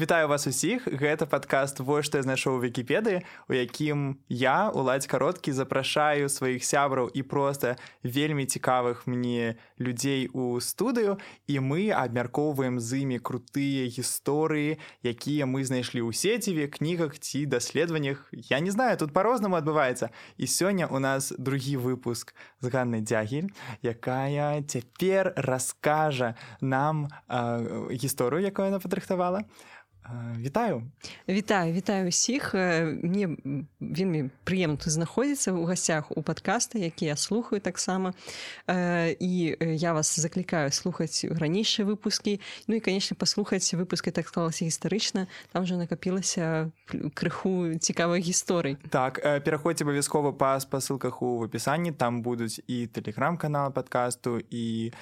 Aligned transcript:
Вітаю 0.00 0.28
вас 0.28 0.46
усіх. 0.46 0.88
Гэта 0.88 1.26
падкаст 1.28 1.80
вось 1.84 2.08
што 2.08 2.16
я 2.16 2.24
знайшоў 2.24 2.56
у 2.56 2.60
вікіпедыі 2.64 3.20
у 3.20 3.52
якім 3.52 4.16
я 4.32 4.72
уладзь 4.72 5.04
кароткі 5.04 5.52
запрашаю 5.52 6.32
сваіх 6.32 6.64
сябраў 6.64 7.12
і 7.12 7.20
проста 7.20 7.76
вельмі 8.00 8.48
цікавых 8.48 9.04
мне 9.04 9.60
людзей 9.76 10.32
у 10.32 10.56
студыю 10.64 11.20
і 11.44 11.60
мы 11.60 11.92
абмяркоўваем 11.92 12.80
з 12.80 13.04
імі 13.04 13.20
крутыя 13.20 13.92
гісторыі 13.92 14.80
якія 15.04 15.44
мы 15.44 15.68
знайшлі 15.68 16.00
ў 16.08 16.16
сеціве 16.16 16.72
кнігах 16.72 17.20
ці 17.20 17.44
даследаваннях. 17.44 18.24
Я 18.32 18.64
не 18.64 18.72
знаю 18.72 18.96
тут 18.96 19.12
по-рознаму 19.12 19.60
адбываецца. 19.60 20.16
І 20.40 20.48
сёння 20.48 20.88
у 20.88 20.96
нас 20.96 21.28
другі 21.36 21.76
выпуск 21.76 22.32
з 22.64 22.72
ганнай 22.72 23.04
дзягель 23.04 23.52
якая 23.84 24.64
цяпер 24.64 25.36
раскажа 25.36 26.40
нам 26.64 27.12
э, 27.28 27.92
гісторыю 27.92 28.48
якую 28.48 28.72
яна 28.72 28.80
падрыхтавала 28.80 29.44
вітаю. 30.38 30.82
Вітаю 31.28 31.72
вітаю 31.72 32.08
усіх. 32.08 32.54
Мне 32.54 33.36
вельмі 33.80 34.30
прыемна 34.44 34.76
тут 34.76 34.90
знаходзіцца 34.90 35.52
ў 35.52 35.64
гасцях 35.66 36.10
у 36.10 36.22
падкаста 36.22 36.78
які 36.78 37.06
я 37.06 37.16
слухаю 37.16 37.60
таксама. 37.60 38.12
І 39.20 39.56
я 39.60 39.92
вас 39.92 40.20
заклікаю 40.20 40.70
слухаць 40.72 41.24
ранейшыя 41.24 41.86
выпускі. 41.86 42.40
Ну 42.66 42.74
і 42.76 42.80
канешне 42.80 43.16
паслухаць 43.16 43.74
выпуска 43.74 44.10
так 44.10 44.28
склалася 44.28 44.64
гістарычна. 44.64 45.26
Там 45.52 45.66
же 45.66 45.76
накапілася 45.76 46.70
крыху 47.14 47.74
цікавых 47.78 48.20
гісторый. 48.24 48.76
Так 48.90 49.20
пераходзьце 49.44 49.84
абавязкова 49.84 50.32
па 50.32 50.60
спасылках 50.60 51.22
у 51.22 51.44
апісанні. 51.44 51.92
Там 51.92 52.22
будуць 52.22 52.60
і 52.66 52.86
тэлеграм-канал 52.86 53.72
падкасту 53.72 54.40
і 54.50 54.92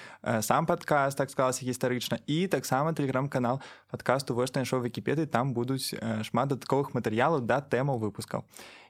сам 0.40 0.66
падкаст 0.66 1.18
так 1.18 1.30
склалася 1.30 1.64
гістарычна 1.64 2.18
і 2.26 2.46
таксама 2.46 2.92
тэлеграм-канал 2.92 3.60
падкасту 3.90 4.34
вось 4.34 4.52
знайшоў 4.52 4.82
вікіпедыі 4.98 5.30
там 5.30 5.54
будуць 5.54 5.94
шмат 6.26 6.50
дадатковых 6.50 6.90
матэрыялаў 6.98 7.46
да 7.46 7.62
тэмаў 7.62 8.02
выпускаў 8.02 8.42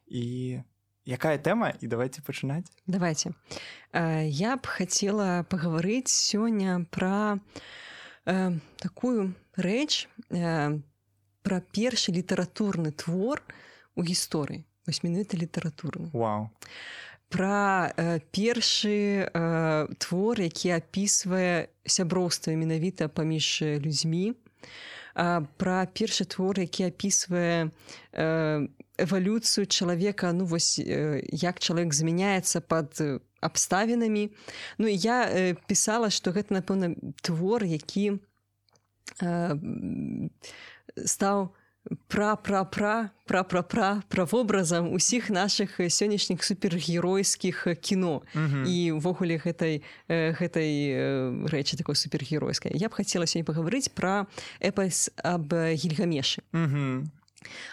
і 0.09 0.65
якая 1.09 1.39
тэма 1.41 1.73
і 1.81 1.87
давайте 1.89 2.21
пачынаць 2.21 2.69
давайте. 2.87 3.33
Я 3.93 4.57
б 4.57 4.65
хацела 4.65 5.45
пагаварыць 5.49 6.13
сёння 6.13 6.85
пра 6.93 7.41
э, 8.29 8.57
такую 8.77 9.35
рэч 9.57 10.09
э, 10.29 10.81
пра 11.43 11.57
першы 11.73 12.13
літаратурны 12.13 12.93
твор 12.93 13.41
у 13.97 14.05
гісторыі 14.05 14.65
вось 14.87 15.03
менавіта 15.03 15.41
літаратурны 15.41 16.13
Вау. 16.13 16.53
Пра 17.29 17.93
э, 17.97 18.21
першы 18.33 19.25
э, 19.25 19.89
твор 19.97 20.41
які 20.41 20.77
апісвае 20.77 21.73
сяброўства 21.89 22.53
менавіта 22.53 23.09
паміж 23.09 23.63
людзьмі 23.81 24.37
пра 25.19 25.79
першы 25.91 26.25
твор 26.31 26.61
які 26.63 26.95
апісвае 26.95 27.75
эвалюцыю 28.15 29.67
чалавека 29.67 30.31
ну 30.33 30.47
вось 30.47 30.79
як 30.79 31.59
чалавек 31.59 31.95
змяняецца 31.95 32.63
под 32.63 32.95
абставінамі 33.41 34.31
Ну 34.79 34.87
і 34.87 34.95
я 34.95 35.55
пісала 35.67 36.11
што 36.11 36.31
гэта 36.31 36.63
напэўна 36.63 36.95
твор 37.23 37.67
які 37.67 38.23
стаў 41.05 41.51
пра 42.09 42.37
пра 42.37 42.65
пра 42.65 43.11
пра 43.27 43.43
пра 43.45 43.63
пра 43.63 44.03
правобразам 44.09 44.93
усіх 44.93 45.31
наших 45.31 45.81
сённяшніх 45.81 46.45
супергеройскіх 46.45 47.67
кіно. 47.81 48.23
І 48.67 48.93
ўвогуле 48.97 49.41
гэтай 49.41 49.83
гэтай 50.09 50.71
рэчы 51.49 51.77
такой 51.77 51.97
супергеройскай. 51.97 52.73
Я 52.75 52.89
б 52.89 52.95
хацела 52.95 53.25
сёння 53.25 53.45
пагаварыць 53.45 53.89
пра 53.93 54.27
эпас 54.61 55.11
аб 55.23 55.53
гільгамешы. 55.53 56.43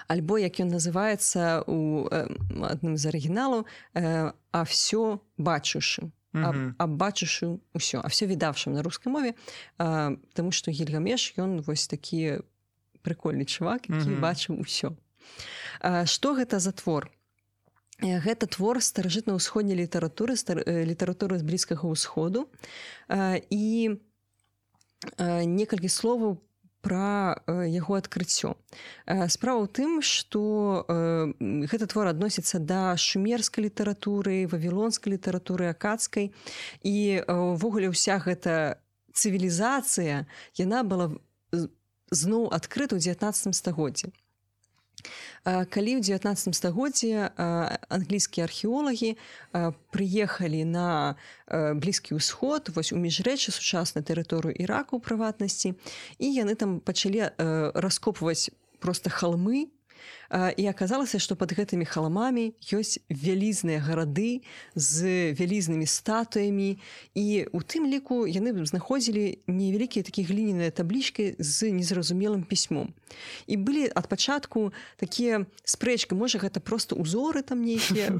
Альбо 0.08 0.38
як 0.38 0.62
ён 0.62 0.70
называецца 0.72 1.66
у 1.68 2.08
адным 2.08 2.96
з 2.96 3.04
арыгіналу 3.09 3.66
а 3.96 4.62
все 4.64 5.20
бачушы 5.38 6.12
абачышы 6.36 7.59
ўсё 7.74 8.04
а 8.04 8.08
все 8.12 8.28
відавшым 8.28 8.75
на 8.75 8.84
рускай 8.84 9.12
мове 9.12 9.34
Таму 9.78 10.52
што 10.52 10.72
гільгамеш 10.72 11.34
ён 11.40 11.66
вось 11.66 11.88
такія 11.88 12.44
прыкольны 13.06 13.46
чувак 13.46 13.90
які 13.90 14.10
mm 14.10 14.16
-hmm. 14.16 14.26
бачым 14.26 14.62
усё 14.62 14.98
что 16.06 16.36
гэта 16.36 16.60
за 16.60 16.72
твор? 16.72 17.12
Гэта 18.02 18.48
твор 18.48 18.82
старажытна-ўсходняй 18.84 19.78
літаратуры 19.80 20.36
стар... 20.36 20.64
літаратуры 20.68 21.40
з 21.40 21.44
блізкага 21.44 21.88
ўсходу. 21.88 22.52
І 23.50 23.96
некалькі 25.20 25.90
словаў 25.90 26.42
пра 26.84 27.40
яго 27.48 27.96
адкрыццё. 27.98 28.60
Справа 29.32 29.64
ў 29.64 29.68
тым 29.72 29.92
што 30.04 30.86
гэты 31.40 31.88
твор 31.88 32.12
адносіцца 32.12 32.60
да 32.60 33.00
шумерскай 33.00 33.66
літаратуры 33.72 34.46
вавілонскай 34.52 35.16
літаратуры 35.16 35.72
акадскай 35.72 36.36
і 36.84 36.96
ўвогуле 37.26 37.90
ўся 37.90 38.20
гэта 38.20 38.84
цывілізацыя 39.16 40.28
яна 40.60 40.84
была 40.84 41.16
зноў 42.12 42.50
адкрыта 42.54 42.98
ў 42.98 43.02
19 43.16 43.56
стагоддзі. 43.56 44.14
Калі 45.46 45.92
ў 45.98 46.02
19 46.02 46.58
стагоддзі 46.58 47.30
англійскія 47.38 48.50
археолагі 48.50 49.14
прыехалі 49.94 50.62
на 50.66 51.16
блізкі 51.48 52.18
ўсход 52.18 52.74
вось 52.74 52.90
у 52.90 52.98
міжрэчы 52.98 53.54
сучаснай 53.54 54.02
тэрыторыю 54.02 54.58
іраку 54.58 54.98
ў 54.98 55.06
прыватнасці 55.06 55.78
і 56.18 56.28
яны 56.34 56.58
там 56.58 56.82
пачалі 56.82 57.30
раскопваць 57.78 58.50
проста 58.82 59.14
халмы 59.14 59.70
і 60.32 60.64
аказалася 60.68 61.20
што 61.20 61.36
под 61.36 61.54
гэтымі 61.56 61.86
халамамі 61.86 62.54
ёсць 62.74 63.00
вялізныя 63.10 63.80
гарады 63.80 64.42
з 64.76 65.32
вялізнымі 65.38 65.86
статуямі. 65.86 66.78
І 67.16 67.48
у 67.52 67.60
тым 67.62 67.88
ліку 67.90 68.26
яны 68.28 68.54
знаходзілі 68.66 69.46
невялікія 69.48 70.04
такія 70.04 70.28
гліненыя 70.28 70.72
таблічкі 70.72 71.36
з 71.40 71.72
незразумелым 71.72 72.44
пісьмом. 72.44 72.94
І 73.48 73.58
былі 73.58 73.90
ад 73.94 74.08
пачатку 74.08 74.74
такія 74.98 75.46
спрэчкі 75.64 76.16
можа 76.16 76.40
гэта 76.42 76.60
просто 76.60 76.96
узоры 76.96 77.42
там 77.42 77.62
нейкія 77.62 78.20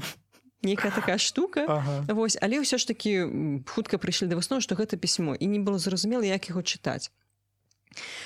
некая 0.62 0.90
такая 0.90 1.18
штука. 1.18 1.66
Ага. 1.68 2.04
Вось 2.14 2.38
але 2.40 2.60
ўсё 2.60 2.78
ж 2.78 2.86
такі 2.86 3.62
хутка 3.66 3.98
прыйшлі 3.98 4.26
да 4.26 4.36
выснову 4.36 4.64
што 4.64 4.74
гэта 4.74 4.96
пісьмо 4.96 5.36
і 5.36 5.46
не 5.46 5.60
было 5.60 5.78
зразумела 5.78 6.24
як 6.24 6.48
яго 6.50 6.62
чытаць 6.62 7.12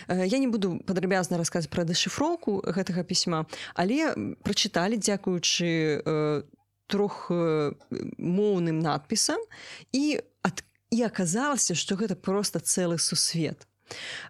Я 0.09 0.39
не 0.39 0.49
буду 0.49 0.79
падрабязна 0.87 1.39
расказаць 1.39 1.71
пра 1.71 1.85
дэшыфроўку 1.85 2.61
гэтага 2.65 3.05
пісьма, 3.05 3.47
але 3.75 4.15
прачыталі 4.43 4.99
дзякуючы 4.99 6.03
э, 6.03 6.43
трох 6.91 7.31
э, 7.31 7.73
моўным 8.19 8.83
надпісам 8.83 9.39
і, 9.93 10.21
ад, 10.43 10.65
і 10.91 11.07
аказалася, 11.07 11.79
што 11.79 11.95
гэта 11.95 12.19
проста 12.19 12.59
цэлы 12.59 12.99
сусвет. 12.99 13.67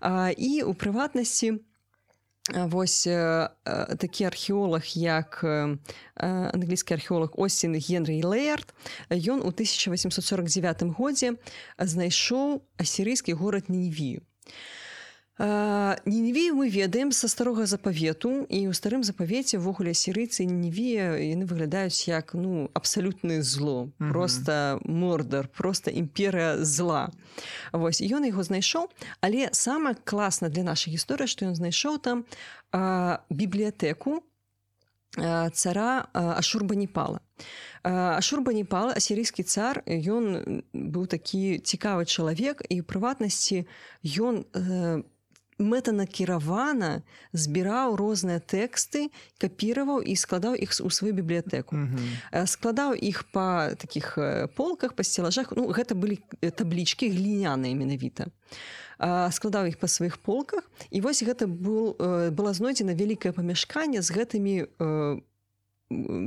А, 0.01 0.31
і 0.31 0.63
у 0.63 0.75
прыватнасці, 0.75 1.61
Вось 2.55 3.07
э, 3.07 3.49
такі 3.99 4.25
археолог 4.25 4.83
як 4.95 5.41
э, 5.45 5.77
англійскі 6.17 6.95
археолог 6.95 7.31
Осін 7.37 7.75
Генрый 7.75 8.25
Леерт 8.25 8.75
ён 9.11 9.45
у 9.45 9.53
1849 9.55 10.83
годзе 10.97 11.37
знайшоў 11.79 12.63
асірыйскі 12.81 13.33
горад 13.39 13.69
Нівію. 13.69 14.23
Нінівію 16.07 16.55
мы 16.55 16.69
ведаем 16.69 17.13
са 17.13 17.29
старога 17.29 17.65
запавету 17.65 18.45
і 18.53 18.69
ў 18.69 18.77
старым 18.77 19.01
запавеце 19.01 19.57
ввогуле 19.57 19.97
сірыйцы 19.97 20.45
Нінівія 20.45 21.17
яны 21.17 21.49
выглядаюць 21.49 22.13
як 22.13 22.37
ну 22.37 22.69
абсалютны 22.77 23.41
зло 23.41 23.89
mm 23.89 23.93
-hmm. 23.97 24.13
просто 24.13 24.81
мордар 24.85 25.49
просто 25.49 25.91
імперыя 25.91 26.61
зла 26.65 27.09
Вось 27.73 28.05
ён 28.05 28.29
яго 28.29 28.43
знайшоў 28.45 28.93
але 29.21 29.49
самае 29.53 29.97
класна 30.05 30.49
для 30.49 30.63
нашай 30.63 30.93
гісторыі 30.93 31.27
што 31.27 31.47
ён 31.47 31.55
знайшоў 31.55 31.99
там 31.99 32.25
а, 32.73 33.19
бібліятэку 33.31 34.21
цара 35.53 36.07
ашурбаніпала 36.13 37.21
ашурбаніпала 37.83 38.93
асірыйскі 38.93 39.43
цар 39.43 39.83
ён 39.89 40.63
быў 40.75 41.07
такі 41.07 41.59
цікавы 41.65 42.05
чалавек 42.05 42.61
і 42.69 42.81
ў 42.81 42.85
прыватнасці 42.85 43.65
ён 44.21 44.45
мэтанакіравана 45.61 47.03
збіраў 47.33 47.97
розныя 48.01 48.41
тэксты 48.41 49.13
капіраваў 49.39 50.01
і 50.01 50.17
складаў 50.17 50.57
іх 50.57 50.73
у 50.81 50.91
сваю 50.91 51.13
бібліятэку 51.13 51.77
mm 51.77 51.87
-hmm. 51.87 52.47
складаў 52.47 52.97
іх 52.97 53.25
па 53.33 53.75
таких 53.75 54.19
полках 54.57 54.93
па 54.93 55.05
сцелажах 55.05 55.53
ну 55.57 55.69
гэта 55.69 55.95
былі 55.95 56.19
таблічкі 56.57 57.11
гліняныя 57.11 57.75
менавіта 57.75 58.27
складаў 59.31 59.67
іх 59.67 59.79
па 59.81 59.89
сваіх 59.89 60.17
полках. 60.19 60.71
І 60.91 61.01
вось 61.01 61.23
гэта 61.23 61.47
был 61.47 61.97
была 62.31 62.53
знойдзена 62.53 62.93
вялікае 62.95 63.33
памяшканне 63.33 64.03
з 64.03 64.11
гэтымі 64.13 64.55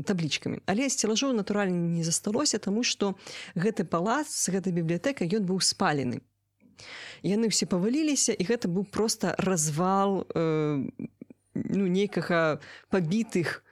таблічкамі 0.03 0.59
але 0.67 0.89
сцелажоў 0.89 1.31
натуральна 1.31 1.77
не 1.77 2.03
засталося 2.03 2.59
тому 2.59 2.83
что 2.83 3.15
гэты 3.55 3.87
палац 3.87 4.27
з 4.27 4.51
гэтай 4.51 4.75
бібліятэкай 4.75 5.31
ён 5.31 5.47
быў 5.47 5.63
спалены 5.63 6.19
яны 7.23 7.49
ўсе 7.49 7.65
паваліліся 7.65 8.33
і 8.33 8.43
гэта 8.43 8.67
быў 8.67 8.85
просто 8.85 9.35
развал 9.37 10.25
э, 10.35 10.83
ну 11.53 11.83
нейкага 11.87 12.59
пабітых 12.89 13.63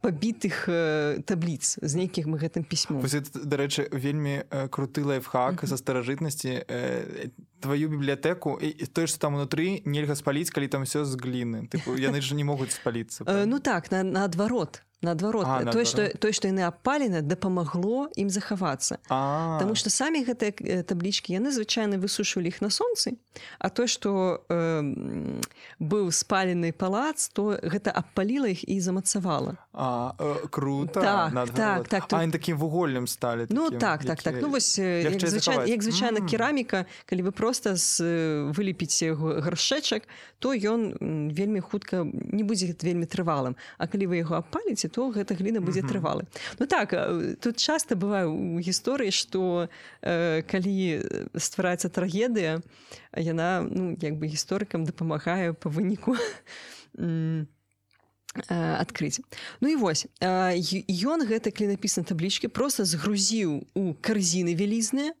пабітых 0.00 0.68
э, 0.68 1.22
табліц 1.24 1.78
з 1.80 1.92
нейкіх 1.96 2.28
мы 2.28 2.36
гэтым 2.36 2.64
пісьмом. 2.64 3.00
Дарэчы 3.00 3.88
вельмі 3.88 4.44
э, 4.44 4.68
круты 4.68 5.00
лайфхак 5.00 5.64
за 5.64 5.80
старажытнасці 5.80 6.68
э, 6.68 7.32
твою 7.60 7.88
бібліятэку 7.88 8.60
і 8.60 8.84
тое 8.92 9.08
што 9.08 9.18
там 9.18 9.40
унутры 9.40 9.80
нельга 9.88 10.12
спаліць 10.12 10.52
калі 10.52 10.68
там 10.68 10.84
все 10.84 11.08
з 11.08 11.16
гліны. 11.16 11.72
Яны 11.96 12.20
ж 12.20 12.36
не 12.36 12.44
могуць 12.44 12.76
спаліцца 12.76 13.24
э, 13.24 13.48
ну 13.48 13.64
так 13.64 13.88
на 13.90 14.28
наадварот 15.02 15.46
наадварот 15.46 15.74
тое 15.74 15.84
што 15.84 16.06
тое 16.18 16.32
што 16.32 16.48
яны 16.48 16.62
апалены 16.66 17.22
дапамагло 17.22 18.08
ім 18.16 18.30
захавацца. 18.30 18.98
Таму 19.08 19.74
што 19.74 19.90
самі 19.90 20.22
гэтыя 20.24 20.54
э, 20.54 20.82
таблічкі 20.86 21.34
яны 21.34 21.50
звычайна 21.50 21.98
высушвалі 21.98 22.48
іх 22.48 22.62
на 22.62 22.70
сонцы 22.70 23.18
а 23.58 23.68
то 23.68 23.86
што 23.86 24.42
э, 24.48 25.40
быў 25.78 26.12
спалены 26.12 26.72
палац 26.72 27.28
то 27.34 27.58
гэта 27.58 27.90
абпаліла 27.90 28.52
іх 28.54 28.62
і 28.68 28.80
замацавала. 28.80 29.58
Э, 29.74 30.46
круто 30.50 31.00
так, 31.00 31.32
так, 31.54 31.88
так, 31.88 32.06
то... 32.06 32.16
такім 32.30 32.56
вугольным 32.58 33.06
сталі 33.06 33.46
Ну 33.50 33.70
такім, 33.70 33.80
так 33.80 34.04
так 34.04 34.22
так. 34.22 34.34
Ну 34.40 34.48
вось 34.50 34.78
як 34.78 35.18
звычайна, 35.18 35.66
як 35.66 35.82
звычайна 35.82 36.20
mm. 36.20 36.28
кераміка 36.30 36.86
калі 37.06 37.22
вы 37.22 37.32
просто 37.32 37.76
з 37.76 38.00
вылепіце 38.54 39.14
гаршэчак 39.16 40.06
то 40.38 40.54
ён 40.54 40.94
вельмі 41.32 41.60
хутка 41.60 42.04
не 42.04 42.44
будзе 42.44 42.74
вельмі 42.82 43.06
трывалым. 43.06 43.56
А 43.78 43.86
калі 43.86 44.06
вы 44.06 44.22
яго 44.22 44.36
апаліце 44.36 44.91
то 44.92 45.08
гэта 45.10 45.34
гліна 45.38 45.64
будзе 45.64 45.82
трывалы 45.82 46.28
Ну 46.60 46.68
так 46.68 46.92
тут 47.40 47.56
часто 47.56 47.96
бывае 47.96 48.28
у 48.28 48.60
гісторыі 48.60 49.10
што 49.10 49.68
э, 50.02 50.42
калі 50.44 50.76
ствараецца 51.34 51.88
трагедыя 51.88 52.60
яна 53.16 53.64
ну 53.64 53.96
як 54.00 54.20
бы 54.20 54.28
гісторыкам 54.28 54.84
дапамагае 54.84 55.56
па 55.56 55.72
выніку 55.72 56.16
адкрыць. 58.48 59.20
Ну 59.60 59.68
і 59.68 59.76
вось 59.76 60.06
ён 60.20 61.26
гэты 61.28 61.52
клінапісна 61.52 62.02
таблічкі 62.04 62.48
просто 62.48 62.84
згрузіў 62.84 63.68
у 63.76 63.92
карзіны 64.00 64.56
вялізныя 64.56 65.12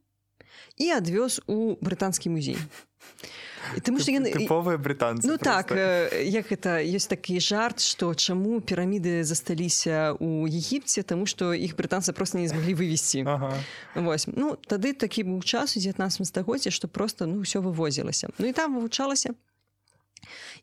і 0.80 0.86
адвёз 0.96 1.44
у 1.46 1.76
брытанскі 1.80 2.32
музей 2.32 2.56
тому 3.80 3.98
что 3.98 4.10
яны 4.12 4.32
тыповыя 4.32 4.76
брытанцы 4.76 5.26
ну 5.26 5.38
просто. 5.38 5.44
так 5.44 5.66
як 6.20 6.52
это 6.52 6.82
ёсць 6.84 7.08
такі 7.08 7.40
жарт 7.40 7.80
што 7.80 8.14
чаму 8.14 8.60
піраміды 8.60 9.24
засталіся 9.24 10.12
у 10.20 10.46
егіпце 10.46 11.02
тому 11.02 11.26
что 11.26 11.54
іх 11.54 11.76
брытанцы 11.76 12.12
просто 12.12 12.38
не 12.38 12.48
змаглі 12.48 12.74
вывесці 12.74 13.24
ага. 13.26 13.56
Вось 13.94 14.26
ну 14.26 14.56
тады 14.66 14.92
такі 14.92 15.24
быў 15.24 15.42
час 15.42 15.76
у 15.76 15.80
19 15.80 16.26
стагоддзя 16.26 16.70
што 16.70 16.88
просто 16.88 17.26
ну 17.26 17.40
ўсё 17.40 17.64
вывозілася 17.64 18.28
ну 18.38 18.46
і 18.46 18.52
там 18.52 18.76
вывучалася 18.76 19.34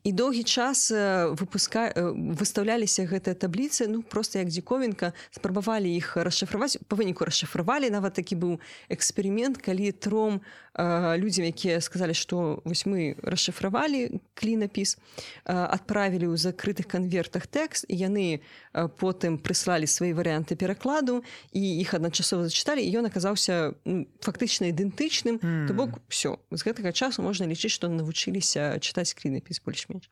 і 0.04 0.12
доўгі 0.12 0.44
час 0.44 0.88
выпуска 1.36 1.92
выставляліся 2.14 3.04
гэтыя 3.04 3.36
табліцы 3.36 3.86
ну 3.88 4.02
просто 4.02 4.40
як 4.40 4.48
дзіковінка 4.48 5.12
спрабавалі 5.30 5.92
іх 5.92 6.16
расшыфраваць 6.16 6.80
па 6.88 6.96
выніку 6.96 7.28
расшыфравалі 7.28 7.92
нават 7.92 8.16
такі 8.16 8.36
быў 8.40 8.52
эксперымент 8.88 9.60
калі 9.60 9.92
тром 9.92 10.40
людзям 10.78 11.44
якія 11.44 11.80
сказалі 11.80 12.14
што 12.14 12.62
вось 12.64 12.86
мы 12.86 13.18
расшыфравалі 13.20 14.22
клінапіс 14.34 14.96
адправілі 15.44 16.32
ў 16.32 16.36
закрытых 16.40 16.88
канвертах 16.88 17.44
тэкст 17.44 17.84
і 17.90 17.94
яны 18.00 18.40
потым 18.72 19.36
прыслалі 19.36 19.84
свае 19.84 20.16
варыянты 20.16 20.56
перакладу 20.56 21.20
і 21.52 21.60
іх 21.60 21.92
адначасова 21.98 22.48
зачыталі 22.48 22.86
ён 22.96 23.10
аказаўся 23.10 23.76
ну, 23.84 24.08
фактычна 24.24 24.72
ідэнтычным 24.72 25.42
mm. 25.42 25.66
то 25.68 25.74
бок 25.74 26.00
все 26.08 26.38
з 26.48 26.60
гэтага 26.64 26.94
часу 26.96 27.20
можна 27.20 27.50
лічыць 27.50 27.74
што 27.74 27.92
навучыліся 27.92 28.78
чытаць 28.80 29.12
клінапіс 29.12 29.60
больш-менш 29.90 30.10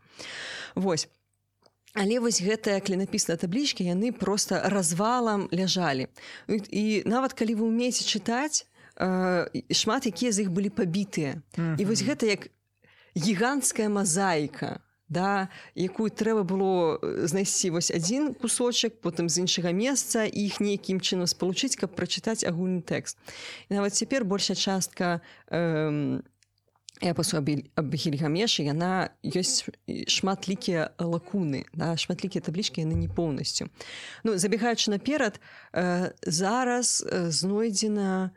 восьось 0.75 1.09
Але 1.95 2.21
вось 2.21 2.39
гэтыя 2.45 2.85
клінапісныя 2.85 3.41
таблічкі 3.41 3.83
яны 3.83 4.13
просто 4.13 4.61
развалам 4.69 5.49
ляжалі. 5.51 6.07
І 6.47 7.03
нават 7.09 7.33
калі 7.33 7.57
вы 7.59 7.65
ўмееце 7.65 8.05
чытаць 8.05 8.69
шмат 9.73 10.07
якія 10.07 10.31
з 10.31 10.47
іх 10.47 10.51
былі 10.53 10.71
пабітыя. 10.71 11.41
Mm 11.57 11.65
-hmm. 11.65 11.81
і 11.81 11.85
вось 11.85 12.03
гэта 12.03 12.27
як 12.27 12.51
гіганцкая 13.17 13.89
мазаіка 13.89 14.81
да 15.09 15.49
якую 15.75 16.13
трэба 16.13 16.45
было 16.45 17.01
знайсці 17.27 17.71
вось 17.71 17.91
адзін 17.91 18.35
кусочак 18.35 19.01
потым 19.01 19.29
з 19.29 19.41
іншага 19.41 19.73
месца 19.73 20.29
іх 20.29 20.61
нейкім 20.61 21.01
чынам 21.01 21.27
спалучыць 21.27 21.81
каб 21.81 21.97
прачытаць 21.97 22.45
агульны 22.45 22.85
тэкст. 22.85 23.17
І 23.69 23.75
нават 23.75 23.97
цяпер 23.97 24.25
большая 24.25 24.57
частка 24.57 25.21
э, 25.49 26.21
эпасу 27.01 27.39
аб 27.39 27.89
гільгамешы 27.95 28.67
яна 28.67 29.11
ёсць 29.23 29.69
шматлікія 29.87 30.91
лакуны 30.99 31.65
да, 31.75 31.97
шматлікія 31.97 32.43
таблічкі 32.43 32.83
яны 32.83 32.99
не 32.99 33.09
поўнасцю 33.09 33.71
ну 34.25 34.39
забегаючы 34.39 34.91
наперад 34.91 35.41
э, 35.73 36.13
зараз 36.27 37.05
э, 37.07 37.31
знойдзена 37.31 38.33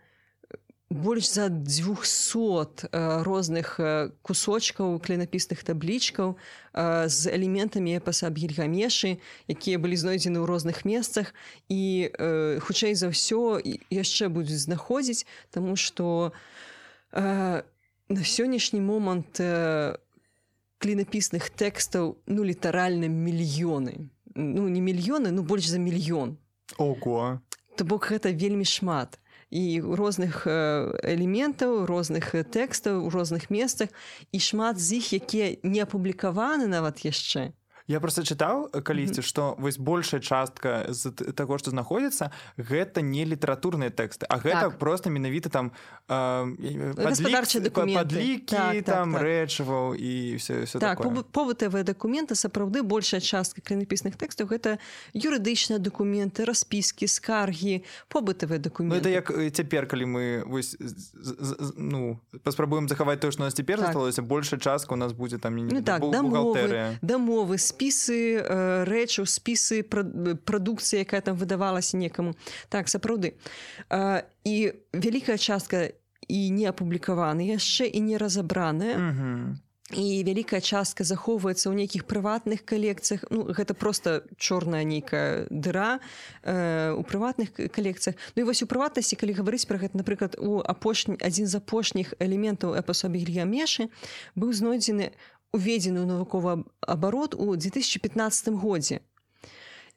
больш 0.91 1.31
за 1.31 1.49
200 1.49 2.87
э, 2.91 3.23
розных 3.23 3.79
э, 3.79 4.11
кусочкаў 4.21 4.99
клінапісных 4.99 5.63
таблічкаў 5.63 6.35
э, 6.35 7.07
з 7.07 7.31
элементамі 7.31 7.95
эпаса 7.97 8.27
аб 8.27 8.35
гільгамешы 8.35 9.17
якія 9.47 9.79
былі 9.79 9.95
знойдзены 9.95 10.43
ў 10.43 10.45
розных 10.45 10.83
месцах. 10.83 11.33
І 11.71 12.11
э, 12.11 12.59
хутчэй 12.59 12.93
за 12.95 13.07
ўсё 13.07 13.63
яшчэ 13.89 14.27
будуць 14.27 14.59
знаходзіць 14.67 15.25
тому 15.49 15.79
что 15.79 16.35
э, 17.15 17.63
на 18.11 18.23
сённяшні 18.23 18.81
момант 18.81 19.39
э, 19.39 19.97
клінапісных 20.81 21.49
тэкстаў 21.55 22.17
ну 22.27 22.43
літаральна 22.43 23.07
мільёны 23.07 24.11
ну 24.35 24.67
не 24.67 24.81
мільёны 24.81 25.31
ну 25.31 25.43
больш 25.43 25.67
за 25.67 25.77
мільён 25.77 26.37
ого. 26.77 27.41
То 27.75 27.85
бок 27.85 28.11
гэта 28.11 28.33
вельмі 28.33 28.65
шмат. 28.65 29.19
І 29.51 29.81
розных 29.81 30.47
элементаў 30.47 31.85
розных 31.85 32.31
тэкстаў 32.31 33.03
у 33.03 33.09
розных 33.09 33.51
месцах. 33.51 33.89
І 34.31 34.39
шмат 34.39 34.79
з 34.79 35.03
іх 35.03 35.13
якія 35.13 35.59
не 35.63 35.83
апублікаваны 35.83 36.67
нават 36.67 37.03
яшчэ 37.03 37.51
я 37.87 37.99
просто 37.99 38.21
чытаў 38.21 38.69
калісьці 38.83 39.21
что 39.21 39.55
вось 39.59 39.77
большая 39.77 40.21
частка 40.21 40.85
з 40.89 41.11
таго 41.11 41.57
что 41.57 41.71
знаходзіцца 41.71 42.31
гэта 42.57 43.01
не 43.01 43.25
літаратурныя 43.25 43.89
тэксты 43.89 44.25
а 44.29 44.37
гэта 44.37 44.71
так. 44.71 44.79
просто 44.79 45.09
менавіта 45.09 45.49
там 45.49 45.71
гаспадарчы 46.07 47.61
падлікі 47.69 48.55
так, 48.55 48.85
там 48.85 49.11
так, 49.11 49.21
так. 49.21 49.21
рэчываў 49.21 49.95
і 49.95 50.35
все, 50.37 50.65
все 50.65 50.79
так 50.79 51.01
побытавыя 51.31 51.83
дакументы 51.83 52.35
сапраўды 52.35 52.83
большая 52.83 53.21
частка 53.21 53.61
клінапісных 53.61 54.15
тэкстаў 54.17 54.47
гэта 54.51 54.77
юрыдычныя 55.13 55.79
дакументы 55.79 56.45
распіскі 56.45 57.07
скаргі 57.07 57.83
побытавыя 58.09 58.59
дакументы 58.59 58.95
ну, 58.95 59.01
это 59.01 59.09
як 59.09 59.31
цяпер 59.53 59.87
калі 59.87 60.05
мы 60.05 60.43
вось 60.45 60.77
ну 61.77 62.19
паспрабуем 62.43 62.89
захаваць 62.89 63.19
то 63.19 63.31
што 63.31 63.43
нас 63.43 63.53
цяпер 63.53 63.77
так. 63.77 63.87
засталося 63.87 64.21
большая 64.21 64.59
частка 64.59 64.93
у 64.93 64.97
нас 64.97 65.13
будзе 65.13 65.37
там 65.37 65.55
не 65.55 65.63
ну, 65.63 65.81
так 65.83 66.01
дамовы 66.01 66.97
дамовы 67.01 67.57
з 67.57 67.70
спісы 67.71 68.19
рэчаў 68.87 69.25
спісы 69.25 69.81
прадукцыі 69.87 71.01
якая 71.07 71.23
там 71.23 71.39
выдавалася 71.39 71.97
некаму. 71.97 72.35
Так 72.69 72.91
сапраўды. 72.91 73.39
І 74.43 74.55
вялікая 74.93 75.37
частка 75.39 75.89
і 76.27 76.39
не 76.51 76.67
апублікаваны 76.67 77.47
яшчэ 77.55 77.87
і 77.87 77.99
не 78.05 78.17
разабраная 78.17 78.95
mm 78.95 79.11
-hmm 79.17 79.71
і 79.93 80.23
вялікая 80.23 80.61
частка 80.61 81.03
захоўваецца 81.03 81.69
ў 81.69 81.75
нейкіх 81.75 82.07
прыватных 82.07 82.63
калекцыях. 82.63 83.27
Ну 83.29 83.51
гэта 83.51 83.73
просто 83.73 84.23
чорная 84.37 84.83
нейкая 84.83 85.47
дыра 85.49 85.99
э, 86.43 86.95
у 86.95 87.03
прыватных 87.03 87.51
калекцыях. 87.51 88.15
Ну 88.35 88.43
і 88.43 88.45
вось 88.47 88.63
у 88.63 88.67
прыватнасці 88.67 89.19
калі 89.19 89.35
гаварыць 89.35 89.67
пра 89.67 89.77
гэта 89.77 89.97
напрыклад 89.99 90.39
у 90.39 90.63
апошні 90.63 91.19
адзін 91.19 91.47
з 91.47 91.55
апошніх 91.59 92.15
элементаў 92.19 92.75
эпасобігря 92.79 93.43
мешы 93.43 93.91
быў 94.35 94.55
знойдзены 94.55 95.11
уведзены 95.53 96.03
ў 96.03 96.07
навуковы 96.07 96.63
абарот 96.81 97.35
у 97.35 97.55
2015 97.55 98.55
годзе 98.55 99.01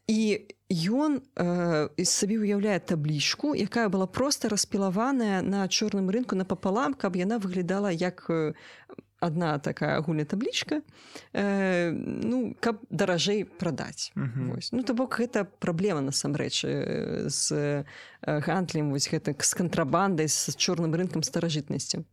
і 0.07 0.45
ён 0.71 1.23
э, 1.37 1.89
сабе 2.05 2.37
уяўляе 2.37 2.79
таблічку 2.81 3.55
якая 3.55 3.89
была 3.89 4.07
просто 4.07 4.49
распілаваная 4.49 5.41
на 5.43 5.69
чорным 5.69 6.11
рынку 6.11 6.35
напапалам 6.37 6.95
каб 6.95 7.17
яна 7.17 7.39
выглядала 7.39 7.89
як 7.89 8.29
одна 9.25 9.59
такая 9.59 9.97
агульная 9.97 10.27
таблічка 10.27 10.83
э, 11.33 11.91
ну 11.95 12.55
каб 12.61 12.83
даражэй 12.91 13.45
прадаць. 13.45 14.13
Uh 14.17 14.29
-huh. 14.29 14.69
ну 14.73 14.83
то 14.83 14.95
бок 14.95 15.21
гэта 15.21 15.47
праблема 15.59 16.01
насамрэч 16.01 16.67
з 17.27 17.85
гандлем 18.23 18.91
вось 18.91 19.09
гэтак 19.13 19.45
з 19.45 19.55
кантрабандай 19.55 20.29
з 20.29 20.57
чорным 20.57 20.93
рынкам 20.95 21.23
старажытнасці 21.23 22.05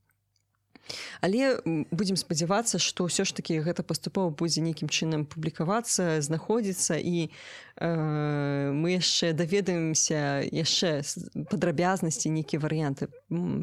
Але 1.22 1.60
будзем 1.92 2.18
спадзявацца, 2.18 2.80
што 2.80 3.06
ўсё 3.08 3.26
ж 3.26 3.36
такі 3.38 3.62
гэта 3.62 3.84
паступова 3.84 4.30
будзе 4.30 4.62
нейкім 4.62 4.90
чынам 4.90 5.26
публікавацца, 5.26 6.22
знаходзіцца 6.22 6.98
і 6.98 7.28
э, 7.28 8.72
мы 8.72 8.98
яшчэ 8.98 9.34
даведаемся 9.34 10.46
яшчэ 10.48 11.06
падрабязнасці 11.52 12.34
нейкія 12.34 12.60
варыянты 12.62 13.08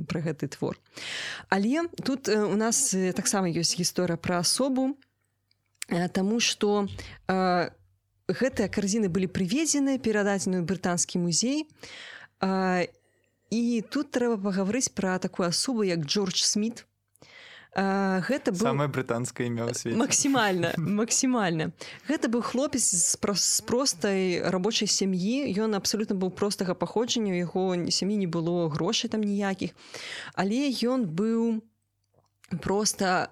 пра 0.08 0.18
гэты 0.23 0.49
твор. 0.49 0.78
Але 1.49 1.88
тут 2.04 2.28
у 2.28 2.56
нас 2.56 2.94
таксама 3.14 3.49
ёсць 3.49 3.76
гісторыя 3.76 4.16
пра 4.16 4.40
асобу, 4.44 4.94
Таму 5.88 6.37
што 6.40 6.85
э, 6.85 7.70
гэтыя 8.28 8.68
карзіны 8.68 9.08
былі 9.08 9.28
прыведзены 9.32 9.97
перададзены 9.97 10.61
брытанскі 10.61 11.16
музей 11.25 11.64
э, 12.44 12.92
і 13.49 13.62
тут 13.88 14.12
трэба 14.12 14.37
пагаварыць 14.37 14.92
пра 14.92 15.16
такую 15.16 15.49
асобу 15.49 15.88
як 15.88 16.04
Джордж 16.04 16.44
Гэта 17.77 18.51
был... 18.51 18.65
самое 18.65 18.89
брытанскае 18.89 19.49
імя 19.49 19.69
максімальна 19.95 20.73
максімальна. 21.03 21.71
Гэта 22.09 22.29
быў 22.33 22.43
хлопец 22.43 22.83
з, 22.83 23.17
про... 23.21 23.35
з 23.35 23.61
простай 23.63 24.41
рабочай 24.41 24.89
сям'і. 24.89 25.53
Ён 25.53 25.77
абсолютно 25.77 26.17
быў 26.17 26.31
простага 26.31 26.75
паходжання 26.75 27.37
яго 27.39 27.77
сям'і 27.93 28.17
не 28.17 28.27
было 28.27 28.69
грошай 28.73 29.11
там 29.13 29.21
ніякіх. 29.21 29.77
Але 30.35 30.73
ён 30.83 31.07
быў 31.07 31.61
просто 32.65 33.29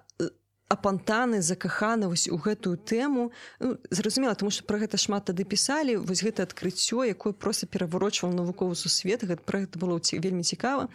апантаны 0.67 1.41
закаханы 1.41 2.07
вось 2.07 2.27
у 2.27 2.37
гэтую 2.37 2.77
тэму. 2.77 3.31
Ну, 3.59 3.77
зразумела 3.89 4.35
тому 4.35 4.51
что 4.51 4.63
про 4.63 4.79
гэта 4.79 4.97
шмат 4.97 5.31
тады 5.31 5.47
пісалі. 5.47 5.95
Вось 5.95 6.23
гэта 6.23 6.43
адкрыццё 6.43 7.07
якое 7.07 7.31
просто 7.31 7.67
пераварочваў 7.67 8.35
навуковы 8.35 8.75
сусвет. 8.75 9.23
Гэта 9.23 9.41
про 9.43 9.63
гэта 9.63 9.79
было 9.79 9.95
вельмі 10.11 10.43
цікава. 10.43 10.89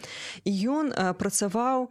І 0.44 0.52
ён 0.68 0.92
працаваў 1.16 1.88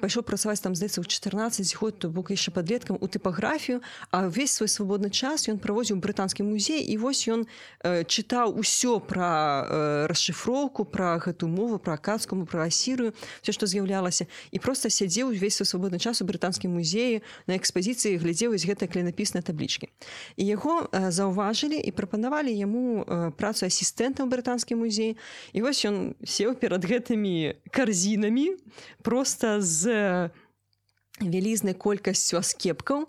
пайшоў 0.00 0.22
працаваць 0.22 0.62
там 0.62 0.78
здаецца 0.78 1.02
ў 1.02 1.06
14 1.06 1.76
год 1.82 1.98
то 1.98 2.08
бок 2.08 2.30
яшчэ 2.30 2.54
подлеткам 2.54 2.96
у 3.00 3.06
тыпаграфію. 3.10 3.82
А 4.14 4.30
ўвесь 4.30 4.54
свой 4.54 4.70
свабодны 4.70 5.10
час 5.10 5.50
ён 5.50 5.58
праводзіў 5.58 5.98
брытанскі 5.98 6.46
музей. 6.46 6.86
І 6.86 6.94
вось 7.02 7.26
ён 7.26 7.50
чытаў 7.82 8.54
усё 8.54 9.02
пра 9.02 10.06
расшифроўку 10.06 10.86
пра 10.86 11.18
гэту 11.18 11.50
мову 11.50 11.82
пра 11.82 11.98
акадскому 11.98 12.46
пра 12.46 12.70
асірую 12.70 13.18
все 13.42 13.50
што 13.50 13.66
з'яўлялася. 13.66 14.30
І 14.54 14.62
просто 14.62 14.90
сядзеў 14.90 15.34
увесь 15.34 15.58
свой 15.58 15.66
свабодны 15.66 15.98
час 15.98 16.22
у 16.22 16.24
брытанскі 16.24 16.67
брытанскім 16.68 16.76
музеі 16.76 17.22
на 17.46 17.56
экспазіцыі 17.56 18.20
глядзеў 18.20 18.52
вось 18.52 18.66
гэтай 18.66 18.88
клінапіснай 18.88 19.42
таблічкі 19.42 19.88
і 20.36 20.44
яго 20.44 20.88
заўважылі 20.92 21.80
і 21.80 21.90
прапанавалі 21.90 22.52
яму 22.52 23.04
працу 23.36 23.66
асістэнта 23.66 24.22
ў 24.22 24.28
брытанскі 24.28 24.76
музей. 24.76 25.16
І 25.52 25.62
вось 25.62 25.84
ён 25.84 26.14
сеў 26.24 26.54
перад 26.54 26.84
гэтымі 26.84 27.56
карзінамі 27.70 28.56
просто 29.02 29.60
з 29.60 30.30
вялізнай 31.20 31.74
колькасцю 31.74 32.38
аскепкаў. 32.38 33.08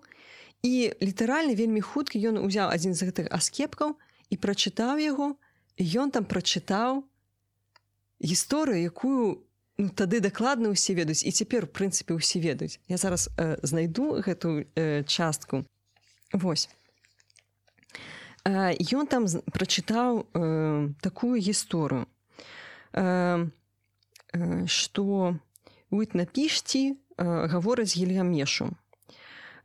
І 0.64 0.92
літаральна 1.00 1.56
вельмі 1.56 1.80
хутка 1.80 2.20
ён 2.20 2.44
узяў 2.44 2.72
адзін 2.72 2.94
з 2.96 3.08
гэтых 3.08 3.32
аскепкаў 3.32 3.96
і 4.30 4.36
прачытаў 4.36 5.00
яго. 5.00 5.36
Ён 5.80 6.12
там 6.12 6.28
прачытаў 6.28 7.08
гісторыю 8.20 8.84
якую 8.84 9.49
ну, 9.80 9.90
тады 9.96 10.20
дакладна 10.20 10.76
ўсе 10.76 10.94
ведаюць 10.94 11.24
і 11.24 11.32
цяпер 11.32 11.64
у 11.66 11.72
прынцыпе 11.72 12.12
ўсе 12.12 12.44
ведаюць. 12.44 12.84
Я 12.92 13.00
зараз 13.00 13.32
э, 13.40 13.56
знайду 13.64 14.20
гэту 14.20 14.68
э, 14.76 15.04
частку. 15.08 15.64
Восьось 16.36 16.70
э, 18.44 18.76
ён 18.92 19.08
там 19.08 19.26
прачытаў 19.56 20.28
э, 20.28 20.90
такую 21.00 21.40
гісторыю. 21.40 22.12
Э, 22.92 23.48
э, 24.36 24.68
што 24.68 25.40
напішці 26.14 26.84
э, 26.92 27.48
гавораць 27.48 27.96
гільгамешу 27.96 28.68
э, 28.68 28.79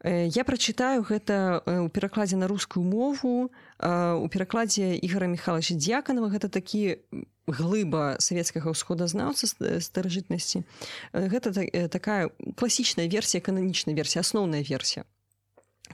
я 0.04 0.44
прачытаю 0.44 1.00
гэта 1.00 1.64
ў 1.64 1.88
перакладзе 1.88 2.36
на 2.36 2.44
рускую 2.44 2.84
мову. 2.84 3.48
У 3.80 4.26
перакладзе 4.28 5.00
ігора 5.00 5.32
михайловича 5.32 5.80
дзяканова 5.80 6.28
гэта 6.28 6.52
такі 6.52 7.00
глыба 7.48 8.20
савецкага 8.20 8.68
ўсходазнаўца 8.76 9.48
старажытнасці. 9.80 10.68
Гэта 11.16 11.56
такая 11.88 12.28
класічная 12.56 13.08
версія 13.08 13.40
кананічная 13.40 13.96
версія 13.96 14.20
асноўная 14.20 14.60
версія. 14.60 15.08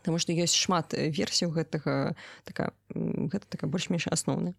Таму 0.02 0.18
што 0.18 0.34
ёсць 0.34 0.58
шмат 0.58 0.90
версій 0.90 1.46
гэтага 1.46 2.18
така, 2.42 2.74
гэта 2.90 3.46
такая 3.46 3.70
больш-менш 3.70 4.10
асноўная. 4.10 4.58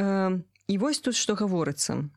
І 0.00 0.74
вось 0.80 1.00
тут 1.04 1.12
што 1.12 1.36
гаворыцца 1.36 2.08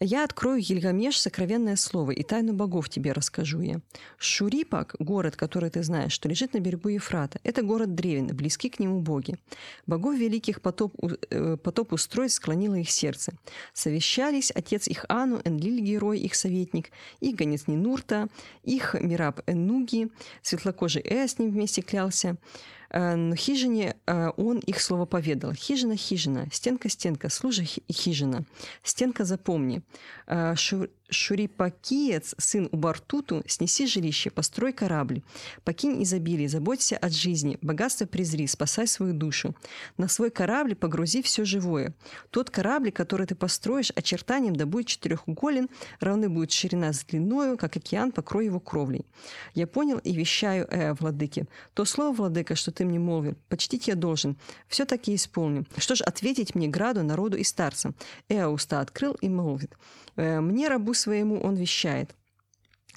Я 0.00 0.24
открою 0.24 0.60
Гильгамеш 0.60 1.18
сокровенное 1.18 1.76
слово 1.76 2.10
и 2.10 2.22
тайну 2.22 2.52
богов 2.52 2.90
тебе 2.90 3.12
расскажу 3.12 3.62
я. 3.62 3.80
Шурипак, 4.18 4.94
город, 4.98 5.36
который 5.36 5.70
ты 5.70 5.82
знаешь, 5.82 6.12
что 6.12 6.28
лежит 6.28 6.52
на 6.52 6.60
берегу 6.60 6.90
Ефрата, 6.90 7.40
это 7.44 7.62
город 7.62 7.94
древен, 7.94 8.26
близки 8.26 8.68
к 8.68 8.78
нему 8.78 9.00
боги. 9.00 9.38
Богов 9.86 10.16
великих 10.16 10.60
потоп, 10.60 10.94
э, 11.30 11.56
потоп 11.56 11.94
устроить 11.94 12.32
склонило 12.32 12.74
их 12.74 12.90
сердце. 12.90 13.32
Совещались 13.72 14.52
отец 14.54 14.86
их 14.86 15.06
Ану, 15.08 15.40
Энлиль, 15.46 15.80
герой, 15.80 16.18
их 16.18 16.34
советник, 16.34 16.90
их 17.20 17.34
гонец 17.34 17.66
Нинурта, 17.66 18.28
их 18.64 18.96
Мираб 19.00 19.40
Эннуги, 19.46 20.10
светлокожий 20.42 21.00
Э 21.06 21.26
с 21.26 21.38
ним 21.38 21.52
вместе 21.52 21.80
клялся. 21.80 22.36
Но 22.92 23.34
хижине 23.34 23.96
он 24.06 24.58
их 24.58 24.80
слово 24.80 25.06
поведал. 25.06 25.52
Хижина, 25.52 25.96
хижина, 25.96 26.48
стенка, 26.52 26.88
стенка, 26.88 27.28
служи 27.28 27.64
хижина. 27.64 28.44
Стенка 28.82 29.24
запомни. 29.24 29.82
Шурипакиец, 31.08 32.34
сын 32.38 32.68
Убартуту, 32.72 33.42
снеси 33.46 33.86
жилище, 33.86 34.30
построй 34.30 34.72
корабль. 34.72 35.22
Покинь 35.64 36.02
изобилие, 36.02 36.48
заботься 36.48 36.96
от 36.96 37.12
жизни, 37.12 37.58
богатство 37.62 38.06
презри, 38.06 38.46
спасай 38.46 38.86
свою 38.86 39.14
душу. 39.14 39.54
На 39.98 40.08
свой 40.08 40.30
корабль 40.30 40.74
погрузи 40.74 41.22
все 41.22 41.44
живое. 41.44 41.94
Тот 42.30 42.50
корабль, 42.50 42.90
который 42.90 43.26
ты 43.26 43.34
построишь, 43.34 43.92
очертанием 43.94 44.56
да 44.56 44.66
будет 44.66 44.86
четырехуголен, 44.86 45.68
равны 46.00 46.28
будет 46.28 46.50
ширина 46.50 46.92
с 46.92 47.04
длиною, 47.04 47.56
как 47.56 47.76
океан, 47.76 48.10
покрой 48.10 48.46
его 48.46 48.58
кровлей. 48.60 49.06
Я 49.54 49.66
понял 49.66 49.98
и 49.98 50.12
вещаю, 50.12 50.66
э, 50.70 50.94
владыке. 50.94 51.46
То 51.74 51.84
слово, 51.84 52.14
владыка, 52.14 52.56
что 52.56 52.72
ты 52.72 52.84
мне 52.84 52.98
молвил, 52.98 53.36
почтить 53.48 53.88
я 53.88 53.94
должен. 53.94 54.36
Все 54.68 54.84
таки 54.84 55.14
исполню. 55.14 55.66
Что 55.76 55.94
ж 55.94 56.00
ответить 56.02 56.54
мне, 56.54 56.68
граду, 56.68 57.02
народу 57.02 57.36
и 57.36 57.44
старцам? 57.44 57.94
Эа 58.28 58.48
уста 58.48 58.80
открыл 58.80 59.16
и 59.20 59.28
молвит. 59.28 59.76
Э, 60.16 60.40
мне, 60.40 60.68
рабу 60.68 60.94
своему, 60.96 61.40
он 61.40 61.54
вещает. 61.54 62.14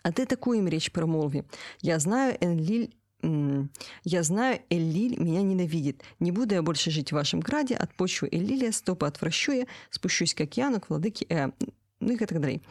А 0.01 0.11
ты 0.11 0.25
такую 0.25 0.59
им 0.59 0.67
речь 0.67 0.91
промолви. 0.91 1.43
Я 1.81 1.99
знаю, 1.99 2.37
Энлиль 2.39 2.93
я 3.21 4.23
знаю, 4.23 4.61
Эллиль 4.69 5.19
меня 5.19 5.41
ненавидит. 5.41 6.03
Не 6.19 6.31
буду 6.31 6.55
я 6.55 6.61
больше 6.61 6.89
жить 6.89 7.09
в 7.09 7.15
вашем 7.15 7.41
граде, 7.41 7.75
от 7.75 7.93
почвы 7.93 8.29
Эллилия 8.31 8.71
стопы 8.71 9.07
отвращу 9.07 9.51
я, 9.51 9.65
спущусь 9.89 10.33
к 10.33 10.41
океану, 10.41 10.79
к 10.79 10.89
владыке... 10.89 11.25
Э, 11.29 11.49
ну 11.99 12.13
и 12.13 12.17
так 12.17 12.39
далее. 12.39 12.61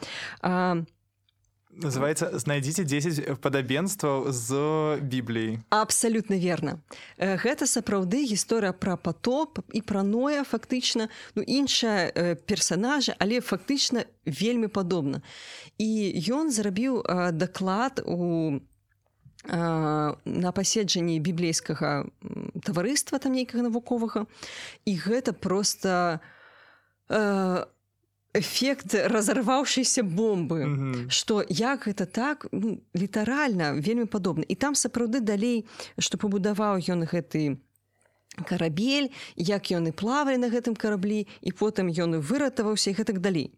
Называется 1.79 2.27
знайдзіце 2.35 2.83
10 2.83 3.39
падабенстваў 3.39 4.31
з 4.35 4.99
бібліяй 4.99 5.63
абсолютно 5.69 6.35
верно. 6.35 6.83
Гэта 7.17 7.63
сапраўды 7.63 8.27
гісторыя 8.27 8.75
пра 8.75 8.97
потоп 8.99 9.63
і 9.71 9.79
пра 9.81 10.03
ноя 10.03 10.43
фактычна. 10.43 11.07
Ну 11.35 11.41
іншая 11.41 12.35
персонажа 12.43 13.15
але 13.19 13.39
фактычна 13.39 14.03
вельмі 14.25 14.67
падобна. 14.67 15.23
І 15.79 16.19
ён 16.27 16.51
зрабіў 16.51 17.03
даклад 17.31 18.03
у 18.03 18.59
на 19.47 20.51
паседжанні 20.51 21.23
біблейскага 21.23 22.11
таварыства 22.59 23.23
там 23.23 23.39
нейкага 23.39 23.71
навуковага. 23.71 24.27
І 24.83 24.99
гэта 24.99 25.31
просто 25.31 26.19
у 27.07 27.78
эфект 28.39 28.93
разарваўшейся 28.93 30.03
бомбы 30.03 30.59
mm 30.63 30.75
-hmm. 30.75 31.09
что 31.09 31.43
як 31.49 31.87
гэта 31.87 32.05
так? 32.05 32.47
ну, 32.51 32.77
літаральна 32.95 33.73
вельмі 33.73 34.05
падобна 34.05 34.43
і 34.47 34.55
там 34.55 34.73
сапраўды 34.75 35.19
далей 35.19 35.65
што 35.99 36.17
пабудаваў 36.17 36.77
ён 36.77 37.03
гэты 37.03 37.57
карабель 38.45 39.09
як 39.35 39.71
ён 39.71 39.87
і 39.87 39.91
плавалі 39.91 40.37
на 40.37 40.49
гэтым 40.49 40.75
караблі 40.75 41.27
і 41.41 41.51
потым 41.51 41.89
ён 41.89 42.19
выратаваўся 42.21 42.91
і 42.91 42.93
гэтак 42.93 43.19
далей. 43.19 43.51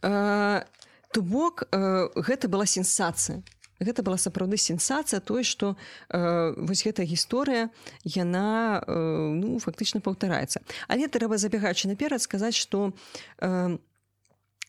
То 0.00 1.22
бок 1.22 1.64
гэта 1.72 2.48
была 2.48 2.66
сенсацыя 2.66 3.42
гэта 3.80 4.02
была 4.02 4.16
сапраўды 4.16 4.56
сенсацыя 4.56 5.20
той 5.20 5.44
што 5.44 5.76
э, 6.08 6.54
вось 6.56 6.84
гэтая 6.84 7.06
гісторыя 7.06 7.68
яна 8.04 8.80
э, 8.80 8.92
ну 9.36 9.58
фактычна 9.58 10.00
паўтараецца. 10.00 10.60
Але 10.88 11.08
трэба 11.08 11.38
забегаючы 11.38 11.88
наперад 11.88 12.22
сказаць 12.22 12.56
што 12.56 12.92
э, 13.40 13.76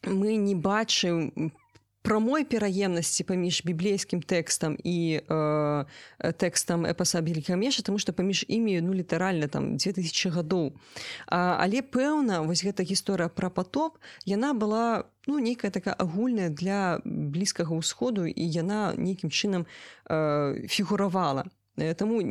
мы 0.03 0.35
не 0.35 0.55
бачым 0.55 1.31
по 1.31 1.66
прамой 2.07 2.47
пераемнасці 2.47 3.27
паміж 3.27 3.67
біблейскім 3.67 4.23
тэкстам 4.23 4.79
і 4.79 5.19
э, 5.19 5.85
тэкстам 6.39 6.87
эпасабілікамеша 6.87 7.83
тому 7.83 7.99
что 7.99 8.15
паміж 8.15 8.45
імі 8.47 8.79
ну 8.79 8.95
літаральна 8.95 9.51
там 9.51 9.75
2000 9.75 10.31
гадоў 10.31 10.71
але 11.27 11.83
пэўна 11.83 12.47
вось 12.47 12.63
гэта 12.63 12.87
гісторыя 12.87 13.27
пра 13.27 13.51
потоп 13.51 13.99
яна 14.23 14.55
была 14.55 15.11
ну 15.27 15.43
нейкая 15.43 15.67
такая 15.67 15.99
агульная 15.99 16.47
для 16.47 17.03
блізкага 17.03 17.75
ўсходу 17.75 18.23
і 18.23 18.43
яна 18.55 18.95
нейкім 18.95 19.27
чынам 19.27 19.67
э, 20.07 20.63
фігуравала 20.71 21.43
Таму 21.77 22.21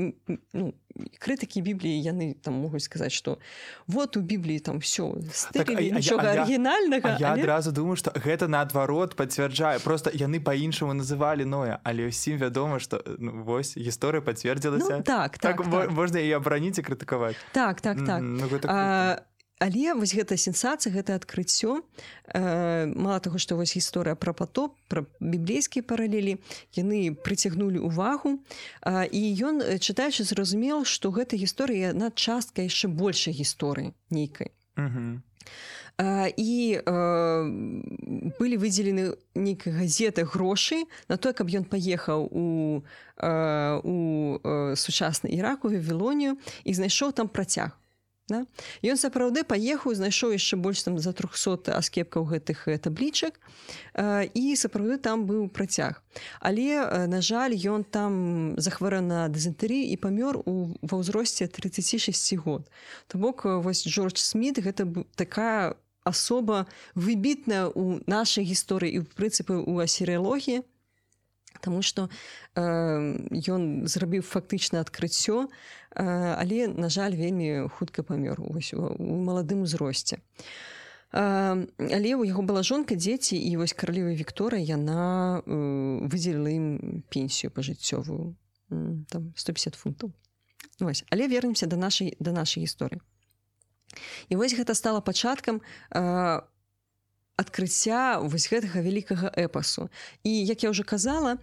ну, 0.55 0.75
крытыкі 1.21 1.61
бібліі 1.63 2.01
яны 2.03 2.35
там 2.41 2.59
могуць 2.65 2.83
сказаць 2.87 3.13
што 3.13 3.39
вот 3.87 4.17
у 4.17 4.21
бібліі 4.21 4.59
там 4.59 4.79
все 4.81 5.13
так, 5.53 5.71
арыгінальнага 5.71 7.17
я 7.21 7.33
але... 7.33 7.45
адразу 7.45 7.73
думаю 7.73 7.97
што 8.01 8.11
гэта 8.17 8.49
наадварот 8.49 9.15
пацвярджае 9.17 9.79
просто 9.85 10.11
яны 10.11 10.41
по-іншаму 10.41 10.97
называлі 10.97 11.45
ноя 11.45 11.79
але 11.85 12.09
ўсім 12.09 12.41
вядома 12.41 12.81
што 12.81 13.03
ну, 13.19 13.45
вось 13.45 13.77
гісторыя 13.77 14.25
пацвердзілася 14.25 14.99
ну, 14.99 15.03
так 15.03 15.39
так, 15.39 15.63
так, 15.63 15.71
так. 15.71 15.93
можна 15.93 16.19
і 16.19 16.33
абраніць 16.33 16.79
і 16.81 16.87
крытыкаваць 16.87 17.37
так 17.53 17.81
так 17.81 18.03
так. 18.03 18.21
Ну, 18.23 18.49
гэта 18.49 19.23
Але 19.59 19.95
вось 19.97 20.13
гэта 20.13 20.37
сенсацыя 20.37 20.93
гэта 20.93 21.17
адкрыццё. 21.17 21.81
Э, 22.29 22.87
мала 22.93 23.21
таго 23.25 23.39
што 23.41 23.57
вось 23.57 23.73
гісторыя 23.73 24.13
пра 24.13 24.37
патоп 24.37 24.77
пра 24.89 25.09
біблейскія 25.21 25.81
паралелі 25.81 26.37
яны 26.77 27.17
прыцягнулі 27.17 27.81
ўвагу. 27.81 28.37
Э, 28.85 29.09
і 29.09 29.23
ён 29.41 29.65
чытаючы 29.81 30.29
зразумеў 30.29 30.85
што 30.85 31.09
гэта 31.09 31.41
гісторыя 31.41 31.97
на 31.97 32.13
частка 32.13 32.61
яшчэ 32.69 32.93
большай 32.93 33.33
гісторыі 33.33 33.97
нейкай. 34.11 34.53
І 36.37 36.81
э, 36.85 36.93
былі 38.37 38.57
выдзелены 38.61 39.17
нейкай 39.33 39.73
газеты 39.73 40.29
грошы 40.29 40.85
на 41.09 41.17
той 41.17 41.33
каб 41.33 41.49
ён 41.49 41.65
паехаў 41.65 42.29
у 42.29 42.45
э, 43.17 43.81
у 43.81 43.97
э, 44.37 44.77
сучасны 44.77 45.33
іраку 45.33 45.73
вавілонію 45.73 46.37
і 46.69 46.75
знайшоў 46.77 47.17
там 47.17 47.33
працяг 47.33 47.81
Да? 48.27 48.43
Ён 48.83 48.99
сапраўды 48.99 49.47
паехаў, 49.47 49.95
знайшоў 49.95 50.35
яшчэ 50.35 50.59
больш 50.59 50.83
там 50.83 50.99
за 50.99 51.15
300 51.15 51.71
аскепкаў 51.79 52.27
гэтых 52.27 52.67
таблічак 52.83 53.39
і 54.35 54.45
сапраўды 54.59 54.99
там 54.99 55.31
быў 55.31 55.47
працяг. 55.47 56.03
Але 56.43 57.07
на 57.07 57.23
жаль, 57.23 57.55
ён 57.55 57.87
там 57.87 58.59
захвара 58.59 58.99
на 58.99 59.31
дызентэрі 59.31 59.79
і 59.79 59.97
памёр 60.03 60.43
у 60.43 60.75
ва 60.83 60.99
ўзросце 60.99 61.47
36 61.47 62.35
год. 62.43 62.67
То 63.07 63.19
бок 63.23 63.47
вось 63.47 63.87
Джордж 63.87 64.19
Смит 64.19 64.59
гэта 64.59 64.91
такая 65.15 65.79
асоба 66.03 66.67
выбітная 66.95 67.71
ў 67.71 68.03
нашай 68.11 68.43
гісторыі 68.43 68.91
і 68.91 68.99
ў 69.03 69.11
прынцыпы 69.15 69.55
ў 69.55 69.87
асірыялогіі, 69.87 70.67
Таму 71.61 71.83
што 71.83 72.09
э, 72.55 72.63
ён 73.49 73.87
зрабіў 73.87 74.23
фактычна 74.23 74.81
адкрыццё, 74.81 75.47
э, 75.47 76.03
але, 76.41 76.69
на 76.69 76.89
жаль, 76.89 77.17
вельмі 77.17 77.69
хутка 77.69 78.03
памёр 78.03 78.41
у 78.41 78.53
маладым 79.01 79.63
узросце. 79.63 80.19
Э, 81.13 81.67
але 81.79 82.11
ў 82.19 82.27
яго 82.29 82.43
была 82.43 82.63
жонка 82.63 82.95
дзеці 82.95 83.39
і 83.39 83.57
вось 83.57 83.73
каралева 83.73 84.13
Вікторыя 84.13 84.61
яна 84.61 85.41
э, 85.41 86.09
выдзеліла 86.11 86.51
ім 86.51 86.67
пенсію 87.09 87.51
пажыццёвую 87.51 88.35
там 88.69 89.33
150 89.37 89.75
фунтаў. 89.75 90.13
Вось. 90.81 91.05
Але 91.11 91.29
вернемся 91.29 91.67
да 91.67 91.77
нашай 91.77 92.17
да 92.21 92.33
нашай 92.33 92.67
гісторыі. 92.67 93.01
І 94.29 94.37
вось 94.37 94.53
гэта 94.53 94.75
стала 94.75 95.01
пачаткам 95.01 95.63
э, 95.91 96.43
адкрыцця 97.37 98.19
вось 98.25 98.49
гэтага 98.49 98.81
вялікага 98.81 99.29
эпасу. 99.37 99.89
І 100.25 100.33
як 100.45 100.65
я 100.65 100.71
уже 100.71 100.85
казала 100.85 101.37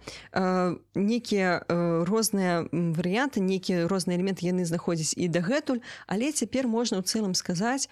некія 0.94 1.62
розныя 2.04 2.66
варыянты 2.70 3.38
нейкія 3.40 3.86
розныя 3.86 4.18
элементы 4.18 4.50
яны 4.50 4.66
знаходзяць 4.66 5.14
і 5.14 5.30
дагэтуль 5.30 5.82
але 6.06 6.34
цяпер 6.34 6.66
можна 6.66 6.98
ў 6.98 7.06
цэлым 7.06 7.34
сказаць 7.38 7.86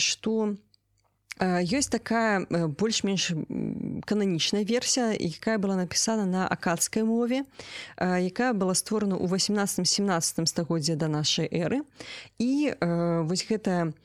что 0.00 0.56
у 0.71 0.71
ёсць 1.40 1.88
такая 1.88 2.44
больш-менш 2.50 3.32
кананічная 4.04 4.64
версія 4.68 5.16
якая 5.16 5.56
была 5.58 5.76
напісана 5.76 6.26
на 6.26 6.46
акадскай 6.46 7.02
мове 7.02 7.44
якая 7.96 8.52
была 8.52 8.74
створана 8.74 9.16
ў 9.16 9.26
18-17 9.26 10.46
стагоддзя 10.46 10.96
да 10.96 11.08
нашай 11.08 11.48
эры. 11.48 11.82
І 12.38 12.76
вось 13.24 13.48
гэтая 13.48 13.96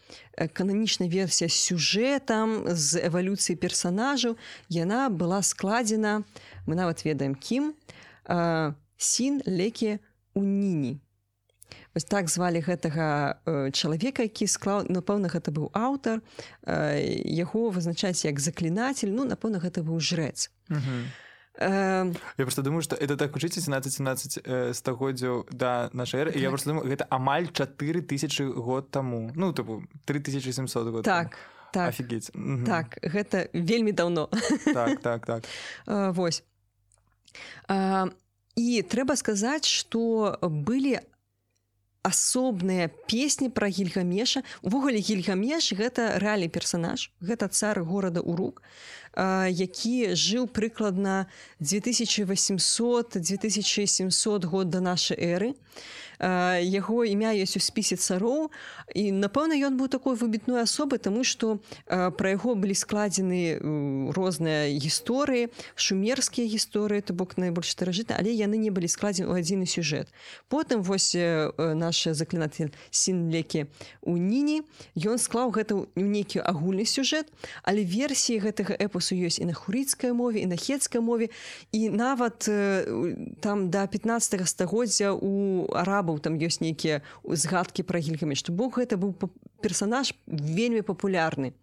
кананічная 0.53 1.09
версія 1.09 1.51
сюжэтам 1.51 2.63
з 2.71 3.03
эвалюцыі 3.03 3.59
персонажаў 3.59 4.37
яна 4.69 5.09
была 5.09 5.43
складзена 5.43 6.23
мы 6.65 6.79
нават 6.79 7.03
ведаем 7.03 7.35
кім 7.35 7.75
сін 8.97 9.43
лекі 9.45 9.99
у 10.33 10.41
ніні 10.47 11.01
Вось 11.93 12.05
так 12.05 12.29
звалі 12.29 12.61
гэтага 12.61 13.41
э, 13.45 13.71
чалавека, 13.71 14.23
які 14.23 14.47
склаў 14.47 14.85
напэўна, 14.89 15.31
гэта 15.33 15.51
быў 15.51 15.71
аўтар, 15.73 16.21
э, 16.63 17.01
яго 17.25 17.69
вызначаць 17.69 18.25
як 18.25 18.39
заклінатель, 18.39 19.09
ну 19.09 19.25
напэўна, 19.25 19.59
гэта 19.59 19.81
быў 19.81 19.99
жрэц. 19.99 20.49
Я 21.59 22.13
просто 22.37 22.61
думаю, 22.61 22.81
што 22.81 22.95
это 22.95 23.17
так 23.17 23.35
учыце 23.35 23.59
17-17 23.65 24.41
э, 24.45 24.73
стагоддзяў 24.73 25.47
да 25.49 25.89
нашай 25.93 26.21
эры. 26.21 26.37
Я 26.37 26.49
просто 26.49 26.69
думаю, 26.69 26.85
гэта 26.85 27.07
амаль 27.09 27.49
4000 27.49 28.53
год 28.53 28.91
таму. 28.91 29.31
Ну 29.33 29.53
тыпу 29.53 29.81
3700 30.05 30.87
год. 30.87 31.03
Так. 31.03 31.37
Так. 31.73 31.89
Офігеть. 31.89 32.31
так, 32.65 32.97
гэта 33.01 33.49
вельмі 33.53 33.91
даўно. 33.91 34.29
так, 34.73 35.01
так, 35.01 35.25
так. 35.25 35.43
Вось. 36.15 36.43
І 38.57 38.81
трэба 38.81 39.15
сказаць, 39.15 39.65
што 39.65 40.37
былі 40.41 40.99
асобныя 42.07 42.87
песні 43.11 43.51
пра 43.51 43.67
гільгамеша. 43.67 44.43
Увогуле 44.63 45.03
гільгамеш 45.03 45.75
гэта 45.75 46.15
рэальны 46.23 46.47
персанаж 46.47 47.11
гэта 47.19 47.51
цар 47.51 47.83
горада 47.83 48.23
урук 48.23 48.63
які 49.17 50.13
жыў 50.13 50.47
прыкладна 50.47 51.27
2800 51.59 53.17
2700 53.17 54.45
год 54.45 54.69
да 54.69 54.79
нашай 54.79 55.17
эры. 55.17 55.55
Яго 56.19 57.05
імя 57.05 57.29
ёсць 57.37 57.57
у 57.57 57.61
спісе 57.61 57.93
цароў 57.93 58.49
і 58.97 59.13
напэўна 59.13 59.53
ён 59.53 59.77
быў 59.77 59.85
такой 59.85 60.17
выбітной 60.17 60.65
асобы 60.65 60.97
тому 60.97 61.21
что 61.21 61.61
пра 61.85 62.33
яго 62.33 62.57
былі 62.57 62.73
складзены 62.73 63.61
розныя 64.17 64.65
гісторыі 64.81 65.53
шумерскія 65.77 66.49
гісторыі 66.49 67.05
то 67.05 67.13
бок 67.13 67.37
найбольш 67.37 67.69
старажыта 67.69 68.17
але 68.17 68.33
яны 68.33 68.57
не 68.57 68.73
былі 68.73 68.89
складзены 68.89 69.29
ў 69.29 69.45
адзіны 69.45 69.69
сюжэт. 69.69 70.09
Потым 70.49 70.81
вось 70.81 71.13
наш 71.13 72.09
заклінатель 72.09 72.73
сінлекі 72.89 73.69
у 74.01 74.17
ніні 74.17 74.65
ён 74.97 75.21
склаў 75.21 75.53
гэта 75.53 75.77
ў 75.77 76.01
нейкі 76.01 76.41
агульны 76.41 76.89
сюжэт 76.89 77.29
але 77.61 77.85
версіі 77.85 78.41
гэтага 78.41 78.73
эпосу 79.07 79.15
ёсць 79.15 79.39
і 79.39 79.45
на 79.45 79.53
хурыцкай 79.53 80.11
мове 80.11 80.41
і 80.41 80.47
на 80.47 80.57
хецкай 80.57 81.01
мове. 81.01 81.29
І 81.71 81.89
нават 81.89 82.49
там 83.41 83.69
да 83.69 83.87
15 83.87 84.47
стагоддзя 84.47 85.13
у 85.13 85.67
арабаў 85.71 86.19
там 86.19 86.35
ёсць 86.37 86.61
нейкія 86.61 87.01
згадкі 87.23 87.83
пра 87.83 87.99
гільгамі 87.99 88.35
што 88.35 88.51
бог 88.51 88.79
гэта 88.79 88.97
быў 88.97 89.15
персанаж 89.61 90.13
вельмі 90.27 90.81
папулярны. 90.81 91.53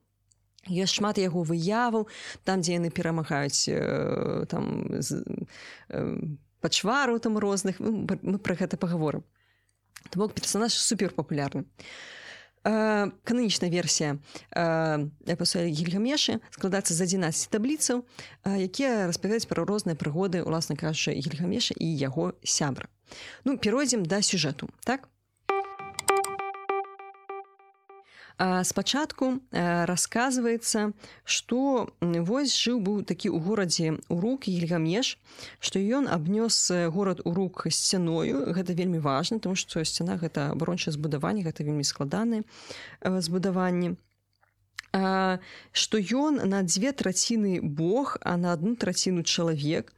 Ёсць 0.69 0.97
шмат 0.97 1.19
яго 1.19 1.45
выяваў 1.45 2.09
там 2.45 2.61
дзе 2.61 2.81
яны 2.81 2.91
перамагаюць 2.91 3.69
э, 3.69 4.47
там 4.49 4.89
з, 5.01 5.21
э, 5.91 6.17
пачвару 6.61 7.19
там 7.19 7.37
розных. 7.39 7.81
Ну, 7.81 8.09
мы 8.09 8.39
пра 8.39 8.57
гэта 8.57 8.77
паговорым. 8.77 9.25
То 10.11 10.21
бок 10.21 10.33
персанаж 10.33 10.73
супер 10.73 11.13
папулярны. 11.13 11.65
э, 11.65 12.24
кананічная 12.65 13.69
версія 13.69 14.17
гільгамешы 15.69 16.41
складаецца 16.51 16.95
з 16.97 17.01
11 17.05 17.53
табліцаў 17.53 18.05
якія 18.45 19.07
распавядаюць 19.07 19.49
пра 19.49 19.65
розныя 19.69 19.97
прыгоды 19.97 20.41
уласна 20.41 20.77
кажучы 20.77 21.13
гільгамеша 21.13 21.77
і 21.77 21.87
яго 21.87 22.33
сябра. 22.43 22.89
Ну 23.45 23.59
перайдзем 23.59 24.09
да 24.09 24.23
сюжэту 24.25 24.73
так 24.85 25.09
спачатку 28.39 29.39
расказваецца 29.53 30.91
што 31.25 31.89
вось 32.01 32.55
жыў 32.59 32.81
быў 32.83 33.03
такі 33.07 33.31
ў 33.31 33.39
горадзе 33.39 33.89
у 34.11 34.19
рук 34.19 34.49
ельгамеш 34.51 35.19
што 35.61 35.79
ён 35.79 36.11
абнёс 36.11 36.71
горад 36.91 37.23
у 37.25 37.35
рук 37.35 37.67
сцяною. 37.71 38.51
Гэта 38.51 38.75
вельмі 38.75 38.99
важна 38.99 39.39
тому 39.39 39.55
што 39.55 39.85
сцяна 39.85 40.19
гэта 40.19 40.51
абарончае 40.51 40.93
збудаванне 40.95 41.47
гэта 41.47 41.63
вельмі 41.63 41.87
складаны 41.87 42.43
збудаванні 43.05 43.95
што 44.95 45.99
ён 45.99 46.39
на 46.47 46.63
дзве 46.63 46.93
траціны 46.93 47.59
Бог, 47.63 48.17
а 48.23 48.37
на 48.37 48.53
одну 48.53 48.77
траціну 48.77 49.23
чалавек 49.27 49.91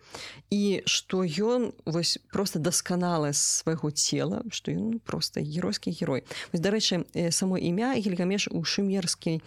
і 0.50 0.80
што 0.86 1.20
ён 1.26 1.72
вось 1.84 2.16
просто 2.32 2.58
дасканала 2.58 3.32
свайго 3.32 3.90
цела, 3.90 4.40
што 4.48 4.72
ён 4.72 5.00
просто 5.04 5.40
геройскі 5.44 5.90
герой. 5.90 6.24
Вось, 6.52 6.62
дарэчы, 6.64 7.04
само 7.30 7.58
імя 7.58 7.92
гельгамеш 7.98 8.48
у 8.48 8.64
шумерскай 8.64 9.42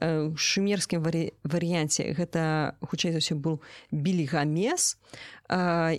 шумерскім 0.00 1.04
варыянце 1.04 2.14
гэта 2.16 2.78
хутчэй 2.80 3.12
за 3.12 3.20
ўсё 3.20 3.36
быў 3.36 3.60
білігамес 3.92 4.96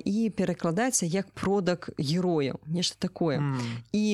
і 0.01 0.17
перакладаецца 0.33 1.05
як 1.05 1.29
продак 1.37 1.93
герояў, 1.99 2.57
нешта 2.65 2.97
такое. 2.97 3.37
Mm. 3.37 3.85
І 3.93 4.05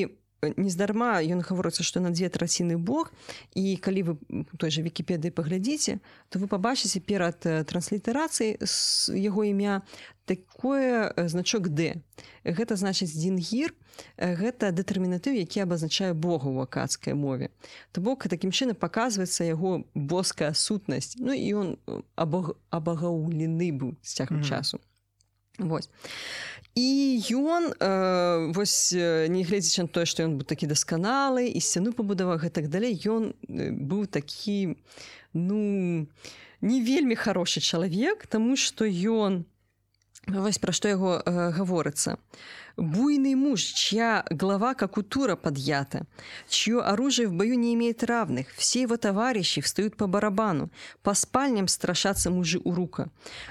нездарма 0.42 1.22
ён 1.22 1.42
гаворыцца 1.46 1.84
што 1.86 2.02
на 2.02 2.10
дзве 2.10 2.30
траціны 2.30 2.78
Бог 2.78 3.14
і 3.54 3.78
калі 3.78 4.02
вы 4.02 4.14
той 4.58 4.72
же 4.72 4.82
вікіпедыі 4.82 5.32
паглядзіце 5.32 6.00
то 6.30 6.40
вы 6.42 6.50
пабачыце 6.50 7.00
перад 7.00 7.38
транслітарацыяй 7.46 8.58
яго 9.22 9.42
імя 9.46 9.82
такое 10.26 11.14
значок 11.30 11.70
Д 11.70 12.02
гэта 12.46 12.74
значыць 12.76 13.14
дзінгір 13.14 13.74
гэта 14.18 14.74
дэтэрмінатыў 14.74 15.38
які 15.38 15.66
абазначае 15.66 16.14
Бога 16.14 16.50
ў 16.50 16.66
акадскай 16.66 17.14
мове. 17.14 17.54
То 17.92 18.02
бок 18.02 18.26
такім 18.26 18.50
чынам 18.50 18.76
паказваецца 18.76 19.46
яго 19.46 19.86
боская 19.94 20.54
сутнасць. 20.54 21.18
Ну 21.22 21.36
і 21.36 21.46
ён 21.54 21.68
абагаўлены 22.16 23.70
быў 23.78 23.94
з 24.02 24.10
цягам 24.14 24.42
mm 24.42 24.44
-hmm. 24.44 24.50
часу 24.50 24.80
Вось 25.60 25.90
і 26.76 27.20
ён 27.36 27.74
э, 27.80 28.52
вось 28.56 28.94
не 28.96 29.44
гледзячы 29.44 29.84
на 29.84 29.92
тое 29.92 30.08
што 30.08 30.24
ён 30.24 30.40
быў 30.40 30.48
такі 30.48 30.72
дасканалы 30.72 31.52
і 31.52 31.60
сцяну 31.60 31.92
пабудаваў 31.92 32.40
гэтак 32.40 32.72
далей 32.72 32.96
ён 32.96 33.36
быў 33.44 34.08
такі 34.08 34.80
ну 35.36 36.08
не 36.62 36.80
вельмі 36.80 37.20
хорошы 37.20 37.60
чалавек 37.60 38.24
тому 38.28 38.56
что 38.56 38.88
ён 38.88 39.44
вось 40.32 40.64
пра 40.64 40.72
што 40.72 40.88
яго 40.88 41.20
э, 41.20 41.52
гаворыцца 41.52 42.16
буйный 42.78 43.36
муж, 43.36 43.62
чья 43.62 44.26
глава 44.30 44.74
как 44.74 44.98
у 44.98 45.04
тура 45.04 45.36
подъята, 45.36 46.06
чье 46.48 46.82
оружие 46.82 47.28
в 47.28 47.34
бою 47.34 47.58
не 47.58 47.74
имеет 47.74 48.04
равных, 48.04 48.54
все 48.56 48.82
его 48.82 48.98
товарищи 48.98 49.62
встают 49.62 49.96
по 49.98 50.08
барабану, 50.08 50.72
по 51.04 51.14
спальням 51.14 51.68
страшатся 51.68 52.30
мужи 52.30 52.60
Урука. 52.64 53.10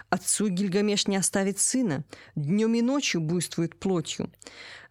Отцу 0.09 0.49
Гильгамеш 0.49 1.07
не 1.07 1.17
оставит 1.17 1.59
сына, 1.59 2.05
днем 2.35 2.75
и 2.75 2.83
ночью 2.83 3.21
буйствует 3.21 3.79
плотью. 3.79 4.31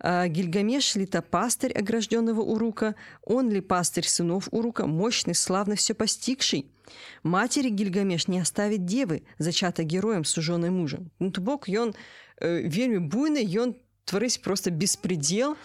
А 0.01 0.27
Гильгамеш 0.27 0.95
ли 0.95 1.05
то 1.05 1.21
пастырь 1.21 1.73
огражденного 1.73 2.41
Урука, 2.41 2.95
он 3.23 3.49
ли 3.49 3.59
пастырь 3.59 4.07
сынов 4.07 4.47
Урука, 4.51 4.87
мощный, 4.87 5.35
славно 5.35 5.75
все 5.75 5.93
постигший? 5.93 6.71
Матери 7.23 7.69
Гильгамеш 7.69 8.27
не 8.27 8.39
оставит 8.39 8.85
девы, 8.85 9.23
зачата 9.37 9.83
героем 9.83 10.23
суженой 10.23 10.69
мужем. 10.69 11.11
Ну, 11.19 11.31
то 11.31 11.41
бок, 11.41 11.67
ён 11.67 11.93
э, 12.41 12.67
вельмі 12.67 12.99
буйны, 12.99 13.43
ён 13.43 13.75
тварыць 14.09 14.41
просто 14.41 14.71
беспредел. 14.73 15.55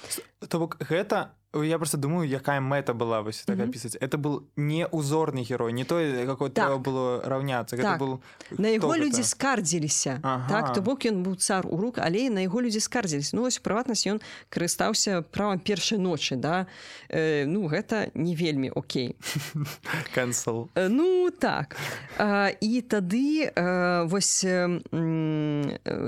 То 0.48 0.60
бок 0.60 0.76
гэта 0.84 1.32
я 1.62 1.78
просто 1.78 1.96
думаю 1.96 2.28
якая 2.28 2.60
мэта 2.60 2.94
была 2.94 3.22
вось 3.22 3.42
так 3.46 3.58
опісаць 3.58 3.96
это 4.00 4.18
был 4.18 4.44
не 4.56 4.86
узорны 4.86 5.44
герой 5.44 5.72
не 5.72 5.84
той 5.84 6.26
какой 6.26 6.50
так. 6.50 6.66
трэба 6.66 6.78
было 6.78 7.22
раўняцца 7.24 7.76
так. 7.76 7.98
был 7.98 8.20
на 8.58 8.68
яго 8.68 8.96
людзі 8.96 9.22
скардзіліся. 9.22 10.20
Ага. 10.22 10.48
так 10.48 10.74
то 10.74 10.82
бок 10.82 11.04
ён 11.06 11.22
быў 11.22 11.36
цар 11.36 11.66
у 11.66 11.76
рук 11.76 11.98
але 11.98 12.30
на 12.30 12.40
яго 12.40 12.60
людзі 12.60 12.80
скардзілись 12.80 13.32
ну 13.32 13.42
вось 13.42 13.58
прыватнасць 13.58 14.06
ён 14.06 14.20
карыстаўся 14.50 15.22
правам 15.22 15.58
першай 15.58 15.98
ночы 15.98 16.36
да. 16.36 16.66
Э, 17.08 17.44
ну 17.46 17.68
гэта 17.68 18.10
не 18.14 18.34
вельмі 18.34 18.70
Окей. 18.74 19.16
Cancel. 20.14 20.68
Э, 20.74 20.88
ну 20.88 21.30
так. 21.30 21.76
А, 22.18 22.50
і 22.60 22.80
тады 22.82 23.52
а, 23.54 24.04
вось 24.04 24.44
э, 24.44 24.80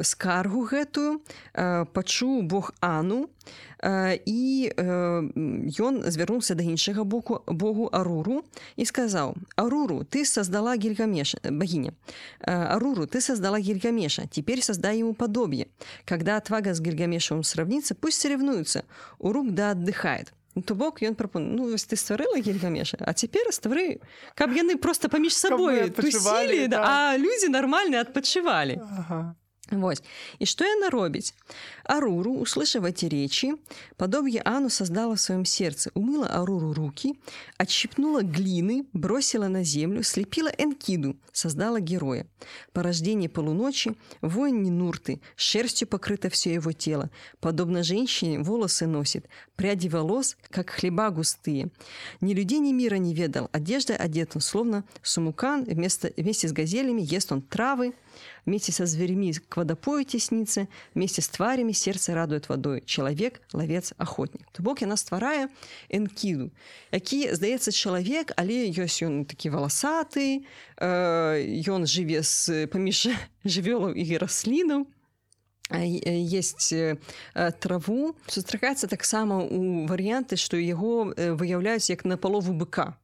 скаргу 0.03 0.67
гэтую 0.67 1.21
пачуў 1.93 2.43
Бог 2.43 2.75
Ану 2.81 3.29
і 3.29 3.37
ён 4.77 6.03
звярнуўся 6.11 6.55
да 6.55 6.63
іншага 6.63 7.05
боку 7.05 7.43
Богу 7.47 7.89
Аруру 7.93 8.43
і 8.77 8.85
сказаў: 8.85 9.35
Аруру, 9.57 10.05
ты 10.05 10.25
создала 10.25 10.77
гильгамеша 10.77 11.39
богиня. 11.51 11.93
Аруру, 12.41 13.07
ты 13.07 13.21
создала 13.21 13.61
гильгамеша, 13.61 14.27
теперь 14.31 14.63
создай 14.63 14.99
ему 14.99 15.15
подобие. 15.15 15.69
Когда 16.05 16.37
отвага 16.37 16.75
с 16.75 16.81
гильгамешевым 16.81 17.45
сравнится, 17.45 17.95
пусть 17.95 18.21
соревнуются. 18.21 18.85
Урук 19.19 19.55
да 19.55 19.71
отдыхает. 19.71 20.33
То 20.65 20.75
бок 20.75 21.03
ён 21.03 21.15
прапон 21.15 21.55
ну 21.55 21.71
вось 21.71 21.85
ты 21.85 21.97
стварыла 21.97 22.41
гельгамеша 22.41 22.97
а 23.01 23.13
цяпер 23.13 23.53
ствары 23.53 24.01
каб 24.35 24.57
яны 24.57 24.77
просто 24.81 25.09
паміж 25.13 25.37
сабой 25.37 25.91
тусілі, 25.91 26.69
да. 26.73 26.81
а 26.81 27.19
людзі 27.19 27.53
нармальна 27.53 28.01
адпачывалі 28.01 28.81
ага. 28.81 29.37
Вось. 29.71 30.03
И 30.39 30.47
что 30.47 30.65
она 30.65 30.91
робіць? 30.91 31.35
Аруру, 31.85 32.35
услышав 32.35 32.85
эти 32.85 33.07
речи, 33.07 33.55
подобие 33.97 34.43
Ану 34.45 34.71
создала 34.71 35.15
в 35.15 35.21
своем 35.21 35.45
сердце, 35.45 35.91
умыла 35.95 36.27
Аруру 36.29 36.73
руки, 36.73 37.15
отщипнула 37.59 38.23
глины, 38.23 38.87
бросила 38.93 39.49
на 39.49 39.65
землю, 39.65 40.03
слепила 40.03 40.49
Энкиду, 40.59 41.17
создала 41.33 41.81
героя. 41.81 42.27
По 42.73 42.83
рождении 42.83 43.29
полуночи 43.29 43.97
воин 44.21 44.63
Нинурты, 44.63 45.21
шерстью 45.35 45.89
покрыто 45.89 46.29
все 46.31 46.55
его 46.55 46.73
тело. 46.73 47.11
Подобно 47.41 47.83
женщине 47.83 48.39
волосы 48.39 48.87
носит, 48.87 49.29
пряди 49.57 49.89
волос, 49.89 50.37
как 50.51 50.71
хлеба 50.71 51.11
густые. 51.11 51.71
Ни 52.21 52.35
людей, 52.35 52.61
ни 52.61 52.73
мира 52.73 52.97
не 52.97 53.15
ведал, 53.15 53.49
одежда 53.53 53.97
одет 53.97 54.33
он, 54.37 54.41
словно 54.41 54.85
сумукан, 55.03 55.65
вместо, 55.65 56.13
вместе 56.17 56.49
с 56.49 56.53
газелями 56.53 57.03
ест 57.03 57.33
он 57.33 57.43
травы, 57.43 57.95
Вместе 58.47 58.73
со 58.73 58.87
зверями 58.87 59.33
к 59.33 59.57
водопою 59.57 60.05
теснится, 60.05 60.69
вместе 60.95 61.21
с 61.21 61.29
тварями 61.29 61.73
сердце 61.73 62.15
радует 62.15 62.49
водой. 62.49 62.83
Человек, 62.87 63.43
ловец, 63.53 63.93
охотник. 63.99 64.47
То 64.53 64.63
бок 64.63 64.81
яна 64.81 64.97
стварае 64.97 65.49
энкіду, 65.91 66.51
які, 66.93 67.35
здаецца, 67.35 67.73
чалавек, 67.73 68.33
але 68.37 68.71
ёсць 68.71 69.03
ён 69.03 69.27
такі 69.27 69.51
валасаты, 69.51 70.47
ён 70.79 71.83
э, 71.83 71.91
жыве 71.91 72.23
з 72.23 72.71
паміж 72.71 73.11
жывёлаў 73.45 73.99
і 73.99 74.05
раслінаў, 74.17 74.87
есть 75.71 76.71
траву 77.59 78.15
сустракаецца 78.29 78.87
таксама 78.87 79.43
у 79.43 79.87
варыянты 79.91 80.39
што 80.39 80.57
яго 80.57 81.11
выяўляюць 81.17 81.91
як 81.91 82.05
на 82.05 82.17
палову 82.17 82.55
быка 82.55 82.95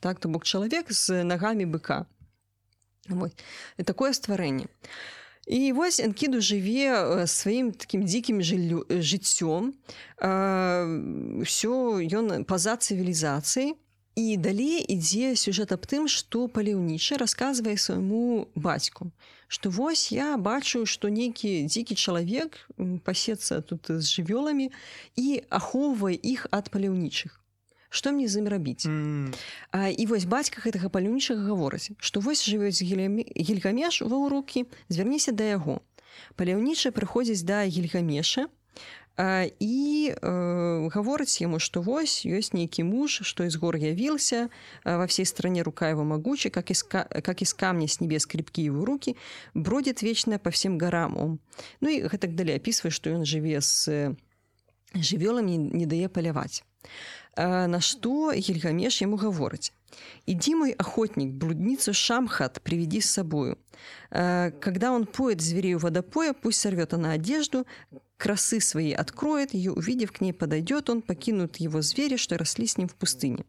так 0.00 0.20
то 0.20 0.28
бок 0.28 0.44
чалавек 0.44 0.92
з 0.92 1.24
нагамі 1.24 1.64
быка 1.64 2.04
Вот. 3.08 3.32
Такое 3.84 4.12
стварэнне. 4.12 4.66
І 5.50 5.72
вось 5.72 5.98
энкіду 5.98 6.38
жыве 6.44 7.26
сваім 7.26 7.72
такім 7.72 8.04
дзікім 8.06 8.38
жыццём 8.42 9.72
ўсё 10.20 11.74
ён 12.06 12.44
па-за 12.44 12.76
цывілізацыі 12.76 13.74
і 14.20 14.36
далей 14.36 14.84
ідзе 14.84 15.34
сюжэт 15.34 15.72
аб 15.72 15.88
тым 15.90 16.06
што 16.12 16.46
паліўнічы 16.46 17.16
расказвае 17.16 17.74
свайму 17.80 18.46
бацьку 18.54 19.10
што 19.48 19.72
вось 19.74 20.12
я 20.12 20.36
бачу 20.36 20.84
што 20.86 21.08
нейкі 21.08 21.66
дзікі 21.66 21.96
чалавек 21.96 22.60
пасецца 23.08 23.64
тут 23.64 23.90
з 23.90 24.06
жывёламі 24.06 24.70
і 25.16 25.26
ахоўвае 25.48 26.14
іх 26.14 26.46
ад 26.52 26.70
паляўнічых 26.70 27.40
што 27.90 28.14
мне 28.14 28.28
з 28.30 28.40
ім 28.40 28.48
рабіць? 28.48 28.86
Mm. 28.86 29.34
а, 29.74 29.90
і 29.90 30.06
вось 30.06 30.24
бацька 30.24 30.62
гэтага 30.64 30.88
палюнічага 30.88 31.50
гаворыць 31.50 31.92
што 31.98 32.22
вось 32.24 32.46
жывёць 32.46 32.80
гельгамеш 32.80 34.02
ва 34.06 34.16
ўрукі 34.16 34.64
звярніся 34.88 35.34
да 35.34 35.52
яго. 35.58 35.82
Паляўнічы 36.38 36.94
прыходзіць 36.94 37.44
да 37.46 37.66
гельгамеша 37.66 38.48
і 39.58 40.14
э, 40.16 40.88
гаворыць 40.88 41.42
яму 41.42 41.58
што 41.58 41.82
вось 41.82 42.24
ёсць 42.24 42.54
нейкі 42.56 42.86
муж 42.88 43.20
што 43.26 43.44
из 43.44 43.56
гор 43.56 43.76
явіился 43.76 44.48
во 44.84 45.06
всей 45.06 45.26
стране 45.26 45.62
рука 45.62 45.90
его 45.90 46.04
могуча 46.04 46.48
как 46.50 46.70
из 46.70 46.82
как 46.82 47.42
из 47.42 47.52
камня 47.52 47.88
с 47.88 48.00
небес 48.00 48.26
крепкие 48.26 48.66
его 48.66 48.84
руки 48.84 49.16
бродит 49.52 50.02
вечная 50.02 50.38
по 50.38 50.50
всем 50.50 50.78
горам 50.78 51.16
он 51.16 51.38
ну 51.80 51.88
і 51.88 52.08
гэтак 52.08 52.34
далей 52.34 52.56
опісвае 52.56 52.90
што 52.90 53.10
ён 53.10 53.26
жыве 53.26 53.60
з 53.60 54.16
жывёламі 54.94 55.58
не 55.58 55.86
дае 55.86 56.08
паляваць 56.08 56.64
на 57.36 57.80
что 57.80 58.32
Гильгамеш 58.32 59.00
ему 59.00 59.16
говорить. 59.16 59.72
«Иди, 60.26 60.54
мой 60.54 60.72
охотник, 60.72 61.32
блудницу 61.32 61.92
Шамхат 61.92 62.62
приведи 62.62 63.00
с 63.00 63.10
собою. 63.10 63.58
Когда 64.10 64.92
он 64.92 65.06
поет 65.06 65.40
зверей 65.40 65.74
у 65.74 65.78
водопоя, 65.78 66.32
пусть 66.32 66.60
сорвет 66.60 66.94
она 66.94 67.12
одежду, 67.12 67.66
красы 68.16 68.60
свои 68.60 68.92
откроет, 68.92 69.52
ее 69.52 69.72
увидев 69.72 70.12
к 70.12 70.20
ней 70.20 70.32
подойдет, 70.32 70.90
он 70.90 71.02
покинут 71.02 71.56
его 71.56 71.82
звери, 71.82 72.16
что 72.16 72.38
росли 72.38 72.66
с 72.66 72.78
ним 72.78 72.88
в 72.88 72.94
пустыне». 72.94 73.44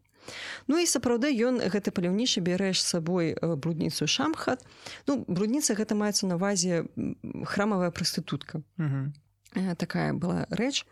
Ну 0.68 0.78
і 0.78 0.86
сапраўды 0.86 1.32
ён 1.34 1.58
гэты 1.58 1.90
паляўнічы 1.90 2.42
бярэш 2.44 2.82
сабой 2.82 3.34
блудніцу 3.42 4.06
шамхат 4.06 4.62
ну 5.06 5.24
брудніца 5.26 5.74
гэта 5.74 5.98
маецца 5.98 6.30
на 6.30 6.38
увазе 6.38 6.86
храмавая 7.46 7.90
прастытутка 7.90 8.62
такая 9.78 10.12
была 10.12 10.46
рэч. 10.50 10.84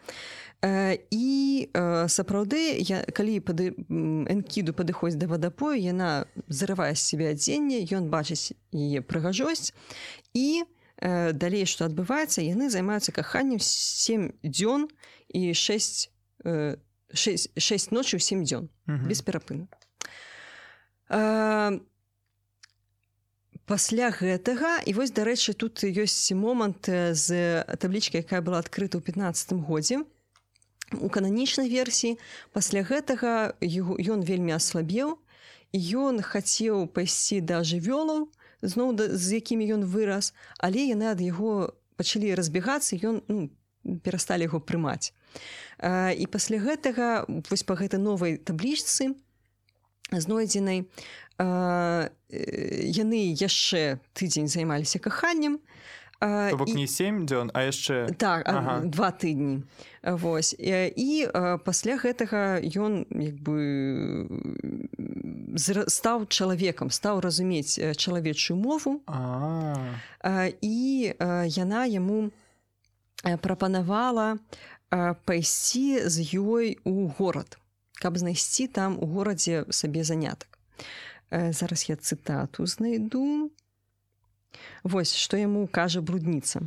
І 0.62 1.68
сапраўды 2.12 2.76
я 2.84 3.00
калі 3.16 3.40
пады 3.40 3.72
энкіду 3.88 4.76
падыходзіць 4.76 5.20
да 5.20 5.26
вадапою 5.26 5.72
яна 5.80 6.28
зарывае 6.48 6.92
з 6.94 7.00
себе 7.00 7.30
адзенне 7.32 7.80
ён 7.96 8.12
бачыць 8.12 8.52
яе 8.76 9.00
прыгажосць. 9.00 9.72
І 10.36 10.64
далей 11.00 11.64
што 11.64 11.88
адбываецца 11.88 12.44
яны 12.44 12.68
займаюцца 12.68 13.12
каханнем 13.16 13.56
7 13.60 14.36
дзён 14.44 14.92
і 15.32 15.54
6 15.56 16.10
6, 16.44 17.50
6 17.56 17.90
ночы 17.92 18.18
7 18.20 18.44
дзён. 18.44 18.68
Без 19.08 19.22
перапыну 19.22 19.68
пасля 23.70 24.10
гэтага. 24.10 24.82
І 24.82 24.98
вось 24.98 25.14
дарэчы 25.14 25.54
тут 25.54 25.86
ёсць 25.86 26.34
момант 26.34 26.90
з 26.90 27.62
таблічкай 27.78 28.26
якая 28.26 28.42
была 28.42 28.58
адкрыта 28.58 28.98
ў 28.98 29.06
15 29.06 29.62
годзе. 29.62 30.02
У 30.98 31.06
кананічнай 31.06 31.70
версіі 31.70 32.18
пасля 32.50 32.82
гэтага 32.82 33.54
ён 33.62 34.26
вельмі 34.26 34.58
аслабеў. 34.58 35.22
Ён 35.70 36.18
хацеў 36.18 36.90
пайсці 36.90 37.38
да 37.46 37.62
жывёлаў 37.62 38.26
зноў 38.62 38.98
да, 38.98 39.06
з 39.14 39.38
якімі 39.38 39.64
ён 39.78 39.86
вырас 39.86 40.34
але 40.58 40.84
яны 40.90 41.14
ад 41.14 41.22
яго 41.22 41.72
пачалі 41.96 42.34
разбегацца 42.34 42.98
ён 42.98 43.22
ну, 43.30 43.48
перасталі 44.02 44.50
яго 44.50 44.60
прымаць. 44.60 45.14
І 45.80 46.26
пасля 46.26 46.58
гэтага 46.58 47.24
вось 47.48 47.62
па 47.62 47.78
гэтай 47.78 48.02
новай 48.02 48.36
таблічцы 48.36 49.14
знойдзенай 50.10 50.90
яны 51.40 53.20
яшчэ 53.32 53.98
тыдзень 54.12 54.48
займаліся 54.48 54.98
каханнем. 54.98 55.60
Бок 56.20 56.68
не 56.76 56.84
7 56.84 57.24
дзён 57.24 57.48
а 57.56 57.64
яшчэ 57.64 58.12
так 58.20 58.44
ага. 58.44 58.84
два 58.84 59.08
тыдні. 59.08 59.64
Вось. 60.04 60.52
І, 60.52 60.92
і 60.92 61.26
пасля 61.64 61.96
гэтага 61.96 62.60
ён 62.60 63.08
як 63.08 63.40
бы 63.40 64.28
стаў 65.88 66.28
чалавекам 66.28 66.92
стаў 66.92 67.24
разумець 67.24 67.80
чалавечую 67.96 68.60
мову. 68.60 69.00
І 70.60 70.76
яна 71.56 71.88
яму 71.88 72.28
прапанавала 73.40 74.36
пайсці 75.24 76.04
з 76.04 76.16
ёй 76.36 76.76
у 76.84 77.08
горад 77.16 77.56
каб 78.00 78.16
знайсці 78.16 78.66
там 78.66 78.96
у 79.00 79.06
горадзе 79.06 79.64
сабе 79.70 80.04
занятак 80.04 80.58
зараз 81.30 81.88
я 81.88 81.96
цытату 81.96 82.66
знайду 82.66 83.50
Вось 84.82 85.14
што 85.14 85.38
яму 85.40 85.66
кажа 85.66 86.00
блудніца. 86.00 86.62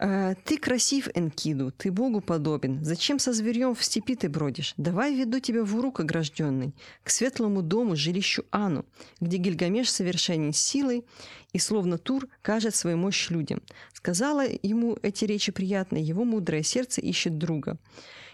«Э, 0.00 0.36
ты 0.44 0.58
красив, 0.58 1.08
Энкиду, 1.14 1.72
ты 1.72 1.90
Богу 1.90 2.20
подобен. 2.20 2.84
Зачем 2.84 3.18
со 3.18 3.32
зверьем 3.32 3.74
в 3.74 3.82
степи 3.82 4.14
ты 4.14 4.28
бродишь? 4.28 4.74
Давай 4.76 5.14
веду 5.14 5.40
тебя 5.40 5.64
в 5.64 5.74
урук 5.76 5.98
огражденный, 6.00 6.72
к 7.02 7.10
светлому 7.10 7.62
дому, 7.62 7.96
жилищу 7.96 8.44
Ану, 8.52 8.84
где 9.20 9.38
Гильгамеш 9.38 9.90
совершенен 9.90 10.52
силой 10.52 11.04
и 11.52 11.58
словно 11.58 11.98
Тур 11.98 12.28
кажет 12.42 12.76
свою 12.76 12.96
мощь 12.96 13.30
людям. 13.30 13.60
Сказала 13.92 14.44
ему 14.62 14.96
эти 15.02 15.24
речи 15.24 15.50
приятные, 15.50 16.04
его 16.04 16.24
мудрое 16.24 16.62
сердце 16.62 17.00
ищет 17.00 17.36
друга. 17.36 17.76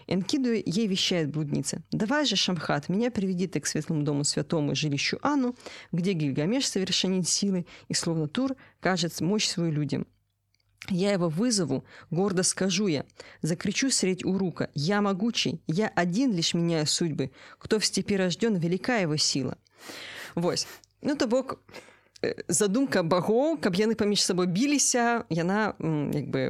Энкиду 0.07 0.51
ей 0.53 0.87
вещает 0.87 1.31
блудница. 1.31 1.81
«Давай 1.91 2.25
же, 2.25 2.35
Шамхат, 2.35 2.89
меня 2.89 3.11
приведи 3.11 3.47
ты 3.47 3.59
к 3.59 3.67
светлому 3.67 4.03
дому 4.03 4.23
святому 4.23 4.75
жилищу 4.75 5.17
Ану, 5.21 5.55
где 5.91 6.13
Гильгамеш 6.13 6.67
совершенен 6.67 7.23
силы, 7.23 7.65
и 7.87 7.93
словно 7.93 8.27
Тур 8.27 8.55
кажет 8.79 9.19
мощь 9.21 9.47
свою 9.47 9.71
людям. 9.71 10.07
Я 10.89 11.11
его 11.13 11.29
вызову, 11.29 11.83
гордо 12.11 12.43
скажу 12.43 12.87
я, 12.87 13.05
закричу 13.41 13.89
средь 13.89 14.23
урука, 14.23 14.69
я 14.75 15.01
могучий, 15.01 15.61
я 15.65 15.87
один 15.87 16.31
лишь 16.31 16.53
меняю 16.53 16.85
судьбы, 16.85 17.31
кто 17.57 17.79
в 17.79 17.85
степи 17.85 18.15
рожден, 18.15 18.55
велика 18.55 18.97
его 18.97 19.17
сила». 19.17 19.57
Вось. 20.35 20.67
Ну, 21.01 21.15
то 21.15 21.27
бок, 21.27 21.59
задумка 22.47 23.03
багоў 23.03 23.57
каб 23.61 23.75
яны 23.75 23.95
паміж 23.95 24.23
сабой 24.23 24.47
біліся 24.47 25.25
яна 25.29 25.75
як 26.13 26.27
бы 26.31 26.41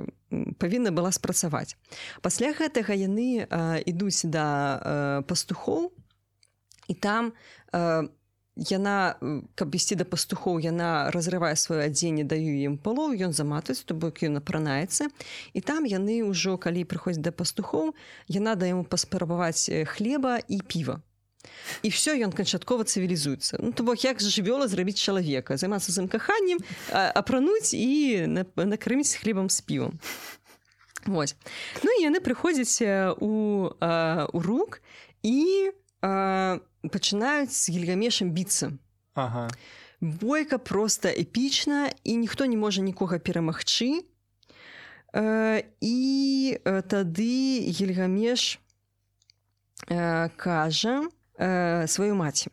павінна 0.59 0.91
была 0.91 1.11
спрацаваць. 1.11 1.75
Пасля 2.21 2.53
гэтага 2.53 2.93
яны 2.93 3.47
ідуць 3.85 4.27
да 4.29 5.23
пастухоў 5.27 5.91
і 6.87 6.93
там 6.93 7.33
яна 8.55 9.15
каб 9.55 9.75
ісці 9.75 9.99
да 9.99 10.05
пастухоў 10.07 10.61
яна 10.63 11.11
разрывае 11.11 11.55
сваё 11.59 11.83
адзенне 11.87 12.23
даю 12.23 12.55
ім 12.55 12.77
палоў 12.77 13.17
ён 13.17 13.33
заматваць 13.35 13.83
то 13.83 13.97
бок 13.97 14.23
ён 14.23 14.39
апранаецца. 14.39 15.09
І 15.53 15.59
там 15.61 15.83
яны 15.85 16.23
ўжо 16.23 16.55
калі 16.57 16.87
прыходзяць 16.87 17.25
да 17.25 17.35
пастухоў 17.35 17.95
яна 18.31 18.55
да 18.55 18.69
яму 18.69 18.85
паспрабаваць 18.85 19.67
хлеба 19.91 20.39
і 20.47 20.61
піва 20.61 21.01
і 21.81 21.89
все 21.89 22.15
ён 22.19 22.31
канчаткова 22.31 22.83
цывілізуецца 22.83 23.59
ну, 23.61 23.71
то 23.71 23.83
бок 23.83 24.03
як 24.03 24.21
жывёла 24.21 24.67
зрабіць 24.67 24.99
чалавека? 24.99 25.57
Займацца 25.57 25.91
зым 25.91 26.07
каханнем 26.07 26.59
апрануць 26.91 27.73
і 27.73 28.25
накрыміць 28.55 29.15
хлебам 29.15 29.49
з 29.49 29.61
півам. 29.61 29.99
Вось. 31.05 31.35
Ну 31.83 31.91
і 31.93 32.03
яны 32.09 32.19
прыходзяць 32.19 32.81
у, 33.21 33.69
у 33.69 34.37
рук 34.41 34.81
і 35.21 35.69
а, 36.01 36.57
пачынаюць 36.81 37.53
з 37.53 37.69
гільгамешам 37.69 38.33
біцца. 38.33 38.73
Ага. 39.13 39.47
бойка 40.01 40.57
просто 40.57 41.09
эпічна 41.09 41.89
і 42.03 42.15
ніхто 42.17 42.45
не 42.45 42.57
можа 42.57 42.81
нікога 42.81 43.19
перамагчы. 43.19 44.05
І 45.81 45.97
тады 46.63 47.37
гільгамеш 47.71 48.59
кажа, 50.35 51.07
э, 51.37 51.87
свою 51.87 52.15
мать. 52.15 52.47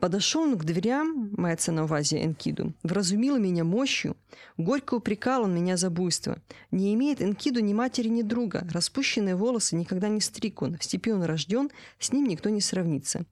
Подошел 0.00 0.42
он 0.42 0.56
к 0.56 0.64
дверям, 0.64 1.30
мается 1.36 1.72
на 1.72 1.84
увазе 1.84 2.24
Энкиду, 2.24 2.72
вразумил 2.84 3.36
меня 3.36 3.64
мощью, 3.64 4.16
горько 4.56 4.94
упрекал 4.94 5.42
он 5.42 5.54
меня 5.54 5.76
за 5.76 5.90
буйство. 5.90 6.40
Не 6.70 6.94
имеет 6.94 7.20
Энкиду 7.20 7.60
ни 7.60 7.72
матери, 7.72 8.08
ни 8.08 8.22
друга, 8.22 8.66
распущенные 8.72 9.34
волосы 9.34 9.74
никогда 9.74 10.08
не 10.08 10.20
стриг 10.20 10.62
он, 10.62 10.78
в 10.78 10.84
степи 10.84 11.10
он 11.10 11.24
рожден, 11.24 11.70
с 11.98 12.12
ним 12.12 12.26
никто 12.26 12.48
не 12.48 12.60
сравнится. 12.60 13.24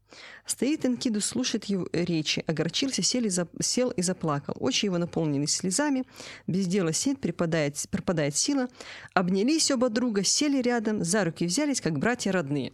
Стоит 0.44 0.84
Энкиду, 0.84 1.20
слушает 1.20 1.66
его 1.66 1.88
речи, 1.92 2.42
огорчился, 2.46 3.02
сел 3.02 3.24
и, 3.24 3.28
за... 3.28 3.46
сел 3.60 3.90
и 3.90 4.02
заплакал. 4.02 4.56
Очи 4.58 4.86
его 4.86 4.98
наполнились 4.98 5.54
слезами, 5.54 6.04
без 6.48 6.66
дела 6.66 6.92
сеть, 6.92 7.20
припадает, 7.20 7.76
пропадает 7.90 8.36
сила. 8.36 8.68
Обнялись 9.14 9.70
оба 9.70 9.88
друга, 9.88 10.24
сели 10.24 10.60
рядом, 10.60 11.04
за 11.04 11.24
руки 11.24 11.46
взялись, 11.46 11.80
как 11.80 11.98
братья 11.98 12.32
родные 12.32 12.72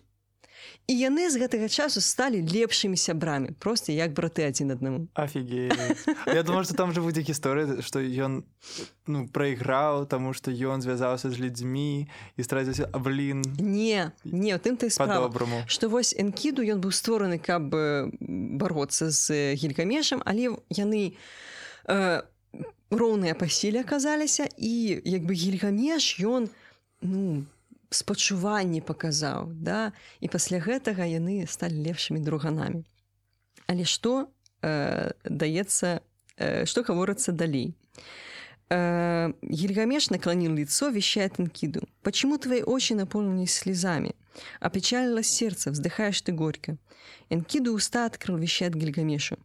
і 0.86 0.92
яны 0.98 1.30
з 1.30 1.38
гэтага 1.38 1.68
часу 1.68 2.00
сталі 2.00 2.42
лепшымі 2.42 2.96
сябрамі 2.96 3.54
просто 3.58 3.92
як 3.92 4.12
браты 4.12 4.46
адзін 4.46 4.74
аднаму. 4.74 5.08
Офіге 5.14 5.70
Я 6.26 6.42
думаю 6.42 6.64
что 6.64 6.74
там 6.74 6.92
же 6.92 7.00
будзе 7.00 7.22
гісторыя 7.22 7.82
что 7.82 8.00
ён 8.00 8.44
ну 9.06 9.28
прайграў 9.28 10.06
тому 10.06 10.32
что 10.32 10.50
ён 10.50 10.82
звязаўся 10.82 11.30
з 11.30 11.38
людзьмі 11.38 12.08
і 12.36 12.42
страціўся 12.42 12.86
блин 12.98 13.42
не 13.58 14.12
не 14.24 14.58
тым 14.58 14.76
ты 14.76 14.90
по-добраму 14.90 15.64
что 15.66 15.88
вось 15.88 16.14
энкіду 16.18 16.62
ён 16.62 16.80
быў 16.80 16.92
створаны 16.92 17.38
каб 17.38 17.70
бароцца 18.20 19.10
з 19.10 19.54
гелькамешам 19.54 20.22
але 20.24 20.54
яны 20.70 21.14
э, 21.86 22.22
роўныя 22.90 23.34
па 23.34 23.48
сіле 23.48 23.80
аказаліся 23.80 24.48
і 24.56 25.00
як 25.04 25.24
бы 25.24 25.34
гельгамеш 25.34 26.20
ён 26.20 26.50
ну 27.00 27.44
спачуванні 27.91 28.81
паказаў 28.81 29.51
да 29.53 29.91
і 30.19 30.27
пасля 30.27 30.59
гэтага 30.59 31.07
яны 31.07 31.47
сталі 31.47 31.83
лепшымі 31.87 32.19
друганамі 32.19 32.83
але 33.67 33.83
што 33.83 34.27
э, 34.61 35.11
даецца 35.23 35.99
э, 36.37 36.65
што 36.65 36.83
гаворыцца 36.83 37.31
далей 37.31 37.73
э, 38.69 39.33
Гильгамеш 39.41 40.09
наклонил 40.09 40.53
лицо, 40.53 40.89
вещает 40.89 41.39
Энкиду. 41.39 41.87
«Почему 42.01 42.37
твои 42.37 42.61
очи 42.61 42.93
наполнились 42.93 43.53
слезами? 43.53 44.15
Опечалилось 44.59 45.29
сердце, 45.29 45.71
вздыхаешь 45.71 46.21
ты 46.21 46.31
горько». 46.31 46.77
Энкиду 47.29 47.73
уста 47.73 48.05
открыл, 48.05 48.37
вещает 48.37 48.75
Гильгамешу. 48.75 49.37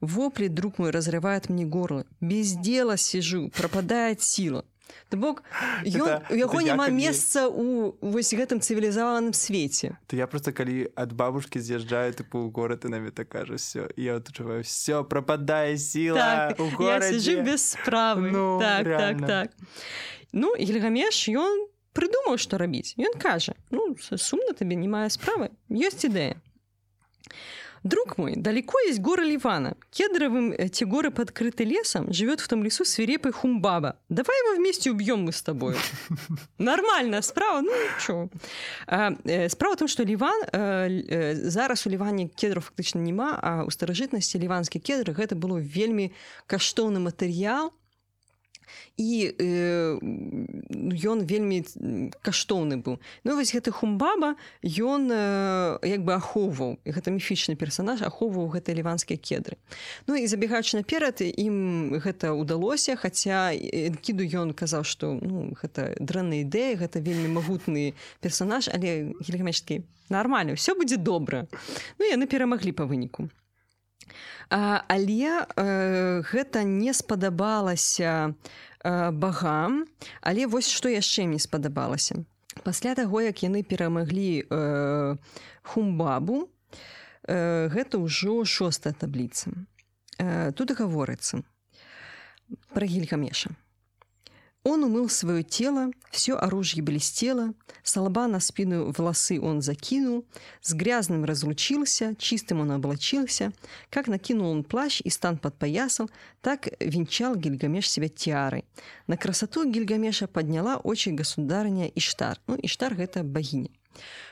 «Вопли, 0.00 0.48
друг 0.48 0.78
мой, 0.78 0.90
разрывают 0.90 1.48
мне 1.48 1.64
горло. 1.64 2.06
Без 2.20 2.52
дела 2.52 2.96
сижу, 2.96 3.50
пропадает 3.50 4.22
сила. 4.22 4.64
То 5.09 5.17
бок 5.17 5.43
ён, 5.85 6.21
у 6.29 6.35
яго 6.37 6.61
няма 6.61 6.89
калі... 6.89 6.97
месца 6.97 7.45
у 7.47 7.93
вось 8.01 8.33
гэтым 8.33 8.61
цывілізаваным 8.61 9.33
свеце. 9.33 9.97
То 10.07 10.17
я 10.17 10.27
просто 10.27 10.53
калі 10.53 10.89
ад 10.95 11.13
бабушки 11.13 11.59
з'язджаю 11.59 12.13
тыпу 12.13 12.45
ў 12.45 12.49
горад 12.49 12.85
і 12.85 12.93
навіта 12.93 13.25
кажа 13.25 13.57
все 13.57 13.89
я 13.97 14.17
адчуваю 14.17 14.65
все 14.65 15.03
прападае 15.03 15.77
сіла 15.77 16.53
так, 16.55 17.45
без 17.45 17.75
справы. 17.77 18.31
Ну, 18.31 18.59
так, 18.59 18.85
так, 18.85 19.15
так. 19.25 19.49
ну 20.33 20.53
гільгамеш 20.57 21.29
ён 21.33 21.69
прыдумаў 21.93 22.37
што 22.37 22.57
рабіць. 22.57 22.97
Ён 22.97 23.17
кажа 23.17 23.53
ну 23.69 23.95
сумна 23.97 24.53
табе 24.53 24.75
не 24.75 24.89
мае 24.89 25.09
справы 25.09 25.53
ёсць 25.69 26.05
ідэя 26.05 26.41
Друг 27.85 28.17
мой, 28.17 28.33
далеко 28.35 28.79
есть 28.79 28.99
горы 28.99 29.23
Ливана. 29.25 29.77
Кедровым 29.91 30.51
эти 30.51 30.83
горы 30.83 31.11
подкрыты 31.11 31.63
лесом. 31.65 32.11
Живет 32.11 32.39
в 32.39 32.47
том 32.47 32.63
лесу 32.63 32.83
свирепый 32.83 33.31
хумбаба. 33.31 33.99
Давай 34.09 34.35
его 34.39 34.59
вместе 34.59 34.89
убьем 34.89 35.21
мы 35.21 35.31
с 35.31 35.43
тобой. 35.43 35.75
Нормально, 36.57 37.21
справа, 37.21 37.61
ну 37.61 37.71
что. 37.99 38.29
А, 38.87 39.13
э, 39.23 39.49
справа 39.49 39.75
в 39.75 39.77
том, 39.77 39.87
что 39.87 40.01
Ливан, 40.01 40.33
э, 40.51 40.89
э, 41.07 41.35
зараз 41.35 41.85
у 41.85 41.91
Ливане 41.91 42.27
кедров 42.27 42.65
фактично 42.65 42.97
нема, 42.97 43.37
а 43.39 43.63
у 43.63 43.69
старожитности 43.69 44.37
ливанские 44.37 44.81
кедры 44.81 45.13
это 45.19 45.35
было 45.35 45.59
вельми 45.59 46.11
каштовный 46.47 46.99
материал, 46.99 47.71
і 48.97 49.33
э, 49.37 49.99
ён 51.03 51.25
вельмі 51.25 51.63
каштоўны 52.21 52.79
быў 52.79 52.99
ну 53.23 53.35
вось 53.35 53.51
гэты 53.55 53.71
хумбаба 53.71 54.35
ён 54.63 55.09
э, 55.11 55.79
як 55.83 56.03
бы 56.03 56.15
ахоўваў 56.15 56.79
гэта 56.85 57.11
міфічны 57.11 57.55
персонаж 57.55 58.01
ахоўваў 58.01 58.51
гэтай 58.55 58.75
ліванскія 58.75 59.17
кедры. 59.19 59.57
Ну 60.07 60.15
і 60.15 60.27
забегаючы 60.27 60.77
наперад 60.79 61.21
ім 61.21 61.95
гэта 61.99 62.33
ўдалося 62.35 62.95
хаця 62.95 63.51
кіду 64.01 64.23
ён 64.23 64.53
казаў 64.53 64.83
што 64.83 65.17
ну, 65.19 65.51
гэта 65.59 65.95
дрэнная 65.99 66.45
ідэя 66.45 66.79
гэта 66.79 66.99
вельмі 66.99 67.35
магутны 67.35 67.93
персонаж 68.21 68.69
але 68.71 69.15
гельгамечкі 69.21 69.83
нормально 70.09 70.55
все 70.55 70.75
будзе 70.75 70.97
добра 70.97 71.47
Ну 71.97 72.05
яны 72.05 72.27
перамаглі 72.27 72.71
па 72.71 72.85
выніку 72.85 73.29
але 74.49 75.45
э, 75.55 76.21
гэта 76.21 76.63
не 76.63 76.93
спадабалася 76.93 78.33
э, 78.83 79.11
багам. 79.11 79.85
Але 80.21 80.47
вось 80.47 80.69
што 80.69 80.89
яшчэ 80.89 81.25
мне 81.27 81.39
спадабалася. 81.39 82.23
Пасля 82.63 82.95
таго 82.95 83.21
як 83.21 83.43
яны 83.43 83.63
перамаглі 83.63 84.45
э, 84.45 85.17
хумбабу 85.63 86.47
э, 87.27 87.67
гэта 87.73 87.97
ўжо 87.99 88.45
шостая 88.45 88.93
табліца. 88.93 89.51
Э, 90.19 90.51
тут 90.53 90.71
гаворыцца. 90.71 91.43
Пра 92.71 92.85
гельгамеша 92.85 93.57
Он 94.64 94.84
умыл 94.84 95.08
свое 95.08 95.42
тело, 95.42 95.90
все 96.10 96.34
оружие 96.34 96.82
блестело, 96.82 97.54
с 97.82 97.98
лба 97.98 98.28
на 98.28 98.40
спину 98.40 98.92
волосы 98.92 99.40
он 99.40 99.62
закинул, 99.62 100.26
с 100.60 100.74
грязным 100.74 101.24
разлучился, 101.24 102.14
чистым 102.16 102.60
он 102.60 102.70
облачился, 102.72 103.52
как 103.88 104.06
накинул 104.06 104.50
он 104.50 104.62
плащ 104.62 105.00
и 105.02 105.08
стан 105.08 105.38
подпоясал, 105.38 106.10
так 106.42 106.68
венчал 106.78 107.36
Гильгамеш 107.36 107.88
себя 107.88 108.08
тиарой. 108.08 108.66
На 109.06 109.16
красоту 109.16 109.64
Гильгамеша 109.64 110.26
подняла 110.26 110.76
очи 110.76 111.08
государыня 111.08 111.88
Иштар. 111.94 112.38
Ну, 112.46 112.58
Иштар — 112.62 112.98
это 113.00 113.24
богиня. 113.24 113.70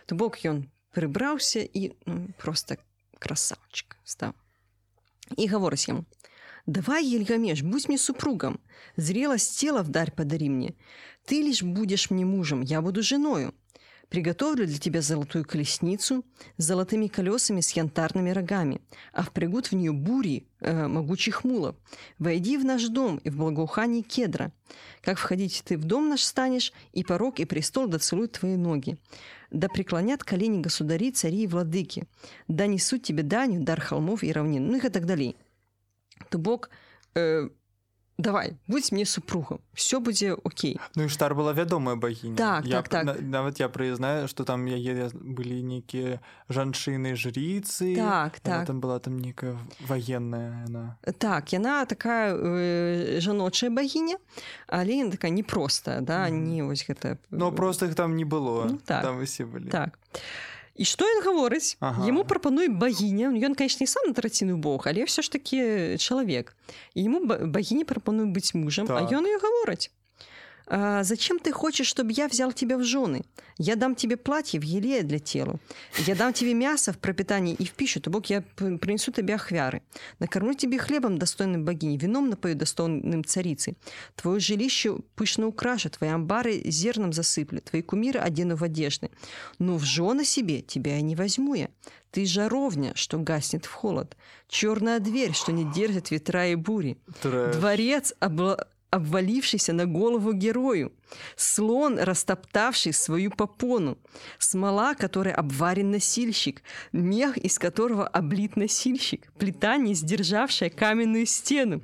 То 0.07 0.15
бок 0.15 0.39
ён 0.45 0.69
прыбраўся 0.93 1.61
і 1.61 1.93
ну, 2.07 2.29
просто 2.39 2.77
красавчик 3.19 3.97
стаў. 4.05 4.33
І 5.37 5.45
гаворыць 5.53 5.89
яму: 5.89 6.05
Давай, 6.66 7.06
Ельгамеш, 7.06 7.62
будь 7.62 7.90
мне 7.90 7.98
супругом. 7.98 8.62
Зрелость 8.96 9.60
тела 9.60 9.84
вдарь 9.84 10.12
подари 10.12 10.50
мне. 10.50 10.76
Ты 11.26 11.42
лишь 11.42 11.62
будешь 11.62 12.10
мне 12.10 12.26
мужем, 12.26 12.62
я 12.62 12.82
буду 12.82 13.04
женою. 13.04 13.54
Приготовлю 14.08 14.68
для 14.68 14.78
тебя 14.78 15.02
золотую 15.02 15.44
колесницу 15.44 16.24
с 16.58 16.64
золотыми 16.64 17.08
колесами 17.08 17.62
с 17.62 17.72
янтарными 17.72 18.30
рогами, 18.30 18.80
а 19.12 19.24
впрягут 19.24 19.68
в 19.68 19.72
нее 19.74 19.92
бури 19.92 20.46
э, 20.60 20.88
могучих 20.88 21.44
мулов. 21.44 21.76
Войди 22.20 22.58
в 22.58 22.64
наш 22.64 22.88
дом 22.90 23.18
и 23.18 23.30
в 23.30 23.38
благоухании 23.38 24.02
кедра. 24.02 24.54
Как 25.02 25.18
входить 25.18 25.64
ты 25.66 25.78
в 25.78 25.86
дом 25.86 26.10
наш 26.10 26.22
станешь, 26.24 26.74
и 26.92 27.04
порог, 27.04 27.40
и 27.40 27.46
престол 27.46 27.88
доцелуют 27.88 28.34
твои 28.34 28.56
ноги. 28.56 28.98
Да 29.50 29.68
преклонят 29.68 30.24
колени 30.24 30.62
государи, 30.62 31.12
цари 31.12 31.44
и 31.44 31.48
владыки. 31.48 32.06
Да 32.48 32.68
несут 32.68 33.04
тебе 33.04 33.24
данью, 33.24 33.64
дар 33.64 33.82
холмов 33.82 34.24
и 34.24 34.32
равнин. 34.32 34.68
Ну 34.68 34.78
и 34.78 34.90
так 34.90 35.08
далее. 35.08 35.34
То 36.30 36.38
бок 36.38 36.70
э, 37.16 37.50
давай 38.18 38.58
будь 38.68 38.92
мне 38.92 39.06
супругам 39.06 39.60
все 39.74 40.00
будзе 40.00 40.34
Окей. 40.34 40.80
Ну 40.96 41.04
і 41.04 41.10
штар 41.10 41.34
была 41.36 41.54
вядомая 41.54 41.96
багіня 41.96 42.36
так, 42.36 42.66
я, 42.66 42.82
так, 42.82 42.88
так. 42.90 43.06
На, 43.06 43.14
нават 43.14 43.60
я 43.60 43.70
прызнаю 43.70 44.28
что 44.28 44.44
там 44.44 44.66
яе 44.68 45.10
былі 45.14 45.64
нейкія 45.64 46.20
жанчыны 46.50 47.16
жріцы 47.16 47.96
так 47.96 48.40
так. 48.40 48.68
там 48.68 48.82
была 48.82 49.00
там 49.00 49.18
некая 49.18 49.58
военная 49.88 50.66
она. 50.68 50.98
Так 51.18 51.54
яна 51.54 51.86
такая 51.86 52.36
э, 52.36 53.20
жаночая 53.20 53.70
багіня 53.70 54.18
але 54.68 55.10
такая 55.10 55.32
непростая 55.32 56.02
да 56.02 56.30
mm. 56.30 56.32
не 56.32 56.62
вось 56.62 56.86
гэта 56.88 57.18
но 57.32 57.52
просто 57.52 57.86
их 57.86 57.96
там 57.96 58.16
не 58.16 58.26
было. 58.26 58.66
Ну, 58.70 58.80
так, 58.86 59.04
там 59.04 59.20
усе 59.20 59.46
былі 59.46 59.70
так. 59.70 60.00
а 60.14 60.53
і 60.76 60.86
што 60.86 61.06
ён 61.06 61.22
гаворыць 61.26 61.78
ага. 61.80 62.06
яму 62.08 62.24
прапануе 62.26 62.70
багіня 62.70 63.30
ён 63.30 63.56
конечно 63.56 63.84
не 63.84 63.88
сам 63.88 64.08
на 64.08 64.14
траціну 64.14 64.58
Бог 64.58 64.88
але 64.88 65.06
все 65.06 65.22
ж 65.22 65.32
таки 65.32 65.98
чалавек 65.98 66.56
ему 66.98 67.22
багіні 67.26 67.84
прапануе 67.84 68.26
быць 68.26 68.54
мужам 68.58 68.88
так. 68.88 68.98
а 68.98 69.02
ён 69.06 69.26
ее 69.26 69.38
гавораць 69.38 69.92
зачем 70.68 71.40
ты 71.40 71.52
хочешь, 71.52 71.88
чтобы 71.88 72.12
я 72.14 72.28
взял 72.28 72.52
тебя 72.52 72.78
в 72.78 72.84
жены? 72.84 73.24
Я 73.58 73.76
дам 73.76 73.96
тебе 73.96 74.18
платье 74.18 74.60
в 74.60 74.64
еле 74.64 75.04
для 75.04 75.20
тела. 75.20 75.60
Я 76.08 76.16
дам 76.16 76.34
тебе 76.34 76.54
мясо 76.54 76.92
в 76.92 76.98
пропитании 76.98 77.54
и 77.54 77.66
в 77.66 77.72
пищу, 77.72 78.02
то 78.02 78.10
Бог 78.10 78.26
я 78.28 78.42
принесу 78.42 79.12
тебе 79.12 79.36
ахвяры. 79.36 79.82
Накормлю 80.20 80.54
тебе 80.54 80.80
хлебом 80.80 81.18
достойным 81.18 81.64
богини, 81.64 81.98
вином 81.98 82.30
напою 82.30 82.56
достойным 82.56 83.24
царицы. 83.24 83.76
Твое 84.16 84.40
жилище 84.40 84.98
пышно 85.16 85.48
украшу, 85.48 85.90
твои 85.90 86.10
амбары 86.10 86.62
зерном 86.66 87.14
засыплю, 87.14 87.62
твои 87.62 87.82
кумиры 87.82 88.20
одену 88.20 88.56
в 88.56 88.64
одежды. 88.64 89.12
Но 89.60 89.78
в 89.78 89.84
жены 89.84 90.26
себе 90.26 90.62
тебя 90.62 90.96
я 90.96 91.02
не 91.02 91.16
возьму 91.16 91.54
я. 91.54 91.70
Ты 92.12 92.26
жаровня, 92.26 92.92
что 92.96 93.18
гаснет 93.18 93.66
в 93.66 93.72
холод. 93.72 94.16
Черная 94.48 95.00
дверь, 95.00 95.34
что 95.34 95.52
не 95.52 95.72
держит 95.72 96.12
ветра 96.12 96.48
и 96.48 96.56
бури. 96.56 96.98
Трэш. 97.22 97.56
Дворец, 97.56 98.14
обла 98.20 98.68
обвалившийся 98.96 99.74
на 99.74 99.86
голову 99.86 100.34
герою, 100.34 100.92
слон, 101.36 102.00
растоптавший 102.00 102.94
свою 102.94 103.32
попону, 103.32 103.98
смола, 104.40 104.94
которой 104.94 105.34
обварен 105.34 105.92
носильщик, 105.92 106.62
мех, 106.92 107.38
из 107.38 107.60
которого 107.60 108.08
облит 108.08 108.56
носильщик, 108.56 109.32
плита, 109.38 109.78
не 109.78 109.94
сдержавшая 109.94 110.70
каменную 110.70 111.26
стену. 111.26 111.84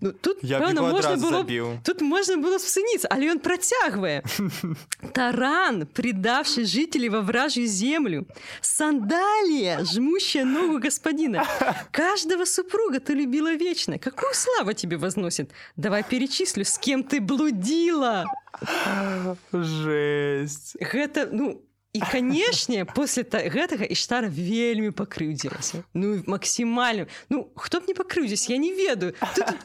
Ну, 0.00 0.12
тут, 0.12 0.38
Я 0.42 0.60
певно, 0.60 0.88
можно 0.88 1.16
было, 1.16 1.38
забил. 1.38 1.78
тут 1.84 2.00
можно 2.00 2.36
было 2.36 2.58
всуниться, 2.58 3.08
але 3.08 3.30
он 3.30 3.40
протягивая. 3.40 4.22
Таран, 5.12 5.86
предавший 5.86 6.64
жителей 6.64 7.08
во 7.08 7.20
вражью 7.20 7.66
землю, 7.66 8.26
сандалия, 8.60 9.84
жмущая 9.84 10.44
ногу 10.44 10.78
господина. 10.78 11.44
Каждого 11.90 12.44
супруга 12.44 13.00
ты 13.00 13.14
любила 13.14 13.54
вечно. 13.54 13.98
Какую 13.98 14.34
славу 14.34 14.72
тебе 14.72 14.96
возносит? 14.96 15.50
Давай 15.76 16.02
перечислю, 16.02 16.64
с 16.64 16.78
кем 16.78 17.02
ты 17.02 17.20
блудила. 17.20 18.24
жесть. 19.52 20.76
Гэта 20.80 21.28
ну 21.32 21.62
і 21.96 22.00
канешне 22.00 22.84
после 22.84 23.24
гэтага 23.24 23.88
іштара 23.88 24.28
вельмі 24.28 24.92
пакрыўдзілася. 24.92 25.84
Ну 25.94 26.20
максімальна. 26.26 27.08
Ну 27.28 27.48
хто 27.56 27.80
б 27.80 27.88
не 27.88 27.94
пакрыўдзіць 27.96 28.52
я 28.52 28.58
не 28.60 28.72
ведаю. 28.72 29.14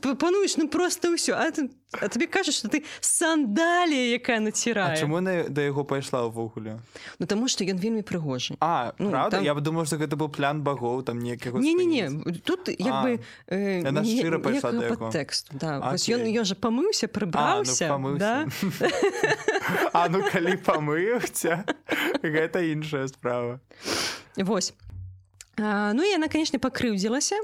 Прапануеш 0.01 0.57
ну 0.57 0.67
просто 0.71 1.11
ўсё. 1.11 1.35
А 1.35 1.51
ты 1.51 1.67
А 1.99 2.07
табе 2.07 2.27
кажаш 2.27 2.55
что 2.55 2.69
ты 2.69 2.83
сандалія 3.01 4.15
якая 4.15 4.39
націрае 4.39 4.97
чаму 4.97 5.19
на 5.21 5.49
да 5.49 5.61
яго 5.61 5.83
пайшла 5.83 6.23
ўвогуле 6.27 6.79
Ну 7.19 7.25
таму 7.27 7.47
што 7.51 7.63
ён 7.67 7.77
вельмі 7.77 8.01
прыгожы 8.01 8.55
А 8.59 8.93
ну, 8.97 9.11
правда? 9.11 9.37
там... 9.37 9.45
я 9.45 9.53
бы 9.53 9.61
думаю 9.61 9.85
что 9.85 9.97
гэта 9.97 10.15
быў 10.15 10.29
плян 10.29 10.63
багоў 10.63 11.03
там 11.03 11.19
некі 11.19 11.51
не 11.59 11.73
не 11.73 11.85
не 11.85 12.03
тут 12.45 12.69
як 12.69 13.03
бы 13.03 13.19
э, 13.47 13.83
шчыра 13.83 14.39
тэкст 15.11 15.51
да. 15.51 15.79
ён 15.91 16.21
ён 16.23 16.45
жа 16.45 16.55
памыўся 16.55 17.07
прыбраўся 17.07 17.91
ну, 17.97 18.17
да? 18.17 18.47
А 19.93 20.07
ну 20.09 20.23
калі 20.31 20.55
памыўся 20.63 21.63
гэта 22.23 22.61
іншая 22.71 23.07
справа. 23.07 23.59
Вось. 24.37 24.73
А, 25.57 25.93
Ну 25.93 26.03
яна 26.03 26.27
канешне 26.27 26.59
пакрыўдзілася 26.59 27.37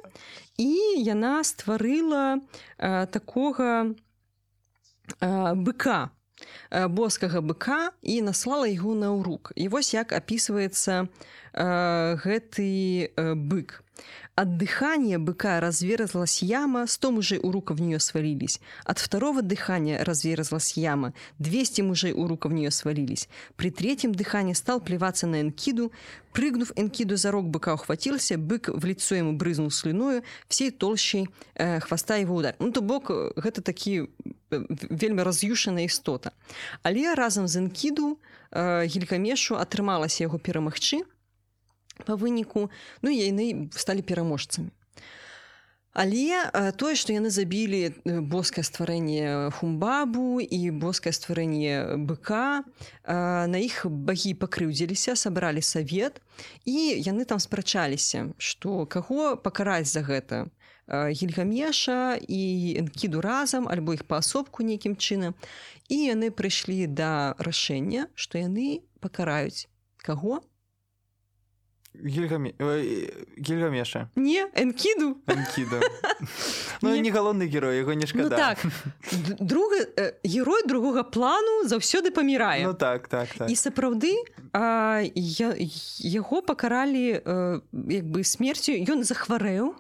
і 0.58 0.70
яна 1.04 1.44
стварыла 1.44 2.40
а, 2.78 3.06
такога 3.06 3.94
быка 5.21 6.11
боскага 6.71 7.41
быка 7.41 7.93
і 8.03 8.23
наслала 8.23 8.67
яго 8.67 8.95
на 8.99 9.13
ўрук 9.15 9.53
і 9.57 9.69
вось 9.69 9.95
як 9.95 10.13
опісваецца 10.17 11.07
гэты 12.25 13.13
бык 13.37 13.83
От 14.35 14.57
дыхания 14.57 15.19
быка 15.19 15.61
разверзлась 15.61 16.43
яма, 16.43 16.87
сто 16.87 17.11
мужей 17.11 17.39
у 17.39 17.53
рука 17.53 17.75
в 17.75 17.83
нее 17.83 18.01
свалились. 18.01 18.61
От 18.85 18.99
второго 18.99 19.43
дыхания 19.43 20.03
разверзлась 20.03 20.73
яма, 20.77 21.13
двести 21.39 21.83
мужей 21.83 22.13
у 22.13 22.27
рука 22.27 22.49
в 22.49 22.53
нее 22.53 22.71
свалились. 22.71 23.29
При 23.57 23.71
третьем 23.71 24.15
дыхании 24.15 24.55
стал 24.55 24.81
плеваться 24.81 25.27
на 25.27 25.43
Энкиду. 25.43 25.93
Прыгнув 26.33 26.73
Энкиду 26.77 27.17
за 27.17 27.31
рог 27.31 27.51
быка 27.51 27.75
ухватился, 27.75 28.39
бык 28.39 28.71
в 28.71 28.83
лицо 28.87 29.15
ему 29.15 29.35
брызнул 29.35 29.71
слюною, 29.71 30.23
всей 30.49 30.71
толщей 30.71 31.29
э, 31.55 31.81
хвоста 31.81 32.17
его 32.17 32.35
удар. 32.35 32.55
Ну, 32.59 32.73
то 32.73 32.81
бок, 32.81 33.11
гэта 33.37 33.61
такі 33.61 34.09
вельмі 34.50 35.24
раз'юшаная 35.24 35.86
істота. 35.86 36.32
Але 36.84 37.16
разам 37.16 37.48
з 37.48 37.64
Энкіду 37.64 38.18
гелькамешу 38.54 39.60
атрымалася 39.60 40.24
яго 40.24 40.40
перамагчы, 40.40 41.04
па 42.06 42.16
выніку 42.16 42.70
ну 43.02 43.10
яны 43.10 43.70
сталі 43.74 44.06
пераможцамі 44.06 44.70
але 45.98 46.46
тое 46.78 46.94
што 46.94 47.14
яны 47.16 47.34
забілі 47.34 47.90
боскае 48.30 48.62
стварэнне 48.68 49.50
хумбабу 49.58 50.38
і 50.46 50.60
боскае 50.78 51.14
стварэнне 51.18 51.98
быка 52.06 52.62
на 53.10 53.58
іх 53.58 53.82
багі 53.90 54.38
пакрыўдзіліся 54.38 55.18
сабралі 55.18 55.66
савет 55.66 56.22
і 56.70 56.78
яны 57.02 57.26
там 57.26 57.42
спрачаліся 57.42 58.30
што 58.38 58.86
каго 58.86 59.34
пакараць 59.42 59.90
за 59.90 60.06
гэта 60.06 60.46
гільгамеша 60.88 62.20
і 62.28 62.44
энкіду 62.80 63.22
разам 63.22 63.68
альбо 63.68 63.94
іх 63.94 64.04
паасобку 64.08 64.64
нейкім 64.64 64.96
чынам. 64.96 65.36
І 65.92 66.16
яны 66.16 66.32
прыйшлі 66.32 66.88
да 66.88 67.36
рашэння 67.40 68.08
што 68.16 68.40
яны 68.40 68.84
пакараюць. 69.00 69.68
Каго? 70.04 70.42
Гільгамі... 72.06 72.54
гільгамеша. 73.38 74.10
Не 74.16 74.48
энкіду. 74.56 75.18
Энкіду. 75.28 75.80
Ну 76.82 76.96
не. 76.96 77.10
галоўны 77.10 77.48
герой 77.50 77.78
яго 77.78 77.94
не 77.94 78.06
шкада. 78.06 78.30
Ну, 78.30 78.38
так. 78.38 78.58
Друга 79.40 79.76
герой 80.24 80.62
другога 80.68 81.04
плану 81.04 81.66
заўсёды 81.66 82.12
памірае. 82.12 82.64
Ну, 82.64 82.74
так 82.74 83.08
так, 83.08 83.30
так. 83.38 83.50
і 83.50 83.56
сапраўды 83.56 84.14
я, 84.54 85.56
яго 86.00 86.42
пакаралі 86.42 87.22
як 87.90 88.06
бы 88.06 88.24
смерцю. 88.24 88.72
Ён 88.78 89.04
захварэў 89.04 89.74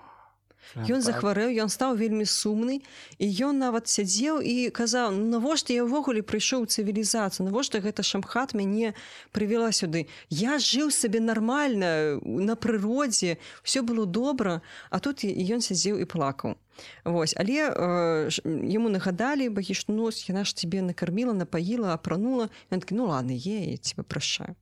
Ён 0.76 1.02
захварэў, 1.02 1.54
ён 1.64 1.70
стаў 1.70 1.96
вельмі 1.96 2.26
сумны 2.26 2.82
і 3.18 3.26
ён 3.48 3.62
нават 3.62 3.88
сядзеў 3.88 4.42
і 4.42 4.70
казаў 4.76 5.16
«Ну, 5.16 5.40
навошта 5.40 5.74
я 5.74 5.88
ўвогуле 5.88 6.22
прыйшоў 6.22 6.68
цывілізацыю? 6.68 7.48
Навошта 7.48 7.80
гэта 7.80 8.04
шамхат 8.04 8.54
мяне 8.54 8.94
прывяла 9.32 9.72
сюды? 9.72 10.08
Я 10.30 10.60
жыў 10.60 10.92
сабе 10.92 11.20
нармальна 11.24 12.20
на 12.22 12.56
прыродзе 12.56 13.38
все 13.64 13.82
было 13.82 14.06
добра 14.06 14.62
а 14.90 15.00
тут 15.00 15.24
ён 15.24 15.62
сядзеў 15.64 16.02
і 16.02 16.06
плакаў. 16.06 16.60
Вось 17.06 17.34
але 17.38 17.74
э, 17.74 18.30
яму 18.46 18.90
нагадалі 18.94 19.50
багі 19.50 19.74
што 19.74 19.94
нос 19.94 20.30
яна 20.30 20.46
ж 20.46 20.54
тебе 20.54 20.86
накарміла 20.86 21.34
напаіла 21.34 21.98
апранула 21.98 22.50
ён 22.70 22.84
ну 22.92 23.10
ладно 23.10 23.34
е 23.34 23.78
тебе 23.82 24.04
прашаю 24.04 24.54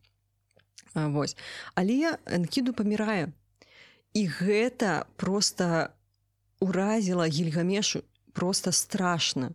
Вось. 0.96 1.36
Але 1.76 2.16
энкіду 2.26 2.74
памірае. 2.74 3.36
І 4.16 4.32
гэта 4.32 5.06
просто 5.20 5.92
уразіла 6.66 7.28
гільгамешу 7.28 8.04
просто 8.34 8.72
страшно. 8.72 9.52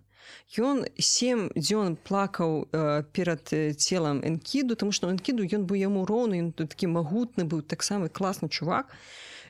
Ён 0.59 0.87
сем 0.99 1.51
дзён 1.57 1.97
плакаў 1.97 2.71
э, 2.71 3.03
перад 3.13 3.51
целам 3.77 4.23
энкіду 4.23 4.77
тому 4.77 4.93
что 4.93 5.11
энкіду 5.11 5.43
ён 5.43 5.67
быў 5.67 5.77
яму 5.91 6.07
роўны 6.07 6.39
ён 6.39 6.53
тут 6.53 6.71
такі 6.71 6.87
магутны 6.87 7.43
быў 7.45 7.63
таксама 7.63 8.09
класны 8.09 8.49
чувак. 8.49 8.95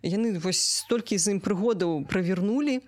Яны 0.02 0.40
вось 0.40 0.60
столькі 0.60 1.18
з 1.18 1.36
ім 1.36 1.40
прыгодаў 1.44 2.08
правернулі 2.08 2.80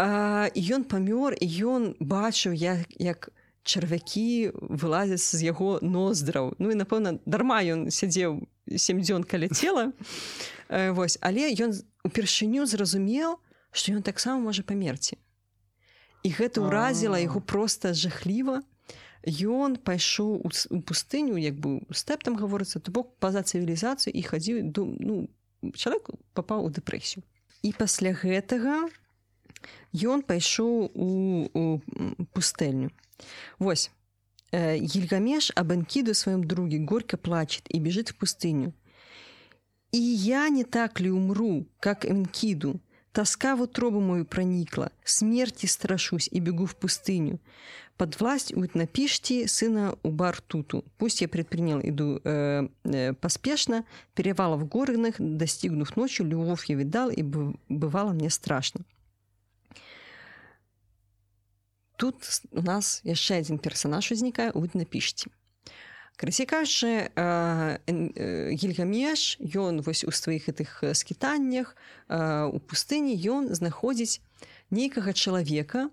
ён 0.00 0.82
памёр 0.88 1.36
і 1.36 1.46
ён 1.68 1.82
бачыў 2.00 2.56
як 2.56 2.88
як 2.96 3.28
чарвякі 3.68 4.56
вылазяць 4.56 5.36
з 5.36 5.44
яго 5.44 5.76
ноздраў. 5.82 6.56
Ну 6.56 6.72
і 6.72 6.80
напэўна 6.80 7.20
дарма 7.28 7.60
ён 7.60 7.92
сядзеў 7.92 8.48
сем 8.80 9.04
дзён 9.04 9.28
каля 9.28 9.52
цела 9.52 9.92
Э, 10.70 10.92
вось 10.92 11.18
але 11.20 11.50
ён 11.50 11.74
упершыню 12.06 12.62
зразумеў 12.62 13.42
што 13.72 13.96
ён 13.96 14.02
таксама 14.02 14.40
можа 14.40 14.62
памерці. 14.62 15.18
І 16.22 16.28
гэта 16.36 16.60
ўразіла 16.60 17.20
яго 17.20 17.40
просто 17.40 17.94
жахліва. 17.94 18.60
Ён 19.24 19.76
пайшоў 19.76 20.40
у 20.44 20.80
пустыню 20.80 21.36
як 21.36 21.60
бы 21.60 21.84
стэп 21.92 22.24
там 22.24 22.36
гаворыцца 22.40 22.80
то 22.80 22.92
бок 22.92 23.16
па-за 23.20 23.44
цывілізацыю 23.44 24.12
і 24.16 24.22
хадзіў 24.24 24.72
ну 24.72 25.28
чалавек 25.76 26.08
папаў 26.32 26.64
у 26.64 26.72
дэпрэсію. 26.72 27.24
І 27.60 27.72
пасля 27.76 28.16
гэтага 28.16 28.88
ён 29.92 30.24
пайшоў 30.24 30.88
у, 30.94 31.08
у 31.52 32.24
пустэльню. 32.32 32.90
Вось 33.58 33.90
Гильгамеш 34.52 35.52
об 35.54 35.72
Энкиду 35.72 36.14
своем 36.14 36.44
друге 36.44 36.78
горько 36.78 37.16
плачет 37.16 37.64
и 37.68 37.78
бежит 37.78 38.08
в 38.08 38.16
пустыню. 38.16 38.72
И 39.92 39.98
я 39.98 40.48
не 40.48 40.64
так 40.64 41.00
ли 41.00 41.10
умру, 41.10 41.66
как 41.78 42.04
Энкиду? 42.06 42.80
Тоска 43.12 43.56
в 43.56 43.62
утробу 43.62 44.00
мою 44.00 44.24
проникла, 44.24 44.92
смерти 45.04 45.66
страшусь 45.66 46.28
и 46.30 46.38
бегу 46.38 46.66
в 46.66 46.76
пустыню. 46.76 47.40
Под 47.96 48.18
власть 48.20 48.56
Утнапишти, 48.56 49.46
сына 49.46 49.98
Убар-Туту. 50.02 50.84
Пусть 50.96 51.20
я 51.20 51.28
предпринял, 51.28 51.80
иду 51.82 52.20
э, 52.24 52.68
э, 52.84 53.12
поспешно, 53.14 53.84
перевалов 54.14 54.68
горных, 54.68 55.16
достигнув 55.18 55.96
ночью, 55.96 56.26
любовь 56.26 56.66
я 56.66 56.76
видал, 56.76 57.10
и 57.10 57.22
бывало 57.68 58.12
мне 58.12 58.30
страшно. 58.30 58.84
Тут 61.96 62.16
у 62.52 62.62
нас 62.62 63.00
еще 63.04 63.34
один 63.34 63.58
персонаж 63.58 64.08
возникает, 64.08 64.56
Утнапишти. 64.56 65.30
Карацей 66.20 66.44
кажучы 66.44 67.08
гільгамеш 67.88 69.40
ён 69.56 69.80
вось 69.80 70.04
у 70.04 70.12
сваіх 70.12 70.52
гэтых 70.52 70.92
скітаннях 70.92 71.72
у 72.12 72.60
пустыні 72.60 73.16
ён 73.16 73.48
знаходзіць 73.56 74.20
нейкага 74.68 75.16
чалавека 75.16 75.88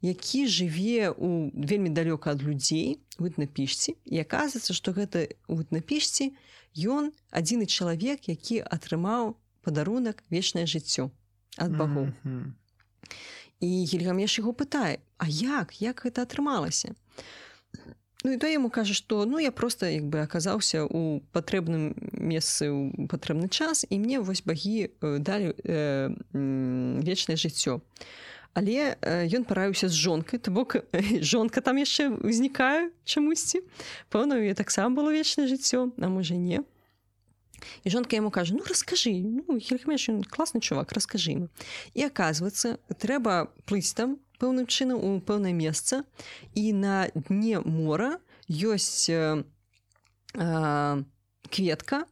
які 0.00 0.48
жыве 0.48 1.12
у 1.12 1.52
вельмі 1.52 1.92
далёка 1.92 2.32
ад 2.32 2.40
людзей 2.40 3.04
на 3.20 3.44
пішці 3.44 4.00
і 4.08 4.24
аказваецца 4.24 4.72
што 4.72 4.96
гэта 4.96 5.28
на 5.44 5.84
пішці 5.84 6.32
ён 6.80 7.12
адзіны 7.28 7.68
чалавек 7.68 8.32
які 8.32 8.64
атрымаў 8.64 9.36
падарунак 9.60 10.24
вечнае 10.32 10.64
жыццё 10.64 11.12
ад 11.60 11.76
багоў. 11.76 12.08
Mm 12.08 12.16
-hmm. 12.24 12.44
і 13.60 13.84
гільгамеш 13.84 14.40
яго 14.40 14.56
пытае 14.56 15.04
А 15.18 15.28
як? 15.28 15.82
Як 15.82 16.04
гэта 16.04 16.24
атрымалася 16.24 16.96
Ну 18.26 18.32
і 18.32 18.38
то 18.42 18.48
яму 18.50 18.70
кажа 18.74 18.90
што 18.90 19.22
ну 19.22 19.38
я 19.38 19.52
просто 19.54 19.86
як 19.86 20.02
бы 20.10 20.18
аказаўся 20.18 20.82
у 20.82 21.22
патрэбным 21.30 21.94
месцы 22.10 22.66
ў 22.66 23.06
патрэбны 23.06 23.46
час 23.46 23.86
і 23.86 24.02
мне 24.02 24.18
вось 24.18 24.42
багі 24.42 24.90
далі 24.98 25.54
э, 25.54 26.10
вечнае 27.06 27.38
жыццё 27.38 27.78
але 28.58 28.98
ён 29.30 29.46
параіўся 29.46 29.86
з 29.86 29.94
жонкай 29.94 30.42
то 30.42 30.50
бок 30.50 30.74
жонка 31.22 31.62
там 31.62 31.78
яшчэ 31.78 32.18
ўзнікае 32.18 32.90
чамусьці. 33.06 33.62
Пэўна 34.10 34.42
я 34.42 34.58
таксама 34.58 34.90
было 34.90 35.14
вечнае 35.14 35.46
жыццё 35.46 35.94
а 35.94 36.08
можа 36.10 36.34
не. 36.34 36.66
І 37.86 37.94
жонка 37.94 38.18
яму 38.18 38.34
кажа 38.34 38.58
ну 38.58 38.66
расскажы 38.66 39.22
ну, 39.22 39.62
класны 40.26 40.58
чувак 40.58 40.90
расскажы 40.98 41.30
ему 41.38 41.48
і 41.94 42.10
аказваецца 42.10 42.82
трэба 42.98 43.54
плыць 43.70 43.94
там 43.94 44.18
пэўным 44.38 44.66
чынам 44.66 45.00
у 45.00 45.20
пэўнае 45.20 45.52
месца. 45.52 46.04
І 46.54 46.72
на 46.72 47.08
дне 47.14 47.60
мора 47.60 48.18
ёсць 48.48 49.10
э, 49.10 49.44
э, 50.34 51.04
кветка. 51.50 52.04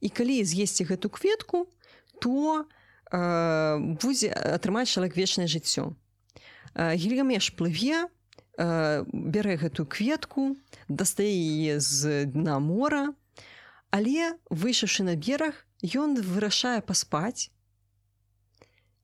І 0.00 0.08
калі 0.08 0.44
з'есці 0.44 0.84
гэту 0.84 1.10
кветку 1.10 1.66
то 2.20 2.66
э, 3.10 3.96
будзе 4.02 4.30
атрымаць 4.32 4.90
чалавек 4.90 5.16
вечнае 5.16 5.46
жыццё. 5.46 5.94
Гільгамеш 6.74 7.54
плыве 7.58 8.06
э, 8.06 9.04
бярэ 9.06 9.56
гэтую 9.56 9.86
кветку 9.86 10.56
дастае 10.88 11.30
яе 11.30 11.80
з 11.80 12.26
дна 12.26 12.58
мора. 12.58 13.14
Але 13.90 14.36
выйшаўшы 14.50 15.02
на 15.02 15.16
бераг 15.16 15.64
ён 15.82 16.18
вырашае 16.20 16.80
паспаць. 16.82 17.50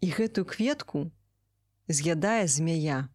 І 0.05 0.13
гэтую 0.13 0.45
кветку 0.45 1.11
з'ядае 1.89 2.47
змяя. 2.49 3.09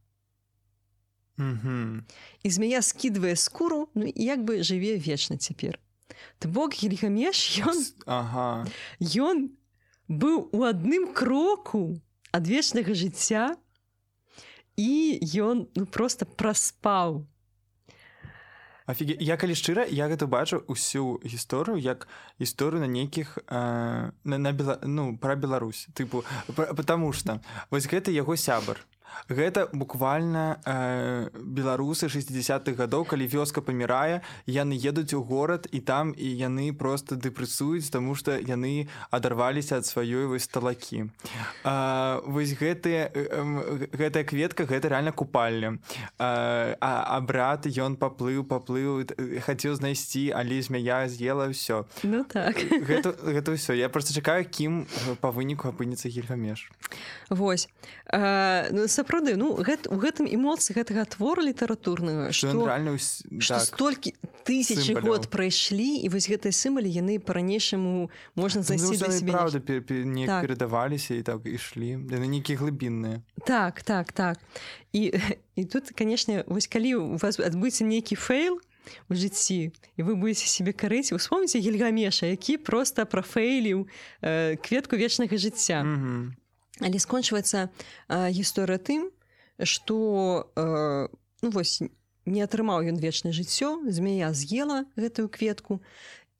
І 2.44 2.48
змяя 2.52 2.82
скідвае 2.82 3.36
скуру 3.36 3.88
ну, 3.96 4.12
як 4.16 4.44
бы 4.44 4.64
жыве 4.64 5.00
вечна 5.00 5.38
цяпер. 5.38 5.80
То 6.40 6.50
бок 6.52 6.76
гельгамеш 6.76 7.64
ён 7.64 7.78
ага. 8.06 8.68
ён 9.00 9.56
быў 10.12 10.52
у 10.52 10.68
адным 10.68 11.14
кроку 11.16 12.02
ад 12.36 12.44
вечнага 12.48 12.92
жыцця 12.92 13.56
і 14.76 14.92
ён 15.40 15.68
ну, 15.76 15.86
просто 15.86 16.26
праспаў 16.26 17.24
Афіге... 18.90 19.18
я 19.22 19.38
калі 19.38 19.54
шчыра 19.54 19.86
я 19.86 20.10
гэта 20.10 20.26
бачу 20.26 20.66
усю 20.66 21.22
гісторыю 21.22 21.78
як 21.78 22.10
гісторыю 22.42 22.82
на 22.82 22.90
нейкіх 22.90 23.38
э, 23.46 24.10
на, 24.24 24.38
на 24.42 24.52
бела... 24.52 24.80
ну 24.82 25.14
пра 25.14 25.36
Беларусь. 25.36 25.86
Тыпу 25.94 26.26
потому 26.56 27.14
что 27.14 27.38
вось 27.70 27.86
гэта 27.86 28.10
яго 28.10 28.34
сябар 28.34 28.82
гэта 29.30 29.70
буквально 29.74 30.60
э, 30.66 31.30
беларусы 31.34 32.08
60-х 32.08 32.74
гадоў 32.74 33.06
калі 33.06 33.28
вёска 33.28 33.62
памірае 33.62 34.22
яны 34.46 34.76
едуць 34.76 35.14
у 35.14 35.24
горад 35.24 35.68
і 35.72 35.80
там 35.80 36.14
і 36.18 36.28
яны 36.28 36.74
просто 36.74 37.16
дэпрэсуюць 37.16 37.90
тому 37.90 38.16
что 38.16 38.38
яны 38.38 38.88
адарваліся 39.12 39.78
ад 39.78 39.86
сваёй 39.86 40.26
вось 40.28 40.48
талакі. 40.48 41.10
Э, 41.64 42.22
вось 42.26 42.54
гэтыя 42.54 43.12
э, 43.14 43.88
гэтая 43.94 44.24
кветка 44.24 44.66
гэта 44.66 44.90
реально 44.90 45.12
купальня. 45.12 45.80
Э, 46.20 46.76
а, 46.80 47.18
а 47.18 47.22
брат 47.22 47.66
ён 47.66 47.96
паплыў 47.96 48.44
паплыў 48.44 49.06
хацеў 49.46 49.76
знайсці 49.76 50.32
але 50.36 50.62
змяя 50.62 51.08
з'ела 51.08 51.50
ўсё 51.50 51.86
ну 52.04 52.24
так. 52.24 52.56
Гэта, 52.90 53.14
гэта 53.14 53.52
ўсё. 53.54 53.74
Я 53.74 53.90
просто 53.90 54.14
чакаю 54.14 54.46
кім 54.46 54.86
па 55.22 55.30
выніку 55.30 55.70
апынецца 55.70 56.10
гільгамеш. 56.10 56.72
Вось. 57.30 57.70
Э, 58.12 58.70
ну, 58.72 58.88
сапраўды 59.00 59.40
ну 59.40 59.56
гэт, 59.56 59.88
у 59.88 59.96
гэтым 59.96 60.28
эмоцыі 60.28 60.76
гэтага 60.76 61.08
твора 61.08 61.46
літаратурнага 61.48 62.36
што 62.36 62.52
рэальна 62.52 63.00
так, 63.00 63.64
столькі 63.64 64.14
тысячи 64.44 64.94
год 65.00 65.32
прайшлі 65.32 66.04
і 66.04 66.12
вось 66.12 66.28
гэтыя 66.28 66.52
сімвалі 66.52 66.92
яны 66.92 67.20
по-ранейшаму 67.24 68.12
можна 68.36 68.62
зайсці 68.62 69.24
правда 69.32 69.62
не 70.04 70.28
так. 70.28 70.44
перадаваліся 70.44 71.16
і 71.16 71.24
так 71.24 71.46
ішлі. 71.46 72.04
Яны 72.12 72.28
нейкія 72.28 72.60
глыбінныя. 72.60 73.24
Так 73.46 73.84
так 73.84 74.12
так. 74.12 74.38
І 74.92 75.16
і 75.56 75.66
тут 75.66 75.92
канешне 75.96 76.44
вось 76.48 76.68
калі 76.68 76.96
у 76.96 77.18
вас 77.18 77.40
адбыцца 77.40 77.88
нейкі 77.88 78.16
фейл 78.16 78.60
у 79.10 79.14
жыцці 79.14 79.72
і 79.98 80.02
вы 80.02 80.16
будете 80.16 80.50
себе 80.50 80.74
карыць 80.74 81.14
успомніце 81.14 81.60
гельгамеша 81.62 82.26
які 82.26 82.58
просто 82.58 83.06
прафейліў 83.06 83.88
э, 84.22 84.58
кветку 84.58 84.98
вечнага 84.98 85.38
жыцця. 85.38 85.84
Mm 85.84 85.98
-hmm. 85.98 86.39
Але 86.80 87.00
скончваецца 87.00 87.70
э, 87.70 88.32
гісторыя 88.32 88.80
тым 88.80 89.12
что 89.64 90.52
э, 90.56 91.08
ну 91.42 91.50
вось 91.52 91.82
не 92.26 92.42
атрымаў 92.42 92.88
ён 92.88 92.98
вечнае 93.00 93.34
жыццё 93.34 93.84
змея 93.88 94.32
з'ела 94.34 94.86
гэтую 94.96 95.30
кветку 95.30 95.82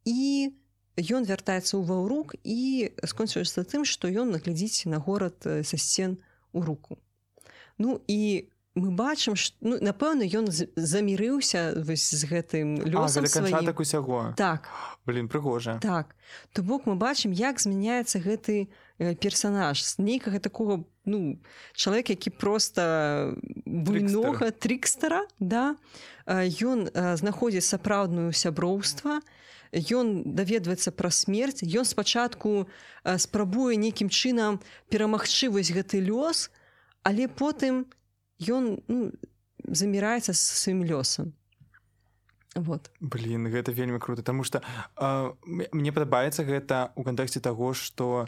і 0.06 0.54
ён 1.00 1.24
вяртаецца 1.24 1.80
ў 1.80 1.84
ваўрук 1.88 2.36
і 2.44 2.92
скончваецца 3.08 3.64
тым 3.64 3.88
што 3.88 4.12
ён 4.12 4.36
наглядзіць 4.36 4.88
на 4.92 5.00
горад 5.00 5.40
са 5.44 5.78
сцен 5.78 6.20
у 6.52 6.62
руку. 6.62 6.98
Ну 7.78 8.02
і 8.08 8.50
мы 8.76 8.92
бачым 8.92 9.36
ну, 9.62 9.80
напэўна 9.82 10.28
ён 10.28 10.48
замірыўся 10.52 11.80
з 11.84 12.22
гэтым 12.28 12.80
лёсам 12.86 13.26
так 13.66 13.80
усяго? 13.80 14.34
Так. 14.38 14.70
Блин 15.06 15.28
прыгожа. 15.28 15.80
Так. 15.82 16.16
То 16.54 16.64
бок 16.64 16.86
мы 16.86 16.96
бачым 16.96 17.32
як 17.32 17.60
змяняецца 17.60 18.20
гэты 18.20 18.70
персонаж. 19.00 19.84
З 19.86 20.00
нейкага 20.00 20.40
такого 20.40 20.86
ну 21.06 21.40
чалавек 21.74 22.10
які 22.10 22.30
просто 22.30 23.36
буйнога 23.66 24.52
трикстера. 24.52 25.28
да. 25.40 25.76
Ён 26.28 26.92
знаходзіць 26.94 27.66
сапраўдную 27.66 28.34
сяброўства. 28.34 29.22
Ён 29.74 30.24
даведваецца 30.26 30.92
пра 30.92 31.10
смерць. 31.10 31.64
Ён 31.64 31.86
спачатку 31.86 32.68
спрабуе 33.18 33.76
нейкім 33.76 34.10
чынам 34.10 34.60
перамагчы 34.90 35.50
вось 35.50 35.72
гэты 35.72 36.04
лёс 36.06 36.52
але 37.04 37.28
потым 37.28 37.86
ён 38.40 38.80
ну, 38.88 39.12
заміраецца 39.64 40.34
з 40.34 40.40
сваім 40.40 40.84
лёсам. 40.86 41.34
Вот. 42.56 42.90
Блин 43.00 43.48
гэта 43.48 43.72
вельмі 43.72 44.00
круто 44.00 44.24
тому 44.24 44.44
что 44.44 44.62
э, 44.98 45.32
мне 45.72 45.92
падабаецца 45.92 46.44
гэта 46.44 46.92
у 46.96 47.04
кантэксце 47.04 47.40
таго 47.40 47.74
что 47.74 48.28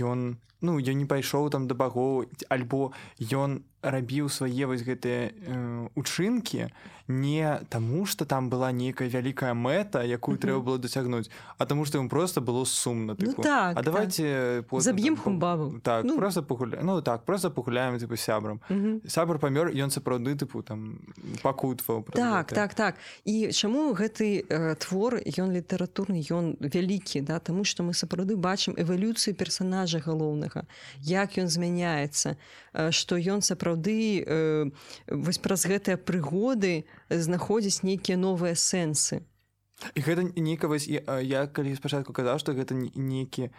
ён 0.00 0.36
ну 0.62 0.78
я 0.78 0.94
не 0.94 1.04
пайшоў 1.04 1.50
там 1.50 1.68
да 1.68 1.74
багоў 1.74 2.30
альбо 2.48 2.92
ён 3.20 3.62
рабіў 3.82 4.30
свае 4.30 4.66
вось 4.70 4.86
гэтыя 4.86 5.34
э, 5.34 5.88
учынкі 5.98 6.70
не 7.08 7.60
таму 7.68 8.06
что 8.06 8.24
там 8.24 8.48
была 8.48 8.70
нейкая 8.72 9.08
вялікая 9.08 9.54
мэта 9.54 10.06
якую 10.06 10.38
трэба 10.38 10.60
было 10.62 10.78
дасягнуць 10.78 11.30
а 11.58 11.66
таму 11.66 11.84
что 11.84 11.98
ім 11.98 12.08
просто 12.08 12.40
было 12.40 12.64
сумна 12.64 13.16
ну, 13.18 13.34
так, 13.34 13.76
а 13.76 13.82
давайте 13.82 14.64
так. 14.70 14.80
заб'ем 14.80 15.16
хумбаву 15.16 15.80
так 15.80 16.04
ну. 16.04 16.16
просто 16.16 16.42
пагуля 16.42 16.78
ну 16.82 17.02
так 17.02 17.24
просто 17.24 17.50
пагуляем 17.50 17.98
типа 17.98 18.16
сябрам. 18.16 18.60
Сябр 19.06 19.38
памёр 19.38 19.74
ён 19.74 19.90
сапраўды 19.90 20.38
тыпу 20.38 20.62
там 20.62 21.00
пакутваў 21.42 22.06
так 22.12 22.48
гэта. 22.48 22.54
так 22.54 22.74
так. 22.74 22.94
І 23.24 23.50
чаму 23.50 23.92
гэты 23.94 24.46
э, 24.48 24.74
твор 24.78 25.18
ён 25.18 25.50
літаратурны 25.50 26.22
ён 26.30 26.56
вялікі 26.60 27.20
да 27.20 27.38
таму 27.38 27.64
что 27.64 27.82
мы 27.82 27.94
сапраўды 27.94 28.36
бачым 28.36 28.74
эвалюцыю 28.78 29.34
персонажа 29.34 29.98
галоўнага 30.52 30.66
як 31.00 31.38
ён 31.38 31.48
змяняецца 31.48 32.36
что 32.90 33.16
ён 33.16 33.42
сапраўды 33.42 34.24
э, 34.24 34.70
вось 35.08 35.38
праз 35.38 35.66
гэтыя 35.66 35.96
прыгоды 35.96 36.84
знаходзіць 37.10 37.82
нейкія 37.82 38.16
новыя 38.16 38.54
сэнсы. 38.54 39.22
І 39.94 40.00
гэта 40.00 40.22
нейка 40.36 40.68
вось 40.68 40.88
я 40.88 41.46
калі 41.46 41.74
спачатку 41.76 42.12
казаў 42.12 42.38
што 42.38 42.52
гэта 42.52 42.74
нейкі 42.74 43.50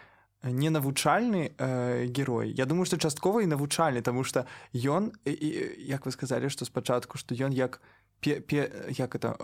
не 0.44 0.68
навучальны 0.68 1.52
э, 1.56 2.06
герой 2.06 2.52
Я 2.52 2.66
думаю 2.66 2.84
што 2.84 2.96
часткова 2.96 3.42
і 3.42 3.46
навучальны 3.50 4.02
тому 4.02 4.24
что 4.24 4.46
ён 4.74 5.12
як 5.24 6.06
вы 6.06 6.10
сказалі 6.12 6.48
што 6.48 6.64
спачатку 6.64 7.18
што 7.18 7.34
ён 7.34 7.52
як 7.52 7.80
пе, 8.20 8.40
пе, 8.40 8.70
як 8.88 9.14
это 9.14 9.36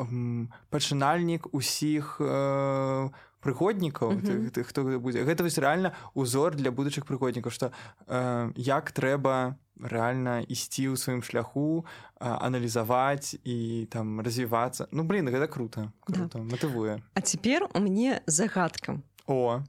пачынальнік 0.70 1.53
усіх 1.53 2.20
э, 2.20 3.11
прыходнікаў 3.41 4.11
mm 4.11 4.20
-hmm. 4.20 4.64
хто 4.64 4.84
будзе. 4.99 5.24
Гэта 5.24 5.43
вось 5.43 5.59
рэальна 5.59 5.93
узор 6.14 6.57
для 6.57 6.70
будучых 6.70 7.05
прыходнікаў 7.05 7.51
што 7.51 7.72
э, 8.07 8.53
як 8.57 8.93
трэба 8.93 9.55
рэальна 9.80 10.45
ісці 10.45 10.93
ў 10.93 10.97
сваім 10.97 11.22
шляху 11.22 11.84
аналізаваць 12.20 13.41
і 13.45 13.86
там 13.91 14.20
развівацца. 14.20 14.86
Ну 14.93 15.05
блин 15.05 15.28
гэта 15.28 15.49
круто, 15.49 15.93
круто 16.01 16.38
да. 16.38 16.45
матывуе. 16.45 17.01
А 17.14 17.20
цяпер 17.20 17.68
у 17.74 17.80
мне 17.80 18.20
загадка. 18.26 19.01
О. 19.26 19.62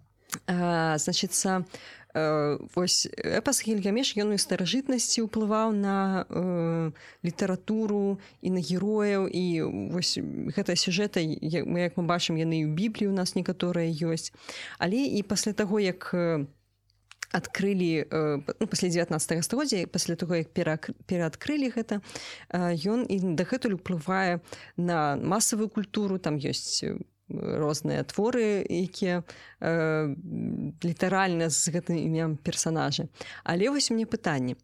Значится 0.48 1.66
вось 2.14 3.08
эпас 3.16 3.64
гільгамеш 3.64 4.16
ён 4.20 4.36
у 4.36 4.38
старажытнасці 4.38 5.24
ўплываў 5.28 5.72
на 5.72 6.28
э, 6.28 6.92
літаратуру 7.24 8.20
і 8.42 8.50
на 8.52 8.60
герояў. 8.60 9.32
І 9.32 9.64
вось 9.96 10.20
гэта 10.20 10.76
сюжэта 10.76 11.24
мы 11.64 11.88
як 11.88 11.96
мы 11.96 12.04
бачым 12.04 12.36
яны 12.36 12.68
ў 12.68 12.76
бібліі 12.76 13.12
у 13.12 13.16
нас 13.16 13.36
некаторыя 13.36 13.88
ёсць. 13.88 14.36
Але 14.76 15.08
і 15.08 15.24
пасля 15.24 15.54
таго 15.56 15.80
як 15.80 16.12
адкрылі 17.32 18.08
ну, 18.60 18.68
пасля 18.68 18.90
19 18.90 19.44
стагоддзя 19.44 19.88
пасля 19.88 20.16
таго 20.20 20.36
як 20.44 20.52
пераадкрылі 20.52 21.72
гэта 21.72 22.04
ён 22.52 23.08
і 23.08 23.40
дагэтуль 23.40 23.80
уплывае 23.80 24.44
на 24.76 25.16
масавую 25.16 25.70
культуру. 25.72 26.20
Там 26.20 26.36
ёсць 26.36 26.84
розныя 27.34 28.04
творы 28.04 28.66
якія 28.68 29.24
э, 29.60 30.16
літаральна 30.84 31.50
з 31.50 31.72
гэтым 31.72 31.98
імем 31.98 32.38
персонажа 32.38 33.08
але 33.44 33.70
вось 33.70 33.92
мне 33.92 34.06
пытанне. 34.06 34.56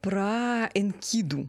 Про 0.00 0.68
энкіду. 0.74 1.48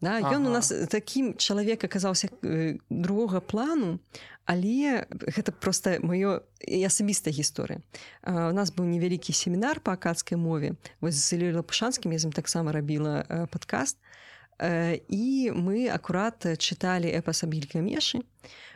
Да? 0.00 0.18
ага. 0.20 0.36
ён 0.36 0.46
у 0.46 0.52
нас 0.52 0.68
такім 0.90 1.34
чалавек 1.40 1.84
аказаўся 1.84 2.28
э, 2.42 2.78
другога 2.90 3.40
плану 3.40 4.00
але 4.44 5.08
гэта 5.08 5.52
просто 5.52 5.98
маё 6.04 6.44
асабістая 6.60 7.32
гісторыя. 7.32 7.80
У 8.28 8.52
нас 8.52 8.68
быў 8.68 8.84
невялікі 8.84 9.32
семінар 9.32 9.80
по 9.80 9.96
акадскай 9.96 10.36
мове. 10.36 10.76
Вось 11.00 11.16
з 11.16 11.52
лапушанскім 11.52 12.12
я 12.12 12.18
з 12.18 12.28
ім 12.28 12.32
таксама 12.32 12.72
рабіла 12.72 13.24
э, 13.24 13.46
падкаст. 13.48 13.96
э, 13.96 14.24
і 14.60 15.50
мы 15.54 15.88
акурат 15.90 16.46
чыталі 16.58 17.10
эпасабілька 17.10 17.82
мешы 17.82 18.22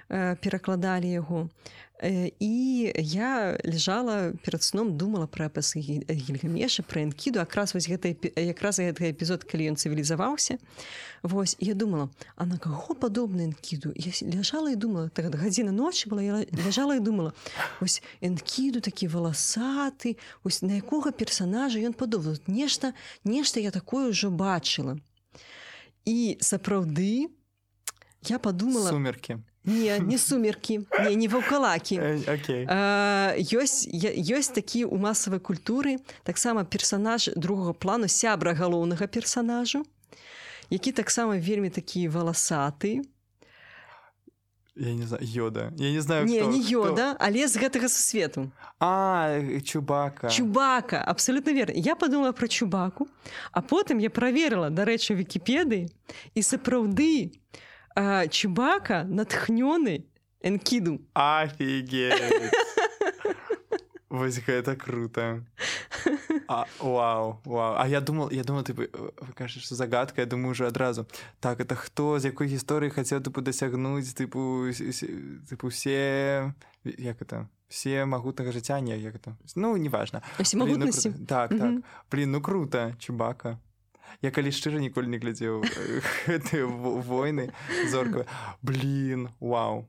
перакладалі 0.08 1.10
яго 1.10 1.48
і 2.02 2.92
я 2.96 3.58
лежала 3.64 4.32
перад 4.44 4.62
сном 4.62 4.96
думала 4.96 5.26
пра 5.26 5.48
пасы 5.50 5.82
гільгамеша 5.82 6.86
пра 6.86 7.02
энкіду 7.02 7.42
акраз 7.42 7.74
вось 7.74 7.90
гэта 7.90 8.14
якраз 8.38 8.78
гэты 8.78 9.10
эпізод 9.10 9.42
калі 9.42 9.74
ён 9.74 9.76
цывілізаваўся 9.76 10.58
Вось 11.22 11.56
я 11.58 11.74
думала 11.74 12.10
а 12.36 12.46
на 12.46 12.58
каго 12.58 12.94
падобны 12.94 13.50
энкіду 13.50 13.90
я 13.98 14.14
ляжала 14.22 14.70
і 14.70 14.78
думала 14.78 15.10
так 15.10 15.34
гадзіна 15.34 15.74
ночы 15.74 16.06
была 16.06 16.22
я 16.22 16.46
ляжала 16.54 16.94
і 16.94 17.02
думала 17.02 17.34
ось 17.82 17.98
энкіду 18.22 18.80
такі 18.80 19.10
валасаты 19.10 20.16
ось 20.44 20.62
на 20.62 20.78
якога 20.78 21.10
персонажа 21.10 21.82
ён 21.82 21.98
падобны 21.98 22.38
нешта 22.46 22.94
нешта 23.24 23.58
я 23.58 23.74
такое 23.74 24.14
ўжо 24.14 24.30
бачыла 24.30 25.02
і 26.08 26.38
сапраўды 26.40 27.28
я 28.24 28.38
подумала 28.38 28.88
сумерки. 28.88 29.38
Не 29.64 29.98
не 29.98 30.18
сумерки. 30.18 30.80
Не 31.04 31.14
не 31.14 31.28
ваўкалакі 31.28 32.00
okay. 32.24 32.64
ёсць 33.36 33.84
ёсць 33.84 34.54
такі 34.56 34.88
у 34.88 34.96
масавай 34.96 35.40
культуры 35.40 36.00
таксама 36.24 36.64
персонаж 36.64 37.28
другого 37.36 37.74
плану 37.76 38.08
сябра 38.08 38.56
галоўнага 38.56 39.06
персонажу 39.06 39.84
які 40.70 40.92
таксама 40.92 41.36
вельмі 41.36 41.68
такі 41.68 42.08
валасаты 42.08 43.04
я 44.78 44.94
не 44.94 45.02
знаю 45.02 45.22
йода. 45.26 45.72
Я 45.76 45.90
не 45.90 46.00
знаю 46.00 46.26
не, 46.26 46.40
кто, 46.40 46.50
не 46.50 46.60
йода 46.60 47.14
кто... 47.14 47.24
але 47.24 47.48
з 47.48 47.56
гэтага 47.56 47.88
сусвету. 47.88 48.50
А 48.80 49.40
чубака. 49.64 50.28
Чубака 50.28 51.02
абсолютно 51.06 51.50
верно. 51.52 51.72
Я 51.76 51.96
подумала 51.96 52.32
про 52.32 52.48
чубаку 52.48 53.08
а 53.52 53.62
потым 53.62 53.98
я 53.98 54.10
проверила 54.10 54.70
дарэчы 54.70 55.14
вкіпедыі 55.14 55.88
і 56.34 56.40
сапраўды 56.42 57.32
Чубака 58.30 59.02
натхнёны 59.04 60.06
энкіду. 60.40 61.00
Афіге 61.14 62.14
Вось 64.18 64.42
гэта 64.42 64.74
круто. 64.74 65.44
А, 66.48 66.66
Вау 66.80 67.40
Вау. 67.44 67.76
А 67.78 67.86
я 67.86 68.00
думал 68.00 68.30
я 68.30 68.42
думал 68.42 68.62
ты 68.62 68.74
кажаш 69.34 69.68
загадка 69.68 70.22
я 70.22 70.26
думаю 70.26 70.50
уже 70.50 70.66
адразу 70.66 71.06
так 71.40 71.60
это 71.60 71.74
хто 71.74 72.18
з 72.18 72.24
якой 72.24 72.48
гісторыі 72.48 72.90
хацеў 72.90 73.22
тыпу 73.22 73.40
дасягнуць 73.40 74.10
тыпу 74.18 74.66
тыпу 75.46 75.68
все 75.68 76.54
як 76.84 77.22
это 77.22 77.46
все 77.68 78.04
магутнага 78.04 78.50
жыцця 78.50 78.80
не 78.80 78.98
як 78.98 79.14
это? 79.14 79.36
Ну 79.54 79.76
неважно. 79.76 80.22
Ну, 80.52 80.90
так 81.26 81.50
так. 81.50 81.74
Блин 82.10 82.32
ну 82.32 82.40
круто 82.40 82.94
чубака. 82.98 83.58
Я 84.22 84.30
калі 84.30 84.50
шчыра 84.50 84.80
ніколі 84.80 85.06
не 85.06 85.18
глядзеў 85.20 85.62
гэтыя 86.26 86.66
войны 87.10 87.52
зорка 87.92 88.24
блин 88.62 89.28
Вау 89.38 89.86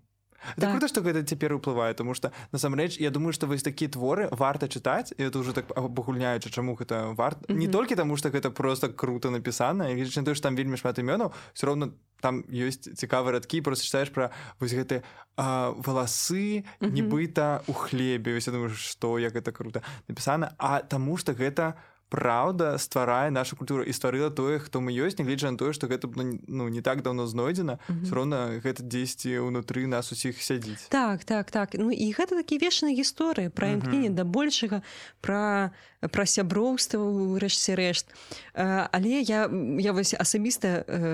Так. 0.56 0.72
круто 0.72 0.88
что 0.88 1.02
гэта 1.02 1.24
цяпер 1.24 1.54
уплывае 1.54 1.94
тому 1.94 2.14
что 2.14 2.32
насамрэч 2.52 2.98
я 3.00 3.10
думаю 3.10 3.34
что 3.34 3.48
вось 3.48 3.64
такія 3.64 3.90
творы 3.90 4.30
варта 4.32 4.68
чытаць 4.68 5.14
і 5.18 5.24
это 5.24 5.40
уже 5.40 5.54
так 5.54 5.68
пагульняючы 5.68 6.50
чаму 6.50 6.76
гэта 6.76 7.16
варт 7.16 7.38
mm 7.48 7.56
-hmm. 7.56 7.58
не 7.58 7.68
толькі 7.68 7.96
таму 7.96 8.18
что 8.18 8.30
гэта 8.30 8.50
просто 8.50 8.90
круто 8.90 9.32
напісана 9.32 9.90
і 9.90 10.06
то 10.06 10.34
там 10.34 10.56
вельмі 10.56 10.78
шмат 10.78 11.00
імёнаў 11.00 11.32
все 11.54 11.68
равно 11.68 11.90
там 12.22 12.44
ёсць 12.52 12.94
цікавыя 12.96 13.32
радкі 13.32 13.62
просто 13.62 13.86
читаешь 13.86 14.10
про 14.10 14.30
вось 14.60 14.74
гэты 14.74 15.02
валасы 15.38 16.36
mm 16.36 16.64
-hmm. 16.82 16.92
нібыта 16.92 17.60
у 17.68 17.74
хлебе 17.74 18.34
вось 18.34 18.48
я 18.48 18.54
думаю 18.54 18.70
что 18.70 19.20
як 19.20 19.36
гэта 19.36 19.52
круто 19.52 19.82
напісана 20.08 20.52
а 20.58 20.80
таму 20.80 21.18
что 21.18 21.34
гэта 21.34 21.68
у 21.70 21.74
праўда 22.10 22.78
стварае 22.78 23.30
нашу 23.32 23.56
культуру 23.56 23.84
і 23.84 23.94
стварыла 23.94 24.30
тое 24.34 24.60
хто 24.60 24.82
мы 24.82 24.90
ёсць 24.92 25.22
нягледзя 25.22 25.54
на 25.54 25.58
тое 25.58 25.74
што 25.74 25.88
гэта 25.88 26.10
ну, 26.10 26.42
ну 26.48 26.68
не 26.68 26.82
так 26.82 27.02
давно 27.06 27.28
знойдзена 27.28 27.78
mm 27.78 27.96
-hmm. 27.96 28.14
роўна 28.14 28.60
гэта 28.66 28.82
дзесьці 28.82 29.46
ўнутры 29.46 29.86
нас 29.88 30.12
усіх 30.12 30.42
сядзіць 30.42 30.90
так 30.90 31.24
так 31.24 31.52
так 31.52 31.70
ну 31.74 31.92
і 31.92 32.14
гэта 32.14 32.36
такі 32.36 32.58
вечныя 32.58 32.98
гісторыі 32.98 33.50
пра 33.50 33.68
імкненне 33.68 34.10
mm 34.10 34.12
-hmm. 34.12 34.16
да 34.16 34.24
большага 34.24 34.82
пра 35.22 35.72
пра 36.12 36.26
сяброўства 36.26 37.00
рэшце 37.40 37.76
рэшт 37.76 38.06
але 38.92 39.22
я 39.22 39.50
я 39.80 39.92
вось 39.94 40.16
асабіста 40.20 40.68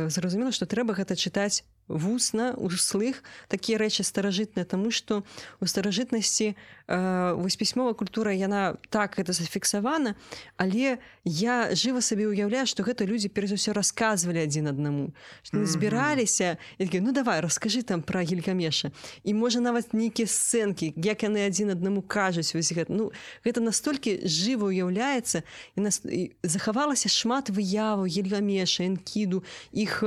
зразумела 0.08 0.52
што 0.52 0.66
трэба 0.66 0.96
гэта 0.96 1.16
чытаць 1.16 1.64
вусна 1.88 2.54
услых 2.58 3.22
такія 3.48 3.78
рэчы 3.78 4.04
старажытныя 4.04 4.66
тому 4.66 4.90
что 4.90 5.24
у 5.62 5.66
старажытнасці 5.66 6.56
э, 6.88 7.34
вось 7.38 7.56
пісьмовая 7.56 7.94
культура 7.94 8.34
яна 8.34 8.78
так 8.90 9.20
это 9.20 9.34
зафіксавана 9.34 10.16
але 10.58 10.98
я 11.24 11.76
жыва 11.76 12.02
сабе 12.02 12.26
ўяўляю 12.26 12.66
что 12.66 12.82
гэта 12.82 13.06
людзі 13.06 13.30
перш 13.30 13.54
за 13.54 13.56
ўсё 13.62 13.72
рассказывалі 13.78 14.42
адзін 14.42 14.74
аднаму 14.74 15.14
збіраліся 15.54 16.58
ну 16.80 17.12
давай 17.14 17.40
расскажы 17.46 17.86
там 17.86 18.02
про 18.02 18.26
гелькамеша 18.26 18.90
і 19.24 19.32
можа 19.38 19.62
нават 19.62 19.94
нейкія 19.94 20.26
сцэнкі 20.26 20.98
як 20.98 21.22
яны 21.22 21.46
адзін 21.46 21.78
аднаму 21.78 22.02
кажуць 22.02 22.50
вось 22.58 22.74
гэта 22.74 22.90
ну 22.90 23.14
гэта 23.46 23.62
настолькі 23.62 24.26
жыва 24.26 24.74
уяўляецца 24.74 25.46
і 25.78 25.80
нас 25.86 26.02
захавалася 26.42 27.14
шмат 27.14 27.54
выяву 27.54 28.10
гельгамеша 28.10 28.90
энкіду 28.90 29.46
іх 29.70 30.02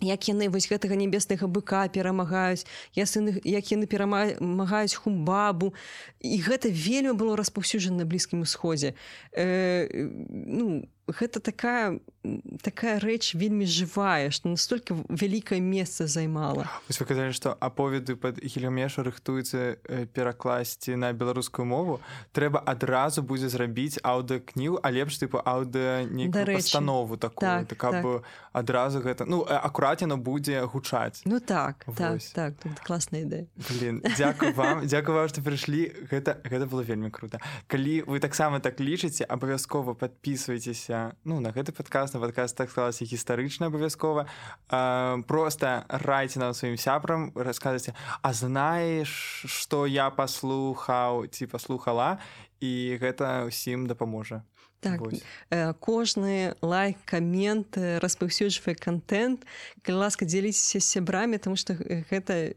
як 0.00 0.28
яны 0.28 0.48
вось 0.48 0.68
гэтага 0.68 0.96
нябеснага 0.96 1.46
быка 1.46 1.88
перамагаюць 1.88 2.64
я 2.96 3.04
сыны 3.04 3.36
як 3.44 3.64
яны 3.70 3.86
перамагаюць 3.86 4.96
хумбабу 4.96 5.72
і 6.20 6.36
гэта 6.40 6.72
вельмі 6.72 7.12
было 7.12 7.36
распаўсюджана 7.36 8.02
на 8.02 8.04
блізкім 8.04 8.42
усходзе. 8.42 8.94
Э, 9.32 9.88
ну 9.92 10.88
гэта 11.12 11.40
такая 11.40 12.00
такая 12.60 13.00
рэч 13.00 13.32
вельмі 13.34 13.64
жывая 13.64 14.28
што 14.28 14.52
настолькі 14.52 15.08
вялікае 15.08 15.60
месца 15.64 16.04
займала. 16.04 16.68
Вы 16.88 17.06
казалі 17.08 17.32
што 17.32 17.56
аповеды 17.56 18.16
под 18.16 18.36
гелямешу 18.44 19.00
рыхтуецца 19.00 19.80
э, 19.80 20.04
перакласці 20.12 21.00
на 21.00 21.12
беларускую 21.16 21.64
мову. 21.64 22.00
Трэба 22.36 22.60
адразу 22.60 23.24
будзе 23.24 23.48
зрабіць 23.48 23.96
аўдыокніў 24.04 24.84
а 24.84 24.92
лепш 24.92 25.16
тыпу 25.16 25.40
аўдыа 25.40 26.04
нестанову 26.04 27.16
такую 27.16 27.64
так, 27.64 27.72
так, 27.72 28.04
так. 28.04 28.24
адразу 28.52 29.00
гэта 29.00 29.24
ну 29.24 29.40
акурат 29.48 30.04
яно 30.04 30.20
будзе 30.20 30.60
гучаць. 30.68 31.24
Ну 31.24 31.40
так 31.40 31.88
так, 31.96 32.20
так 32.36 32.52
класная 32.84 33.24
ідэя 33.24 33.48
дзякую 34.12 34.52
вам 34.52 34.84
дзякую 34.90 35.16
вам 35.16 35.28
што 35.32 35.40
прыйшлі. 35.40 35.88
Гэта 36.12 36.36
гэта 36.44 36.68
было 36.68 36.84
вельмі 36.84 37.08
круто 37.08 37.40
калі 37.66 38.04
вы 38.04 38.20
таксама 38.20 38.60
так 38.60 38.76
лічыце 38.76 39.24
абавязкова 39.24 39.96
подписывайтеся 39.96 40.99
ну 41.24 41.40
на 41.40 41.52
гэты 41.54 41.72
падказ 41.76 42.14
на 42.14 42.20
падказ 42.20 42.54
так 42.56 42.70
склалася 42.70 43.08
гістарычна 43.08 43.70
абавязкова 43.70 44.26
просто 45.30 45.72
райце 45.88 46.42
нам 46.42 46.54
сваім 46.54 46.76
сябрам 46.76 47.30
расказаце 47.34 47.96
а 48.22 48.32
знаеш 48.32 49.10
што 49.46 49.86
я 49.86 50.10
паслухаў 50.10 51.26
ці 51.32 51.50
паслухала 51.50 52.18
і 52.60 53.00
гэта 53.00 53.48
ўсім 53.48 53.88
дапаможа 53.90 54.44
Так, 54.80 55.00
э, 55.50 55.74
кожны 55.74 56.56
лайк 56.62 56.96
камент 57.04 57.76
распаўсюджвае 57.76 58.74
контент. 58.74 59.44
Калі 59.84 60.08
ласка 60.08 60.24
дзеліцеся 60.24 60.80
сябрамі 60.80 61.36
тому 61.36 61.56
что 61.56 61.76
гэта 61.76 62.56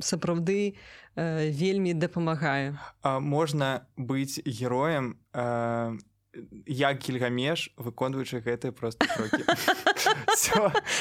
сапраўды 0.00 0.72
э, 0.72 1.50
вельмі 1.52 1.92
дапамагае 1.92 2.80
можна 3.04 3.84
быць 3.96 4.40
героем 4.48 5.20
э, 5.36 5.98
як 6.66 6.98
кільгамеш 6.98 7.70
выконваючы 7.76 8.40
гэтыя 8.40 8.72
просто 8.72 9.04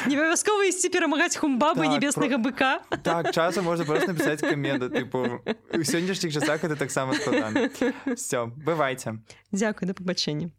не 0.08 0.16
абавязкова 0.16 0.66
ісці 0.70 0.90
перамагаць 0.90 1.38
хумбабы 1.38 1.86
так, 1.86 1.94
небеснага 1.94 2.38
про... 2.38 2.44
быка. 2.44 2.82
Так 3.04 3.34
часам 3.34 3.66
можна 3.66 3.86
просто 3.86 4.14
напісаць 4.14 4.42
камеда 4.42 4.90
тыпу 4.90 5.42
у 5.74 5.84
сённяшніх 5.84 6.34
часах 6.34 6.64
это 6.64 6.76
таксама 6.76 7.16
складана 7.16 7.70
все 8.16 8.46
бывайце. 8.46 9.20
Дзякуй 9.52 9.88
да 9.88 9.94
пабачэння 9.94 10.52